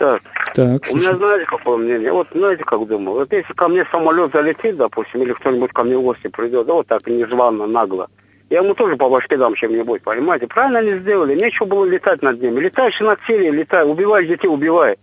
Так, 0.00 0.22
Так, 0.54 0.86
у 0.90 0.96
меня 0.96 1.14
знаете 1.14 1.44
какое 1.44 1.76
мнение? 1.76 2.10
Вот 2.10 2.26
знаете, 2.34 2.64
как 2.64 2.86
думаю, 2.86 3.18
вот 3.18 3.30
если 3.34 3.52
ко 3.52 3.68
мне 3.68 3.84
самолет 3.92 4.32
залетит, 4.32 4.78
допустим, 4.78 5.20
или 5.20 5.34
кто-нибудь 5.34 5.74
ко 5.74 5.84
мне 5.84 5.98
в 5.98 6.00
гости 6.00 6.28
придет, 6.28 6.66
да 6.66 6.72
вот 6.72 6.86
так 6.86 7.06
незвано, 7.06 7.66
нагло, 7.66 8.08
я 8.48 8.60
ему 8.60 8.72
тоже 8.74 8.96
по 8.96 9.10
башке 9.10 9.36
дам 9.36 9.54
чем-нибудь, 9.54 10.00
понимаете? 10.00 10.46
Правильно 10.46 10.78
они 10.78 10.94
сделали, 11.00 11.34
нечего 11.34 11.66
было 11.66 11.84
летать 11.84 12.22
над 12.22 12.40
ними. 12.40 12.60
Летаешь 12.60 12.98
над 13.00 13.18
Сирией, 13.26 13.50
летай, 13.50 13.86
убиваешь 13.86 14.26
детей, 14.26 14.48
убивай. 14.48 14.96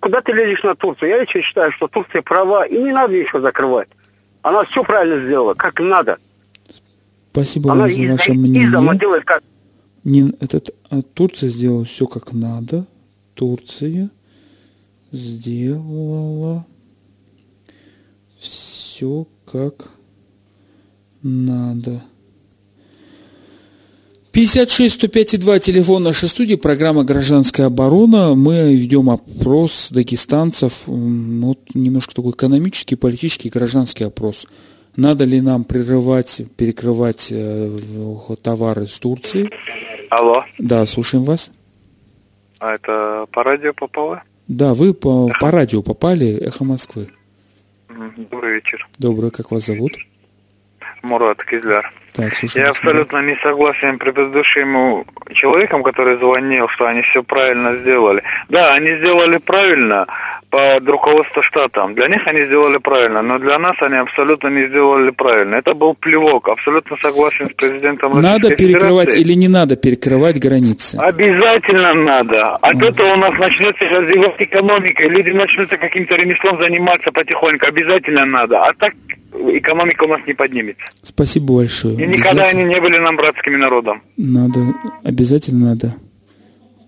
Куда 0.00 0.20
ты 0.20 0.32
лезешь 0.32 0.62
на 0.64 0.74
Турцию? 0.74 1.08
Я 1.08 1.20
лично 1.20 1.40
считаю, 1.40 1.72
что 1.72 1.88
Турция 1.88 2.20
права, 2.20 2.66
и 2.66 2.76
не 2.76 2.92
надо 2.92 3.14
ничего 3.14 3.40
закрывать. 3.40 3.88
Она 4.42 4.64
все 4.64 4.84
правильно 4.84 5.16
сделала, 5.26 5.54
как 5.54 5.80
надо. 5.80 6.18
Спасибо 7.30 7.72
Она 7.72 7.84
вам 7.84 7.90
за 7.90 8.12
ваше 8.12 8.34
мнение. 8.34 8.98
делает 8.98 9.24
как 9.24 9.42
Не, 10.04 10.34
этот, 10.40 10.74
а, 10.90 11.00
Турция 11.00 11.48
сделала 11.48 11.86
все 11.86 12.06
как 12.06 12.34
надо. 12.34 12.84
Турция 13.34 14.10
сделала 15.12 16.66
все 18.40 19.26
как 19.50 19.90
надо. 21.22 22.02
56 24.32 24.94
105 24.94 25.40
2 25.40 25.58
телефон 25.58 26.02
нашей 26.02 26.26
студии, 26.28 26.54
программа 26.54 27.04
«Гражданская 27.04 27.66
оборона». 27.66 28.34
Мы 28.34 28.74
ведем 28.74 29.10
опрос 29.10 29.88
дагестанцев, 29.90 30.84
вот 30.86 31.58
немножко 31.74 32.14
такой 32.14 32.32
экономический, 32.32 32.96
политический, 32.96 33.50
гражданский 33.50 34.04
опрос. 34.04 34.46
Надо 34.96 35.24
ли 35.26 35.42
нам 35.42 35.64
прерывать, 35.64 36.40
перекрывать 36.56 37.28
э, 37.30 37.78
товары 38.42 38.86
с 38.86 38.98
Турции? 38.98 39.50
Алло, 40.08 40.44
Да, 40.58 40.86
слушаем 40.86 41.24
вас. 41.24 41.50
а 42.58 42.74
это 42.74 43.26
по 43.32 43.44
радио 43.44 43.74
попало? 43.74 44.22
Да, 44.52 44.74
вы 44.74 44.92
по, 44.92 45.30
по 45.40 45.50
радио 45.50 45.80
попали, 45.82 46.36
«Эхо 46.36 46.64
Москвы». 46.64 47.08
Добрый 47.88 48.56
вечер. 48.56 48.86
Доброе, 48.98 49.30
как 49.30 49.50
вас 49.50 49.64
зовут? 49.64 49.92
Мурат 51.02 51.42
Кизляр. 51.42 51.90
Так, 52.12 52.36
слушаем 52.36 52.66
Я 52.66 52.70
абсолютно 52.70 53.22
не 53.22 53.34
согласен 53.36 53.98
предыдущему 53.98 55.06
человеком, 55.32 55.82
который 55.82 56.18
звонил, 56.18 56.68
что 56.68 56.86
они 56.86 57.00
все 57.00 57.22
правильно 57.22 57.76
сделали. 57.76 58.22
Да, 58.50 58.74
они 58.74 58.94
сделали 58.96 59.38
правильно 59.38 60.06
под 60.52 60.86
руководством 60.86 61.42
штата. 61.42 61.88
Для 61.96 62.08
них 62.08 62.26
они 62.26 62.44
сделали 62.44 62.76
правильно, 62.76 63.22
но 63.22 63.38
для 63.38 63.58
нас 63.58 63.74
они 63.80 63.96
абсолютно 63.96 64.48
не 64.48 64.66
сделали 64.66 65.10
правильно. 65.10 65.54
Это 65.54 65.72
был 65.72 65.94
плевок. 65.94 66.50
Абсолютно 66.50 66.94
согласен 66.98 67.48
с 67.48 67.54
президентом 67.54 68.20
Надо 68.20 68.50
Российской 68.50 68.56
перекрывать 68.56 69.08
Федерации. 69.08 69.20
или 69.22 69.32
не 69.32 69.48
надо 69.48 69.76
перекрывать 69.76 70.38
границы? 70.38 70.96
Обязательно 70.96 71.94
надо. 71.94 72.56
От 72.56 72.82
этого 72.82 73.14
у 73.14 73.16
нас 73.16 73.38
начнется 73.38 73.84
развивать 73.88 74.34
экономика, 74.40 75.04
и 75.04 75.08
люди 75.08 75.30
начнут 75.30 75.70
каким-то 75.70 76.16
ремеслом 76.16 76.60
заниматься 76.60 77.10
потихоньку. 77.12 77.66
Обязательно 77.66 78.26
надо. 78.26 78.62
А 78.62 78.74
так 78.74 78.92
экономика 79.32 80.04
у 80.04 80.08
нас 80.08 80.20
не 80.26 80.34
поднимется. 80.34 80.84
Спасибо 81.02 81.54
большое. 81.54 81.94
И 81.94 82.06
никогда 82.06 82.48
они 82.48 82.64
не 82.64 82.78
были 82.78 82.98
нам 82.98 83.16
братским 83.16 83.58
народом. 83.58 84.02
Надо, 84.18 84.60
обязательно 85.02 85.70
надо. 85.70 85.96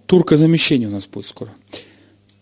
Туркозамещение 0.04 0.88
у 0.88 0.92
нас 0.92 1.06
будет 1.06 1.24
скоро. 1.24 1.50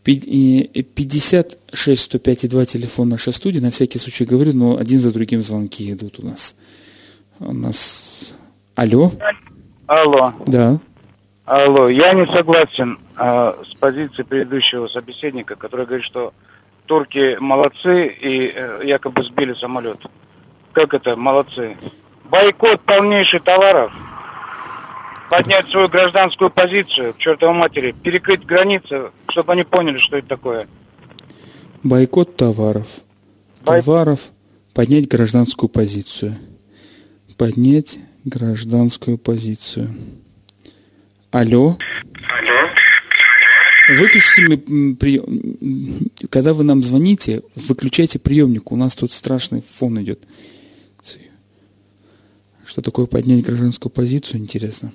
Пи- 0.04 0.14
и 0.14 0.82
56 0.82 2.02
105 2.02 2.48
2 2.48 2.64
телефон 2.66 3.08
нашей 3.08 3.32
студии. 3.32 3.60
На 3.60 3.70
всякий 3.70 3.98
случай 3.98 4.24
говорю, 4.24 4.52
но 4.54 4.76
один 4.76 4.98
за 4.98 5.12
другим 5.12 5.42
звонки 5.42 5.90
идут 5.92 6.18
у 6.18 6.26
нас. 6.26 6.56
У 7.38 7.52
нас... 7.52 8.34
Алло? 8.74 9.12
Алло, 9.86 10.32
Да. 10.46 10.78
алло, 11.44 11.88
я 11.88 12.14
не 12.14 12.26
согласен 12.26 12.98
а, 13.16 13.56
с 13.68 13.74
позицией 13.74 14.24
предыдущего 14.24 14.88
собеседника, 14.88 15.56
который 15.56 15.84
говорит, 15.86 16.04
что 16.04 16.32
турки 16.86 17.36
молодцы 17.38 18.06
и 18.08 18.52
э, 18.54 18.80
якобы 18.84 19.22
сбили 19.24 19.54
самолет. 19.54 19.98
Как 20.72 20.94
это 20.94 21.16
молодцы? 21.16 21.76
Бойкот 22.30 22.80
полнейший 22.82 23.40
товаров, 23.40 23.92
поднять 25.32 25.70
свою 25.70 25.88
гражданскую 25.88 26.50
позицию, 26.50 27.14
к 27.14 27.18
чертовой 27.18 27.54
матери, 27.54 27.92
перекрыть 28.02 28.44
границы, 28.44 29.12
чтобы 29.30 29.54
они 29.54 29.64
поняли, 29.64 29.96
что 29.96 30.18
это 30.18 30.28
такое. 30.28 30.68
Бойкот 31.82 32.36
товаров. 32.36 32.86
Товаров. 33.64 34.20
Поднять 34.74 35.08
гражданскую 35.08 35.70
позицию. 35.70 36.36
Поднять 37.38 37.98
гражданскую 38.24 39.16
позицию. 39.16 39.94
Алло? 41.30 41.78
Выключите 43.88 44.42
ми- 44.42 44.64
м, 44.68 44.96
прием. 44.96 46.10
Когда 46.28 46.52
вы 46.52 46.62
нам 46.62 46.82
звоните, 46.82 47.42
выключайте 47.56 48.18
приемник. 48.18 48.70
У 48.70 48.76
нас 48.76 48.94
тут 48.94 49.12
страшный 49.12 49.62
фон 49.62 50.00
идет. 50.02 50.20
Что 52.64 52.80
такое 52.80 53.06
поднять 53.06 53.42
гражданскую 53.44 53.90
позицию, 53.90 54.40
интересно. 54.40 54.92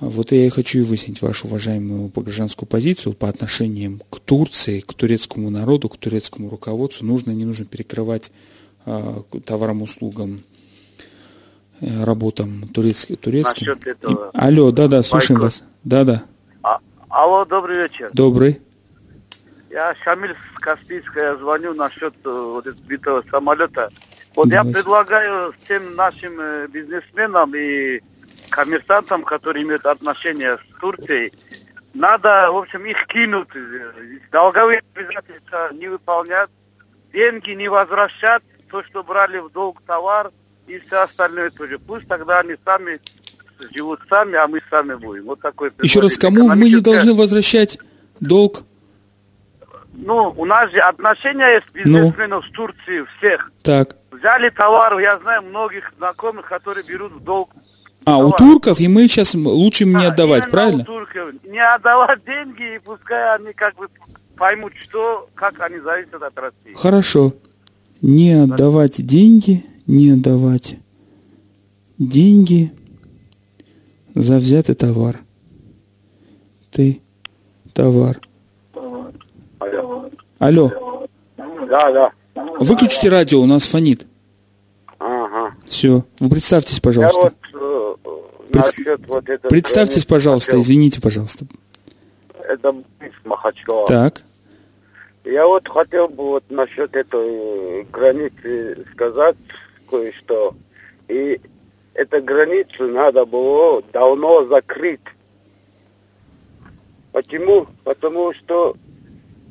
А 0.00 0.06
Вот 0.06 0.32
я 0.32 0.46
и 0.46 0.48
хочу 0.48 0.78
и 0.78 0.82
выяснить 0.82 1.20
вашу 1.20 1.46
уважаемую 1.46 2.08
гражданскую 2.08 2.66
позицию 2.66 3.12
по 3.12 3.28
отношениям 3.28 4.00
к 4.10 4.18
Турции, 4.20 4.80
к 4.80 4.94
турецкому 4.94 5.50
народу, 5.50 5.90
к 5.90 5.98
турецкому 5.98 6.48
руководству. 6.48 7.04
Нужно 7.06 7.32
не 7.32 7.44
нужно 7.44 7.66
перекрывать 7.66 8.32
а, 8.86 9.22
к 9.30 9.40
товарам, 9.42 9.82
услугам, 9.82 10.40
э, 11.82 12.04
работам 12.04 12.64
турецки- 12.72 13.14
турецким. 13.16 13.66
Насчет 13.66 13.86
этого 13.86 14.30
И- 14.32 14.38
Алло, 14.38 14.70
да-да, 14.70 15.02
слушаем 15.02 15.38
бойкот. 15.38 15.60
вас. 15.60 15.68
Да-да, 15.84 16.24
Алло, 17.10 17.44
добрый 17.44 17.76
вечер. 17.76 18.10
добрый. 18.14 18.60
Я 19.68 19.94
Шамиль 20.02 20.34
с 20.56 20.60
Каспийска, 20.60 21.20
я 21.20 21.36
звоню 21.36 21.74
насчет 21.74 22.14
э, 22.24 22.28
вот 22.30 22.66
этого 22.66 23.22
самолета. 23.30 23.90
Вот 24.34 24.46
я 24.46 24.58
Давайте. 24.62 24.78
предлагаю 24.78 25.52
всем 25.62 25.94
нашим 25.94 26.40
э, 26.40 26.68
бизнесменам 26.68 27.52
и 27.54 28.00
коммерсантам, 28.50 29.22
которые 29.24 29.64
имеют 29.64 29.86
отношение 29.86 30.58
с 30.58 30.80
Турцией, 30.80 31.32
надо, 31.94 32.50
в 32.52 32.56
общем, 32.56 32.84
их 32.84 33.06
кинуть. 33.06 33.48
Долговые 34.30 34.82
обязательства 34.94 35.72
не 35.72 35.88
выполнять, 35.88 36.48
деньги 37.12 37.52
не 37.52 37.68
возвращать, 37.68 38.42
то, 38.70 38.84
что 38.84 39.02
брали 39.02 39.38
в 39.38 39.50
долг 39.50 39.82
товар 39.86 40.30
и 40.66 40.78
все 40.78 41.02
остальное 41.02 41.50
тоже. 41.50 41.78
Пусть 41.78 42.06
тогда 42.06 42.40
они 42.40 42.54
сами 42.64 43.00
живут 43.74 44.00
сами, 44.08 44.36
а 44.36 44.46
мы 44.46 44.60
сами 44.70 44.94
будем. 44.94 45.24
Вот 45.24 45.40
такой 45.40 45.72
Еще 45.82 46.00
раз, 46.00 46.16
кому 46.16 46.48
мы 46.48 46.70
не 46.70 46.80
должны 46.80 47.14
возвращать 47.14 47.78
долг? 48.20 48.62
Ну, 49.92 50.32
у 50.36 50.44
нас 50.44 50.70
же 50.70 50.78
отношения 50.78 51.54
есть 51.54 51.70
бизнесменов 51.72 52.46
с 52.46 52.50
Турцией 52.50 53.04
всех. 53.18 53.50
Так. 53.62 53.96
Взяли 54.12 54.48
товар, 54.50 54.98
я 54.98 55.18
знаю 55.18 55.42
многих 55.42 55.92
знакомых, 55.98 56.46
которые 56.46 56.86
берут 56.86 57.12
в 57.12 57.20
долг. 57.20 57.50
А, 58.04 58.16
у 58.18 58.30
товар. 58.30 58.38
турков, 58.38 58.80
и 58.80 58.88
мы 58.88 59.08
сейчас 59.08 59.34
лучше 59.34 59.84
им 59.84 59.96
не 59.96 60.06
отдавать, 60.06 60.44
Именно 60.44 60.50
правильно? 60.52 60.82
у 60.82 60.84
турков. 60.84 61.32
Не 61.44 61.74
отдавать 61.74 62.24
деньги, 62.24 62.76
и 62.76 62.78
пускай 62.78 63.36
они 63.36 63.52
как 63.52 63.76
бы 63.76 63.88
поймут, 64.36 64.72
что, 64.80 65.28
как 65.34 65.60
они 65.60 65.78
зависят 65.80 66.22
от 66.22 66.38
России. 66.38 66.74
Хорошо. 66.74 67.34
Не 68.00 68.32
отдавать 68.44 69.04
деньги, 69.06 69.64
не 69.86 70.10
отдавать 70.12 70.76
деньги 71.98 72.72
за 74.14 74.36
взятый 74.38 74.74
товар. 74.74 75.20
Ты 76.70 77.02
товар. 77.74 78.18
Алло, 80.38 80.72
Да, 81.68 81.92
да. 81.92 82.12
выключите 82.58 83.10
радио, 83.10 83.40
у 83.42 83.46
нас 83.46 83.66
фонит. 83.66 84.06
Ага. 84.98 85.54
Все. 85.66 86.04
Вы 86.18 86.30
представьтесь, 86.30 86.80
пожалуйста. 86.80 87.18
Я 87.18 87.24
вот 87.24 87.34
Пред- 88.52 89.06
вот. 89.06 89.24
Представьтесь, 89.48 90.04
пожалуйста, 90.04 90.60
извините, 90.60 91.00
пожалуйста. 91.00 91.46
Это 92.42 92.74
из 93.00 93.12
Махачкала. 93.24 93.86
Так. 93.86 94.22
Я 95.24 95.46
вот 95.46 95.68
хотел 95.68 96.08
бы 96.08 96.24
вот 96.24 96.44
насчет 96.48 96.96
этой 96.96 97.82
э, 97.82 97.84
границы 97.92 98.84
сказать 98.92 99.36
кое-что. 99.88 100.54
И 101.08 101.40
эту 101.94 102.22
границу 102.22 102.88
надо 102.88 103.26
было 103.26 103.82
давно 103.92 104.46
закрыть. 104.46 105.00
Почему? 107.12 107.66
Потому 107.84 108.32
что 108.34 108.76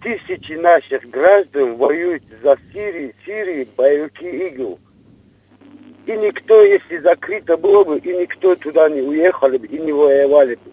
тысячи 0.02 0.54
наших 0.54 1.10
граждан 1.10 1.76
воюют 1.76 2.24
за 2.42 2.58
Сирию, 2.74 3.14
Сирии, 3.26 3.68
боевики 3.78 4.26
ИГИЛ. 4.26 4.80
И 6.10 6.18
никто, 6.18 6.60
если 6.64 6.98
закрыто 7.04 7.56
было 7.56 7.84
бы, 7.84 8.00
и 8.00 8.08
никто 8.18 8.56
туда 8.56 8.90
не 8.90 9.00
уехали 9.02 9.58
бы 9.58 9.68
и 9.68 9.78
не 9.78 9.92
воевали 9.92 10.56
бы. 10.56 10.72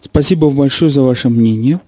Спасибо 0.00 0.48
большое 0.48 0.92
за 0.92 1.02
ваше 1.02 1.28
мнение. 1.28 1.80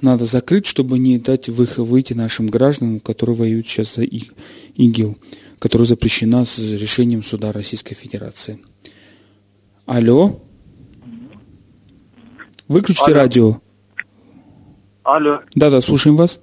Надо 0.00 0.26
закрыть, 0.26 0.66
чтобы 0.66 0.98
не 1.00 1.18
дать 1.18 1.48
вых- 1.48 1.82
выйти 1.82 2.12
нашим 2.12 2.46
гражданам, 2.46 3.00
которые 3.00 3.34
воюют 3.34 3.66
сейчас 3.66 3.96
за 3.96 4.02
И- 4.02 4.30
ИГИЛ, 4.76 5.16
которая 5.58 5.86
запрещена 5.86 6.44
с 6.44 6.56
решением 6.60 7.24
суда 7.24 7.50
Российской 7.50 7.94
Федерации. 7.96 8.60
Алло? 9.86 10.38
Выключите 12.68 13.06
Алло. 13.06 13.14
радио. 13.16 13.60
Алло. 15.02 15.40
Да-да, 15.56 15.80
слушаем 15.80 16.16
вас. 16.16 16.38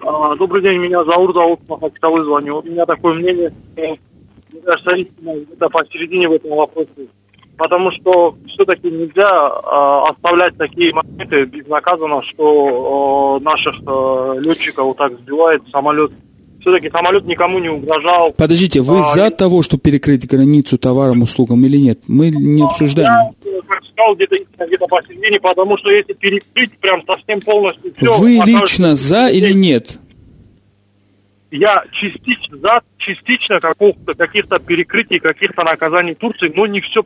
А, 0.00 0.34
добрый 0.36 0.62
день, 0.62 0.78
меня 0.80 1.04
зовут 1.04 1.34
Заур 1.34 1.58
Махачкалы, 1.68 2.24
звоню. 2.24 2.60
У 2.60 2.62
меня 2.62 2.86
такое 2.86 3.14
мнение, 3.14 3.52
что, 3.76 3.98
истина 4.96 5.34
где-то 5.34 5.68
посередине 5.68 6.28
в 6.28 6.32
этом 6.32 6.50
вопросе. 6.56 7.08
Потому 7.56 7.90
что 7.90 8.36
все-таки 8.48 8.90
нельзя 8.90 9.28
а, 9.28 10.10
оставлять 10.10 10.56
такие 10.56 10.92
моменты 10.92 11.44
безнаказанно, 11.44 12.22
что 12.22 13.38
а, 13.38 13.44
наших 13.44 13.74
а, 13.86 14.34
летчиков 14.38 14.86
вот 14.86 14.96
так 14.96 15.12
сбивает 15.18 15.62
самолет. 15.70 16.12
Все-таки 16.60 16.90
самолет 16.90 17.24
никому 17.26 17.58
не 17.58 17.68
угрожал. 17.68 18.32
Подождите, 18.32 18.80
вы 18.80 19.00
А, 19.00 19.04
за 19.14 19.30
того, 19.30 19.62
чтобы 19.62 19.82
перекрыть 19.82 20.26
границу 20.26 20.78
товарам, 20.78 21.22
услугам 21.22 21.64
или 21.66 21.76
нет? 21.76 22.00
Мы 22.06 22.30
не 22.30 22.62
обсуждаем. 22.62 23.34
Я, 23.44 23.60
как 23.68 23.84
сказал, 23.84 24.14
где-то 24.14 24.36
где-то 24.66 24.86
посередине, 24.86 25.40
потому 25.40 25.76
что 25.76 25.90
если 25.90 26.12
перекрыть 26.14 26.78
прям 26.78 27.02
совсем 27.06 27.40
полностью 27.40 27.92
все... 27.96 28.16
Вы 28.16 28.40
лично 28.44 28.96
за 28.96 29.28
или 29.28 29.52
нет? 29.52 29.98
Я 31.52 31.84
частично 31.92 32.56
за, 32.56 32.82
частично 32.96 33.60
каких-то 33.60 34.58
перекрытий, 34.58 35.18
каких-то 35.18 35.64
наказаний 35.64 36.14
Турции, 36.14 36.50
но 36.56 36.66
не 36.66 36.80
все. 36.80 37.04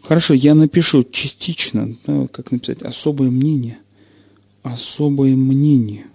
Хорошо, 0.00 0.34
я 0.34 0.54
напишу 0.54 1.02
частично, 1.02 1.96
да, 2.06 2.28
как 2.28 2.52
написать, 2.52 2.82
особое 2.82 3.30
мнение. 3.30 3.78
Особое 4.62 5.34
мнение. 5.34 6.06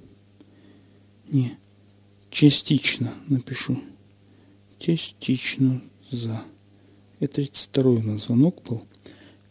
Не, 1.29 1.57
частично 2.29 3.13
напишу. 3.27 3.77
Частично 4.79 5.81
за. 6.11 6.41
Это 7.19 7.35
32 7.35 7.91
у 7.91 7.99
нас 7.99 8.25
звонок 8.27 8.63
был. 8.63 8.85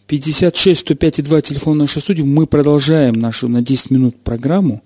56 0.06 0.80
105 0.80 1.18
и 1.18 1.22
2 1.22 1.42
телефон 1.42 1.76
нашей 1.76 2.00
студии. 2.00 2.22
Мы 2.22 2.46
продолжаем 2.46 3.20
нашу 3.20 3.48
на 3.48 3.60
10 3.60 3.90
минут 3.90 4.22
программу, 4.22 4.82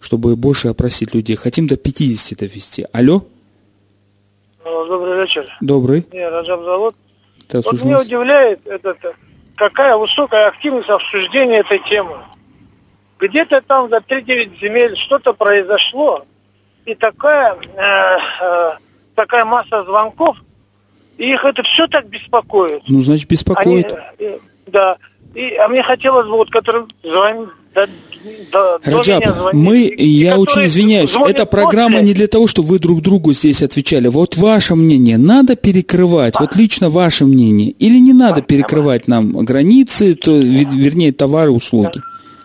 чтобы 0.00 0.34
больше 0.36 0.68
опросить 0.68 1.14
людей. 1.14 1.36
Хотим 1.36 1.66
до 1.66 1.76
50 1.76 2.38
довести. 2.38 2.86
Алло? 2.92 3.22
Добрый 4.64 5.20
вечер. 5.20 5.46
Добрый. 5.60 6.06
Не, 6.12 6.28
Раджаб 6.28 6.62
Завод. 6.64 6.96
Да, 7.48 7.60
Вот 7.64 7.84
меня 7.84 7.98
вас. 7.98 8.06
удивляет 8.06 8.66
этот, 8.66 8.98
какая 9.56 9.96
высокая 9.96 10.48
активность 10.48 10.88
обсуждения 10.88 11.58
этой 11.58 11.78
темы. 11.80 12.16
Где-то 13.18 13.60
там 13.60 13.90
за 13.90 13.98
3-9 13.98 14.60
земель 14.60 14.96
что-то 14.96 15.34
произошло, 15.34 16.24
и 16.86 16.94
такая, 16.94 17.54
э, 17.54 18.18
э, 18.42 18.70
такая 19.14 19.44
масса 19.44 19.84
звонков, 19.84 20.36
и 21.18 21.32
их 21.32 21.44
это 21.44 21.62
все 21.62 21.86
так 21.86 22.08
беспокоит. 22.08 22.82
Ну, 22.88 23.02
значит, 23.02 23.28
беспокоит. 23.28 23.92
Они, 23.92 24.02
э, 24.18 24.38
да. 24.66 24.96
И, 25.34 25.54
а 25.56 25.68
мне 25.68 25.82
хотелось 25.82 26.26
бы, 26.26 26.32
вот, 26.32 26.50
который 26.50 26.84
звонит, 27.02 27.50
до, 28.52 28.78
Раджаб, 28.84 29.24
звонит, 29.24 29.54
мы, 29.54 29.80
и- 29.82 30.06
я 30.08 30.38
очень 30.38 30.66
извиняюсь, 30.66 31.12
звонят 31.12 31.30
эта 31.30 31.46
программа 31.46 31.92
после. 31.98 32.06
не 32.08 32.14
для 32.14 32.26
того, 32.26 32.46
чтобы 32.46 32.68
вы 32.68 32.78
друг 32.78 33.00
другу 33.00 33.32
здесь 33.32 33.62
отвечали. 33.62 34.08
Вот 34.08 34.36
ваше 34.36 34.74
мнение, 34.74 35.16
надо 35.18 35.56
перекрывать, 35.56 36.34
вот 36.38 36.54
лично 36.56 36.90
ваше 36.90 37.24
мнение, 37.24 37.70
или 37.70 37.98
не 37.98 38.12
надо 38.12 38.42
перекрывать 38.42 39.08
нам 39.08 39.32
границы, 39.44 40.14
то, 40.14 40.32
ве- 40.32 40.68
вернее, 40.74 41.12
товары, 41.12 41.50
услуги? 41.50 42.00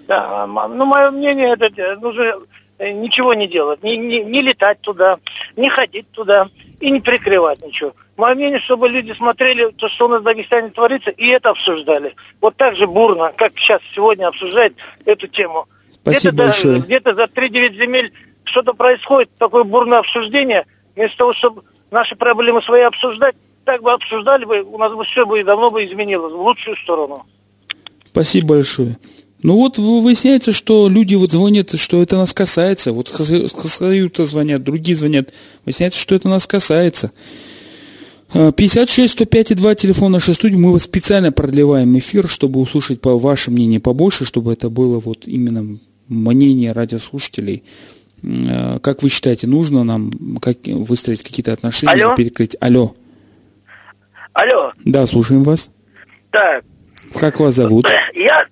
Да, 0.08 0.46
м- 0.46 0.78
ну, 0.78 0.86
мое 0.86 1.12
мнение, 1.12 1.54
это 1.54 1.70
э, 1.76 1.96
нужно 2.02 2.34
э, 2.78 2.92
ничего 2.92 3.34
не 3.34 3.48
делать, 3.48 3.84
не, 3.84 3.98
не, 3.98 4.24
не 4.24 4.42
летать 4.42 4.80
туда, 4.82 5.18
не 5.58 5.70
ходить 5.70 6.06
туда 6.12 6.50
и 6.80 6.90
не 6.92 7.00
прикрывать 7.02 7.66
ничего. 7.66 7.94
Мое 8.18 8.36
мнение, 8.36 8.60
чтобы 8.60 8.88
люди 8.88 9.12
смотрели 9.12 9.72
то, 9.72 9.90
что 9.90 10.06
у 10.06 10.08
нас 10.08 10.22
в 10.22 10.24
Дагестане 10.24 10.70
творится, 10.70 11.10
и 11.10 11.28
это 11.28 11.50
обсуждали. 11.50 12.16
Вот 12.40 12.56
так 12.56 12.76
же 12.78 12.88
бурно, 12.88 13.34
как 13.36 13.58
сейчас 13.58 13.82
сегодня 13.94 14.28
обсуждают 14.28 14.76
эту 15.04 15.28
тему. 15.28 15.68
Спасибо 16.02 16.32
где-то, 16.32 16.36
большое. 16.36 16.80
где-то 16.82 17.16
за 17.16 17.24
3-9 17.24 17.74
земель 17.82 18.14
что-то 18.46 18.74
происходит, 18.74 19.30
такое 19.38 19.64
бурное 19.64 20.00
обсуждение, 20.00 20.66
вместо 20.96 21.18
того, 21.18 21.34
чтобы 21.34 21.64
наши 21.92 22.16
проблемы 22.16 22.62
свои 22.62 22.84
обсуждать, 22.84 23.36
так 23.66 23.82
бы 23.82 23.92
обсуждали 23.92 24.46
бы, 24.46 24.62
у 24.62 24.78
нас 24.78 24.94
бы 24.94 25.04
все 25.04 25.26
бы 25.26 25.40
и 25.40 25.44
давно 25.44 25.72
бы 25.72 25.84
изменилось 25.84 26.32
в 26.32 26.40
лучшую 26.40 26.78
сторону. 26.78 27.26
Спасибо 28.08 28.50
большое. 28.50 28.98
Ну 29.42 29.56
вот 29.56 29.78
вы- 29.78 30.02
выясняется, 30.02 30.54
что 30.54 30.88
люди 30.88 31.16
вот 31.16 31.32
звонят, 31.32 31.78
что 31.80 32.02
это 32.02 32.16
нас 32.16 32.34
касается. 32.34 32.94
Вот 32.94 33.10
Хасаюта 33.10 34.26
звонят, 34.26 34.64
другие 34.64 34.96
звонят. 34.96 35.34
Выясняется, 35.66 36.00
что 36.00 36.16
это 36.16 36.30
нас 36.30 36.48
касается. 36.48 37.12
А, 38.34 38.52
56 38.52 39.12
105 39.14 39.52
и 39.52 39.56
2 39.56 39.76
телефон 39.76 40.12
нашей 40.12 40.34
студии. 40.34 40.56
Мы 40.56 40.80
специально 40.80 41.32
продлеваем 41.32 41.98
эфир, 41.98 42.28
чтобы 42.28 42.60
услышать 42.60 43.02
по 43.02 43.18
ваше 43.18 43.52
мнение 43.52 43.80
побольше, 43.80 44.26
чтобы 44.26 44.54
это 44.54 44.70
было 44.70 45.00
вот 45.00 45.28
именно 45.28 45.78
мнение 46.08 46.72
радиослушателей. 46.72 47.64
А, 48.24 48.80
Как 48.80 49.04
вы 49.04 49.10
считаете, 49.10 49.48
нужно 49.48 49.84
нам 49.84 50.38
как, 50.42 50.58
выстроить 50.66 51.24
какие-то 51.24 51.54
отношения, 51.54 52.04
Алло? 52.06 52.16
перекрыть? 52.16 52.56
Алло. 52.60 52.96
Алло, 54.34 54.74
Да, 54.84 55.08
слушаем 55.08 55.44
вас. 55.44 55.70
так, 56.30 56.66
Как 57.14 57.40
вас 57.40 57.56
зовут? 57.56 57.88
я... 58.14 58.46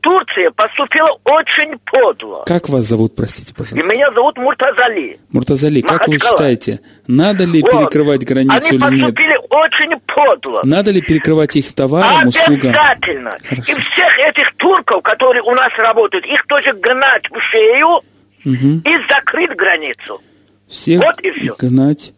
Турция 0.00 0.50
поступила 0.50 1.18
очень 1.24 1.78
подло. 1.78 2.44
Как 2.46 2.68
вас 2.68 2.84
зовут, 2.84 3.14
простите, 3.16 3.52
И 3.52 3.54
пожалуйста? 3.54 3.88
меня 3.90 4.10
зовут 4.12 4.36
Муртазали. 4.38 5.20
Муртазали, 5.30 5.80
как 5.80 6.06
вы 6.06 6.14
Махачкала. 6.14 6.38
считаете, 6.38 6.80
надо 7.06 7.44
ли 7.44 7.62
Вот. 7.62 7.70
перекрывать 7.70 8.24
границу 8.24 8.56
Они 8.56 8.68
или 8.76 8.76
нет? 8.96 9.00
поступили 9.14 9.38
очень 9.50 10.00
подло. 10.00 10.60
Надо 10.64 10.90
ли 10.90 11.00
перекрывать 11.00 11.56
их 11.56 11.72
товарам, 11.74 12.28
услугам? 12.28 12.70
Обязательно. 12.70 13.30
Хорошо. 13.48 13.72
И 13.72 13.74
всех 13.80 14.18
этих 14.28 14.52
турков, 14.56 15.02
которые 15.02 15.42
у 15.42 15.52
нас 15.54 15.70
работают, 15.76 16.26
их 16.26 16.46
тоже 16.46 16.72
гнать 16.74 17.30
в 17.30 17.40
шею 17.40 18.02
Мгм. 18.44 18.82
и 18.84 18.90
закрыть 19.08 19.50
границу. 19.56 20.20
Всех 20.68 21.02
Вот 21.02 21.20
и 21.22 21.30
всё. 21.32 21.56
гнать 21.58 22.12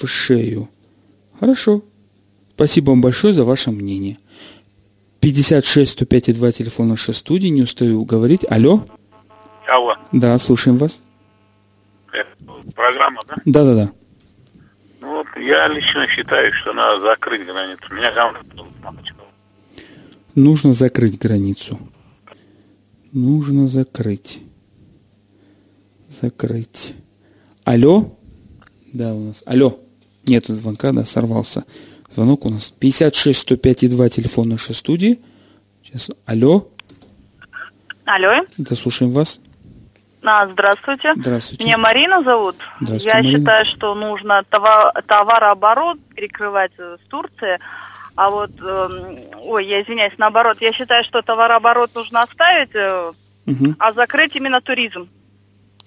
в 0.00 0.06
шею. 0.06 0.68
Хорошо. 1.38 1.82
Спасибо 2.54 2.90
вам 2.90 3.00
большое 3.00 3.32
за 3.34 3.44
ваше 3.44 3.70
мнение. 3.70 4.18
56 5.20 5.90
105 5.92 6.28
и 6.28 6.32
2 6.32 6.52
телефон 6.52 6.88
нашей 6.88 7.14
студии. 7.14 7.48
Не 7.48 7.62
устаю 7.62 8.04
говорить. 8.04 8.44
Алло? 8.48 8.84
Алло, 9.68 9.94
Да, 10.12 10.38
слушаем 10.38 10.78
вас. 10.78 11.00
это 12.12 12.28
программа, 12.74 13.20
да? 13.28 13.34
Да-да-да. 13.44 13.92
Ну 15.00 15.12
вот 15.18 15.26
я 15.36 15.68
лично 15.68 16.06
считаю, 16.08 16.52
что 16.52 16.72
надо 16.72 17.02
закрыть 17.02 17.46
границу. 17.46 17.82
Меня 17.92 18.10
там 18.12 18.34
Нужно 20.34 20.72
закрыть 20.74 21.18
границу. 21.18 21.78
Нужно 23.12 23.68
закрыть. 23.68 24.40
Закрыть. 26.20 26.94
Алло? 27.64 28.16
Да, 28.92 29.12
у 29.14 29.20
нас. 29.28 29.42
Алло. 29.46 29.78
Нету 30.26 30.54
звонка, 30.54 30.92
да, 30.92 31.04
сорвался. 31.04 31.64
Звонок 32.10 32.44
у 32.46 32.50
нас 32.50 32.70
56 32.70 33.38
105 33.40 33.82
и 33.84 33.88
2 33.88 34.08
телефон 34.08 34.48
нашей 34.48 34.74
студии. 34.74 35.20
Сейчас. 35.84 36.10
Алло. 36.26 36.68
Алло, 38.04 38.44
Да, 38.58 38.74
слушаем 38.74 39.12
вас. 39.12 39.38
а, 40.24 40.48
здравствуйте. 40.48 41.12
Здравствуйте. 41.16 41.64
Меня 41.64 41.78
Марина 41.78 42.22
зовут. 42.24 42.56
Здравствуйте, 42.80 43.06
Я 43.08 43.14
Марина. 43.22 43.38
считаю, 43.38 43.64
что 43.66 43.94
нужно 43.94 44.42
товар, 44.50 44.92
товарооборот 45.06 45.98
перекрывать 46.16 46.72
э, 46.78 46.96
с 47.04 47.08
Турции. 47.08 47.58
А 48.16 48.30
вот, 48.30 48.50
эм, 48.60 49.18
ой, 49.44 49.64
я 49.66 49.80
извиняюсь, 49.82 50.12
наоборот, 50.18 50.58
я 50.60 50.72
считаю, 50.72 51.04
что 51.04 51.22
товарооборот 51.22 51.94
нужно 51.94 52.22
оставить, 52.22 52.70
э, 52.74 53.12
Мгм. 53.46 53.76
а 53.78 53.92
закрыть 53.92 54.34
именно 54.36 54.60
туризм. 54.60 55.08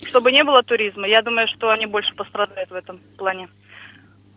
чтобы 0.05 0.33
не 0.33 0.43
было 0.43 0.63
туризма. 0.63 1.07
Я 1.07 1.21
думаю, 1.21 1.47
что 1.47 1.69
они 1.69 1.85
больше 1.85 2.13
пострадают 2.13 2.69
в 2.69 2.73
этом 2.73 2.99
плане. 3.17 3.47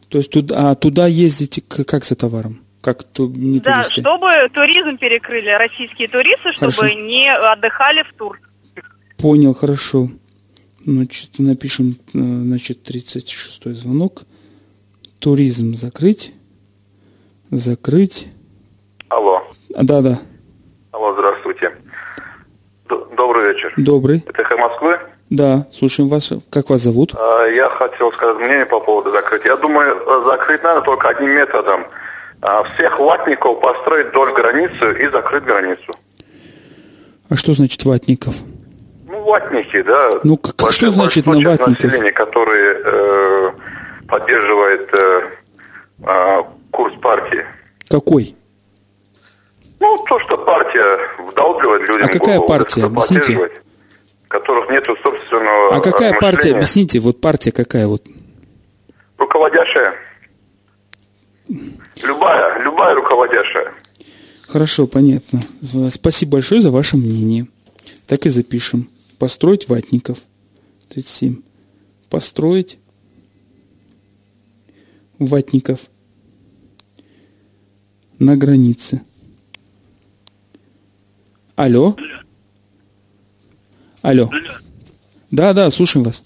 То 0.08 0.18
есть 0.18 0.30
туда, 0.30 0.70
а 0.70 0.74
туда 0.74 1.06
ездите 1.06 1.60
как 1.62 2.04
за 2.04 2.14
товаром? 2.14 2.60
Как 2.80 3.02
ту, 3.02 3.28
не 3.28 3.58
да, 3.58 3.82
туристы? 3.82 4.00
чтобы 4.00 4.28
туризм 4.54 4.96
перекрыли, 4.98 5.50
российские 5.50 6.08
туристы, 6.08 6.52
чтобы 6.52 6.72
Хорошо. 6.72 6.94
не 6.94 7.28
отдыхали 7.34 8.02
в 8.02 8.12
тур. 8.14 8.40
Понял, 9.16 9.54
хорошо. 9.54 10.08
Значит, 10.84 11.30
напишем, 11.38 11.96
э, 12.14 12.18
значит, 12.18 12.84
36 12.84 13.74
звонок. 13.74 14.22
Туризм 15.18 15.74
закрыть. 15.74 16.32
Закрыть. 17.50 18.28
Алло. 19.08 19.42
А, 19.74 19.82
да, 19.82 20.00
да. 20.02 20.20
Алло, 20.92 21.12
здравствуйте. 21.14 21.72
Д- 22.88 23.16
Добрый 23.16 23.52
вечер. 23.52 23.72
Добрый. 23.76 24.22
Это 24.28 24.42
эхо 24.42 24.56
Москвы. 24.58 24.98
Да, 25.30 25.66
слушаем 25.72 26.08
вас. 26.08 26.30
Как 26.50 26.70
вас 26.70 26.82
зовут? 26.82 27.14
А, 27.16 27.46
Я 27.46 27.68
хотел 27.68 28.12
сказать 28.12 28.36
мнение 28.36 28.66
по 28.66 28.80
поводу 28.80 29.10
закрытия. 29.10 29.50
Я 29.52 29.56
думаю, 29.56 29.96
э, 29.96 30.24
закрыть 30.26 30.62
надо 30.62 30.82
только 30.82 31.08
одним 31.08 31.30
методом. 31.30 31.84
А, 32.42 32.62
Всех 32.74 32.98
ватников 33.00 33.60
построить 33.60 34.08
вдоль 34.08 34.32
границы 34.34 35.02
и 35.02 35.08
закрыть 35.08 35.42
границу. 35.44 35.92
А 37.28 37.34
что 37.36 37.54
значит 37.54 37.84
ватников? 37.84 38.36
Ну, 39.08 39.24
ватники, 39.24 39.82
да. 39.82 40.10
Ну, 40.22 40.36
как- 40.36 40.54
Большой- 40.56 40.90
что 40.90 40.92
значит 40.92 41.26
на 41.26 41.32
ватников? 41.32 41.82
населения, 41.84 42.12
которые 42.12 42.76
э, 42.84 43.50
поддерживает 44.08 44.88
э, 44.94 45.20
а, 46.04 46.42
курс 46.70 46.94
партии. 47.02 47.44
Какой? 47.88 48.36
Ну, 49.80 50.04
то, 50.08 50.20
что 50.20 50.38
партия 50.38 50.98
вдалбливает 51.30 51.82
людям 51.88 52.06
А 52.08 52.12
какая 52.12 52.36
голову, 52.38 52.48
партия? 52.48 52.84
Объясните. 52.84 53.50
Которых 54.38 54.70
нету 54.70 54.96
собственного 55.02 55.76
А 55.76 55.80
какая 55.80 56.12
э, 56.12 56.20
партия? 56.20 56.54
Объясните, 56.54 56.98
вот 56.98 57.20
партия 57.20 57.52
какая 57.52 57.86
вот? 57.86 58.06
Руководящая. 59.18 59.94
Любая, 62.02 62.62
любая 62.62 62.94
руководящая. 62.94 63.72
Хорошо, 64.46 64.86
понятно. 64.86 65.40
В- 65.60 65.90
Спасибо 65.90 66.32
большое 66.32 66.60
за 66.60 66.70
ваше 66.70 66.96
мнение. 66.96 67.46
Так 68.06 68.26
и 68.26 68.30
запишем. 68.30 68.88
Построить 69.18 69.68
ватников. 69.68 70.18
37. 70.90 71.42
Построить 72.10 72.78
ватников 75.18 75.80
на 78.18 78.36
границе. 78.36 79.00
Алло? 81.54 81.96
Алло. 84.06 84.30
Да, 85.32 85.52
да, 85.52 85.68
слушаем 85.68 86.04
вас. 86.04 86.22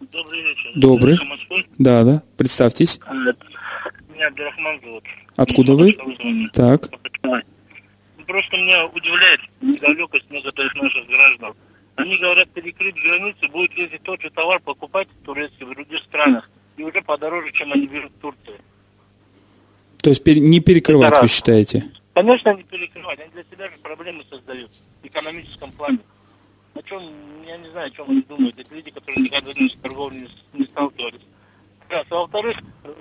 Добрый 0.00 0.40
вечер. 0.40 0.70
Добрый. 0.74 1.18
Да, 1.76 2.02
да. 2.02 2.22
Представьтесь. 2.38 2.98
Меня 4.08 4.28
Абдурахман 4.28 4.80
зовут. 4.82 5.04
Откуда 5.36 5.74
вы? 5.74 5.98
Так. 6.54 6.88
Просто 8.26 8.56
меня 8.56 8.86
удивляет 8.86 9.40
недалекость 9.60 10.30
некоторых 10.30 10.74
наших 10.76 11.06
граждан. 11.06 11.52
Они 11.96 12.16
говорят, 12.16 12.48
перекрыть 12.54 12.94
границы, 12.94 13.52
будет 13.52 13.74
ездить 13.74 14.02
тот 14.02 14.22
же 14.22 14.30
товар 14.30 14.58
покупать 14.60 15.08
турецкий 15.26 15.66
в 15.66 15.74
других 15.74 15.98
странах. 16.04 16.50
И 16.78 16.84
уже 16.84 17.02
подороже, 17.02 17.52
чем 17.52 17.70
они 17.74 17.86
берут 17.86 18.12
в 18.12 18.20
Турции. 18.20 18.58
То 19.98 20.08
есть 20.08 20.24
не 20.24 20.60
перекрывать, 20.60 21.20
вы 21.20 21.28
считаете? 21.28 21.84
Конечно, 22.14 22.52
они 22.52 22.62
перекрывают. 22.62 23.20
Они 23.20 23.30
для 23.30 23.44
себя 23.44 23.66
же 23.70 23.76
проблемы 23.82 24.24
создают 24.30 24.70
в 25.02 25.06
экономическом 25.06 25.70
плане. 25.72 25.98
О 26.74 26.82
чем, 26.82 27.02
я 27.46 27.56
не 27.56 27.70
знаю, 27.70 27.86
о 27.86 27.90
чем 27.90 28.10
они 28.10 28.22
думают. 28.22 28.58
Это 28.58 28.74
люди, 28.74 28.90
которые 28.90 29.24
никогда 29.24 29.52
не 29.52 29.68
с 29.68 29.74
торговлей 29.74 30.28
не, 30.52 30.60
не 30.60 30.64
сталкивались. 30.66 31.20
Раз. 31.88 32.04
А 32.10 32.14
во-вторых, 32.14 32.56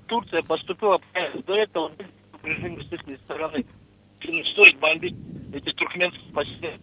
Турция 0.08 0.44
поступила. 0.44 1.00
До 1.48 1.54
этого 1.56 1.90
были 1.90 2.10
предупреждения 2.32 2.84
с 2.84 2.94
их 2.94 3.20
стороны. 3.26 3.66
Не 4.28 4.44
стоит 4.44 4.80
бомбить 4.80 5.16
эти 5.54 5.72
туркменские 5.72 6.32
поселения, 6.34 6.80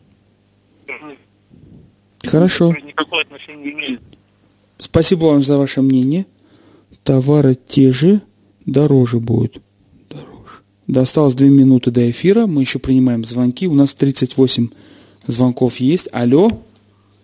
Хорошо. 2.25 2.75
никакого 2.85 3.23
отношения 3.23 3.65
не 3.65 3.73
имеют. 3.73 4.03
Спасибо 4.79 5.27
вам 5.27 5.43
за 5.43 5.59
ваше 5.59 5.83
мнение. 5.83 6.27
Товары 7.03 7.57
те 7.69 7.93
же, 7.93 8.21
дороже 8.67 9.21
будут. 9.21 9.63
Дороже. 10.09 10.63
Да, 10.87 11.03
осталось 11.03 11.35
две 11.35 11.49
минуты 11.49 11.91
до 11.91 12.09
эфира. 12.11 12.47
Мы 12.47 12.63
еще 12.63 12.79
принимаем 12.79 13.25
звонки. 13.25 13.67
У 13.67 13.75
нас 13.75 13.95
38 13.95 14.69
звонков 15.27 15.77
есть. 15.77 16.09
Алло? 16.13 16.63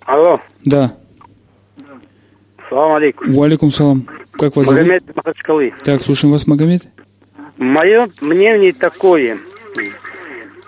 Алло, 0.07 0.41
Да. 0.65 0.95
салам 2.69 2.95
алейкум. 2.95 3.33
Валикум 3.33 3.73
салам. 3.73 4.07
Как 4.33 4.55
вас 4.55 4.67
зовут? 4.67 4.83
Магомед 4.83 5.17
Махачкалы. 5.17 5.75
Так, 5.83 6.03
слушаем 6.03 6.33
вас, 6.33 6.47
Магомед. 6.47 6.83
Мое 7.57 8.09
мнение 8.21 8.73
такое. 8.73 9.39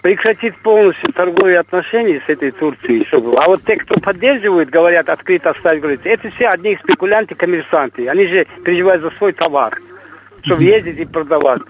Прекратить 0.03 0.57
полностью 0.63 1.13
торговые 1.13 1.59
отношения 1.59 2.21
с 2.27 2.29
этой 2.29 2.51
Турцией. 2.51 3.05
Чтобы... 3.05 3.37
А 3.37 3.47
вот 3.47 3.65
те, 3.65 3.77
кто 3.77 4.01
поддерживает, 4.01 4.71
говорят, 4.71 5.09
открыто 5.09 5.51
оставить 5.51 5.83
границы, 5.83 6.09
это 6.09 6.31
все 6.31 6.49
одни 6.49 6.77
спекулянты, 6.83 7.35
коммерсанты. 7.35 8.09
Они 8.09 8.27
же 8.27 8.47
переживают 8.65 9.03
за 9.03 9.11
свой 9.13 9.33
товар, 9.33 9.79
чтобы 10.43 10.63
ездить 10.65 10.99
и 10.99 11.05
продавать. 11.05 11.63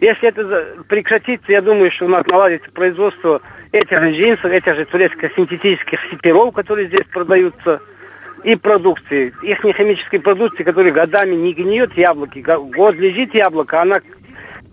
Если 0.00 0.28
это 0.28 0.84
прекратится, 0.88 1.50
я 1.50 1.62
думаю, 1.62 1.90
что 1.90 2.04
у 2.04 2.08
нас 2.08 2.26
наладится 2.26 2.70
производство 2.70 3.40
этих 3.72 4.00
же 4.00 4.12
джинсов, 4.12 4.46
этих 4.46 4.76
же 4.76 4.84
турецких 4.84 5.32
синтетических 5.36 5.98
сетеров, 6.10 6.52
которые 6.54 6.88
здесь 6.88 7.04
продаются, 7.12 7.80
и 8.44 8.54
продукции. 8.54 9.32
Их 9.42 9.58
химической 9.60 10.18
продукции, 10.20 10.62
которая 10.62 10.92
годами 10.92 11.34
не 11.34 11.52
гниет 11.52 11.96
яблоки. 11.96 12.38
Го- 12.38 12.64
Год 12.64 12.94
лежит 12.96 13.34
яблоко, 13.34 13.82
она 13.82 14.00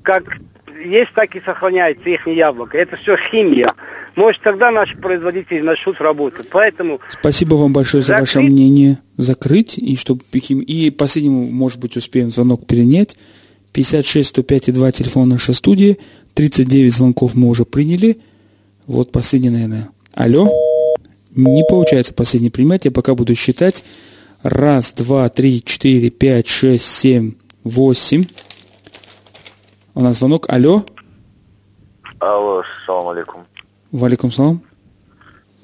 как 0.03 0.37
есть, 0.85 1.11
так 1.15 1.35
и 1.35 1.41
сохраняется 1.41 2.07
их 2.09 2.27
яблоко. 2.27 2.77
Это 2.77 2.97
все 2.97 3.15
химия. 3.17 3.73
Может, 4.15 4.41
тогда 4.41 4.69
наши 4.69 4.95
производители 4.97 5.61
начнут 5.61 5.99
работать. 6.01 6.49
Поэтому 6.51 6.99
Спасибо 7.09 7.55
вам 7.55 7.73
большое 7.73 8.03
за 8.03 8.19
ваше 8.19 8.33
Закрыть. 8.33 8.51
мнение. 8.51 8.99
Закрыть. 9.17 9.77
И, 9.77 9.95
чтобы, 9.95 10.21
и 10.33 10.91
последнему, 10.91 11.47
может 11.49 11.79
быть, 11.79 11.95
успеем 11.97 12.29
звонок 12.31 12.67
перенять. 12.67 13.17
56 13.71 14.29
105 14.29 14.67
и 14.67 14.71
2 14.71 14.91
телефон 14.91 15.29
нашей 15.29 15.55
студии. 15.55 15.97
39 16.35 16.93
звонков 16.93 17.33
мы 17.33 17.47
уже 17.47 17.65
приняли. 17.65 18.19
Вот 18.87 19.11
последний, 19.11 19.49
наверное. 19.49 19.89
Алло? 20.13 20.49
Не 21.31 21.63
получается 21.67 22.13
последний 22.13 22.49
принимать. 22.49 22.85
Я 22.85 22.91
пока 22.91 23.15
буду 23.15 23.35
считать. 23.35 23.83
Раз, 24.43 24.93
два, 24.93 25.29
три, 25.29 25.63
четыре, 25.63 26.09
пять, 26.09 26.47
шесть, 26.47 26.85
семь, 26.85 27.33
восемь. 27.63 28.25
У 29.95 30.01
нас 30.01 30.17
звонок. 30.17 30.49
Алло? 30.49 30.85
Алло, 32.19 32.63
салам 32.85 33.09
алейкум. 33.09 33.45
Валикум 33.91 34.31
салам. 34.31 34.61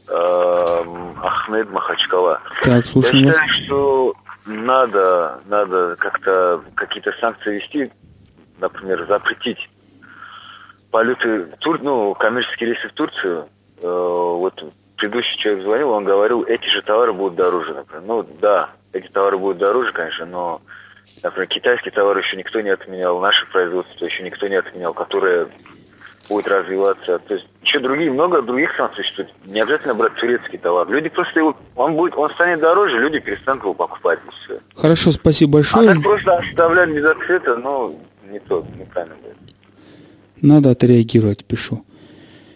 Эм, 0.08 1.14
Ахмед 1.22 1.70
Махачкала. 1.72 2.40
Так, 2.64 2.88
слушаем 2.88 3.26
Я 3.26 3.32
вас. 3.34 3.42
считаю, 3.42 3.66
что 3.66 4.14
надо, 4.46 5.40
надо 5.48 5.96
как-то 5.98 6.64
какие-то 6.76 7.12
санкции 7.20 7.56
вести, 7.56 7.92
например, 8.60 9.06
запретить 9.08 9.70
полеты, 10.92 11.44
в 11.46 11.58
Тур, 11.58 11.80
ну, 11.82 12.14
коммерческие 12.14 12.70
рейсы 12.72 12.90
в 12.90 12.94
Турцию. 12.94 13.48
Э, 13.82 13.88
вот 13.88 14.64
предыдущий 14.98 15.38
человек 15.38 15.64
звонил, 15.64 15.92
он 15.92 16.04
говорил, 16.04 16.44
эти 16.44 16.68
же 16.68 16.82
товары 16.82 17.14
будут 17.14 17.36
дороже, 17.36 17.74
например. 17.74 18.04
Ну, 18.06 18.28
да, 18.42 18.72
эти 18.94 19.08
товары 19.08 19.38
будут 19.38 19.58
дороже, 19.60 19.94
конечно, 19.94 20.26
но, 20.26 20.62
например, 21.24 21.48
китайские 21.48 21.92
товары 21.92 22.20
еще 22.22 22.36
никто 22.38 22.60
не 22.62 22.70
отменял, 22.70 23.20
наше 23.22 23.46
производство 23.48 24.06
еще 24.06 24.24
никто 24.24 24.48
не 24.48 24.56
отменял, 24.56 24.94
которое 24.94 25.48
будет 26.28 26.48
развиваться. 26.48 27.18
То 27.20 27.34
есть 27.36 27.48
еще 27.64 27.80
другие, 27.80 28.12
много 28.12 28.42
других 28.42 28.76
санкций 28.76 29.04
существует. 29.04 29.32
Не 29.46 29.62
обязательно 29.62 29.96
брать 29.96 30.14
турецкий 30.16 30.58
товар. 30.60 30.88
Люди 30.88 31.10
просто 31.10 31.40
его, 31.40 31.58
он 31.76 31.96
будет, 31.96 32.16
он 32.16 32.30
станет 32.32 32.60
дороже, 32.60 33.00
люди 33.00 33.20
перестанут 33.20 33.64
его 33.64 33.74
покупать. 33.74 34.20
и 34.28 34.30
всё. 34.46 34.60
Хорошо, 34.76 35.12
спасибо 35.12 35.50
А 35.50 35.54
большое. 35.54 35.94
так 35.94 36.04
просто 36.04 36.38
оставлять 36.38 36.90
без 36.90 37.06
ответа, 37.06 37.58
ну, 37.58 38.00
не 38.30 38.40
то, 38.40 38.64
неправильно. 38.78 39.16
Надо 40.42 40.72
отреагировать, 40.72 41.44
пишу. 41.44 41.84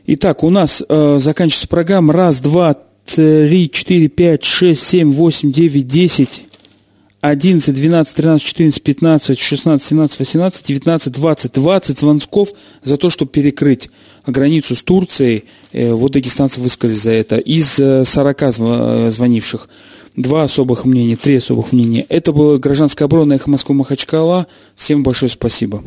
Итак, 0.06 0.44
у 0.44 0.50
нас 0.50 0.84
э, 0.88 1.18
заканчивается 1.20 1.68
программа. 1.68 2.14
Раз, 2.14 2.42
два, 2.42 2.78
три, 3.06 3.70
четыре, 3.72 4.08
пять, 4.08 4.44
шесть, 4.44 4.84
семь, 4.84 5.14
восемь, 5.14 5.52
девять, 5.52 5.88
десять, 5.88 6.46
одиннадцать, 7.22 7.76
двенадцать, 7.76 8.16
тринадцать, 8.16 8.48
четырнадцать, 8.48 8.84
пятнадцать, 8.84 9.40
шестнадцать, 9.40 9.88
семнадцать, 9.88 10.20
восемнадцать, 10.20 10.66
девятнадцать, 10.68 11.14
двадцать. 11.14 11.54
Двадцать 11.54 12.00
звонков 12.00 12.50
за 12.84 12.98
то, 12.98 13.10
чтобы 13.10 13.32
перекрыть 13.32 13.90
границу 14.28 14.76
с 14.76 14.84
Турцией. 14.84 15.46
Э, 15.72 15.94
вот 15.94 16.12
дагестанцы 16.12 16.60
высказали 16.60 16.98
за 16.98 17.12
это. 17.12 17.38
Из 17.38 17.80
э, 17.80 18.04
40 18.06 18.42
зв- 18.42 19.08
э, 19.08 19.12
звонивших. 19.12 19.70
Два 20.16 20.44
особых 20.44 20.86
мнения, 20.86 21.16
три 21.16 21.38
особых 21.38 21.72
мнения. 21.72 22.06
Это 22.08 22.34
было 22.34 22.60
гражданская 22.60 23.08
оборона 23.08 23.34
Эхо 23.34 23.50
Москвы 23.50 23.74
Махачкала. 23.74 24.46
Всем 24.76 25.02
большое 25.02 25.32
спасибо. 25.32 25.84